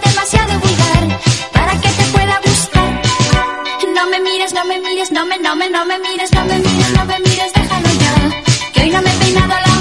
demasiado 0.00 0.58
vulgar 0.58 1.18
para 1.52 1.72
que 1.80 1.88
te 1.88 2.04
pueda 2.12 2.40
gustar. 2.44 3.02
No 3.94 4.06
me 4.10 4.20
mires, 4.20 4.52
no 4.52 4.64
me 4.64 4.78
mires, 4.80 5.10
no 5.10 5.26
me, 5.26 5.38
no 5.38 5.56
me, 5.56 5.70
no 5.70 5.84
me 5.84 5.98
mires, 5.98 6.32
no 6.32 6.44
me 6.44 6.58
mires, 6.58 6.92
no 6.96 7.04
me 7.04 7.18
mires, 7.20 7.52
déjalo 7.52 7.88
ya. 8.00 8.42
Que 8.72 8.80
hoy 8.82 8.90
no 8.90 9.02
me 9.02 9.10
he 9.12 9.16
peinado 9.18 9.54
la 9.66 9.71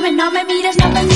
no 0.00 0.30
me, 0.30 0.44
mires, 0.44 0.76
no 0.76 0.88
me 0.90 1.02
mires, 1.02 1.15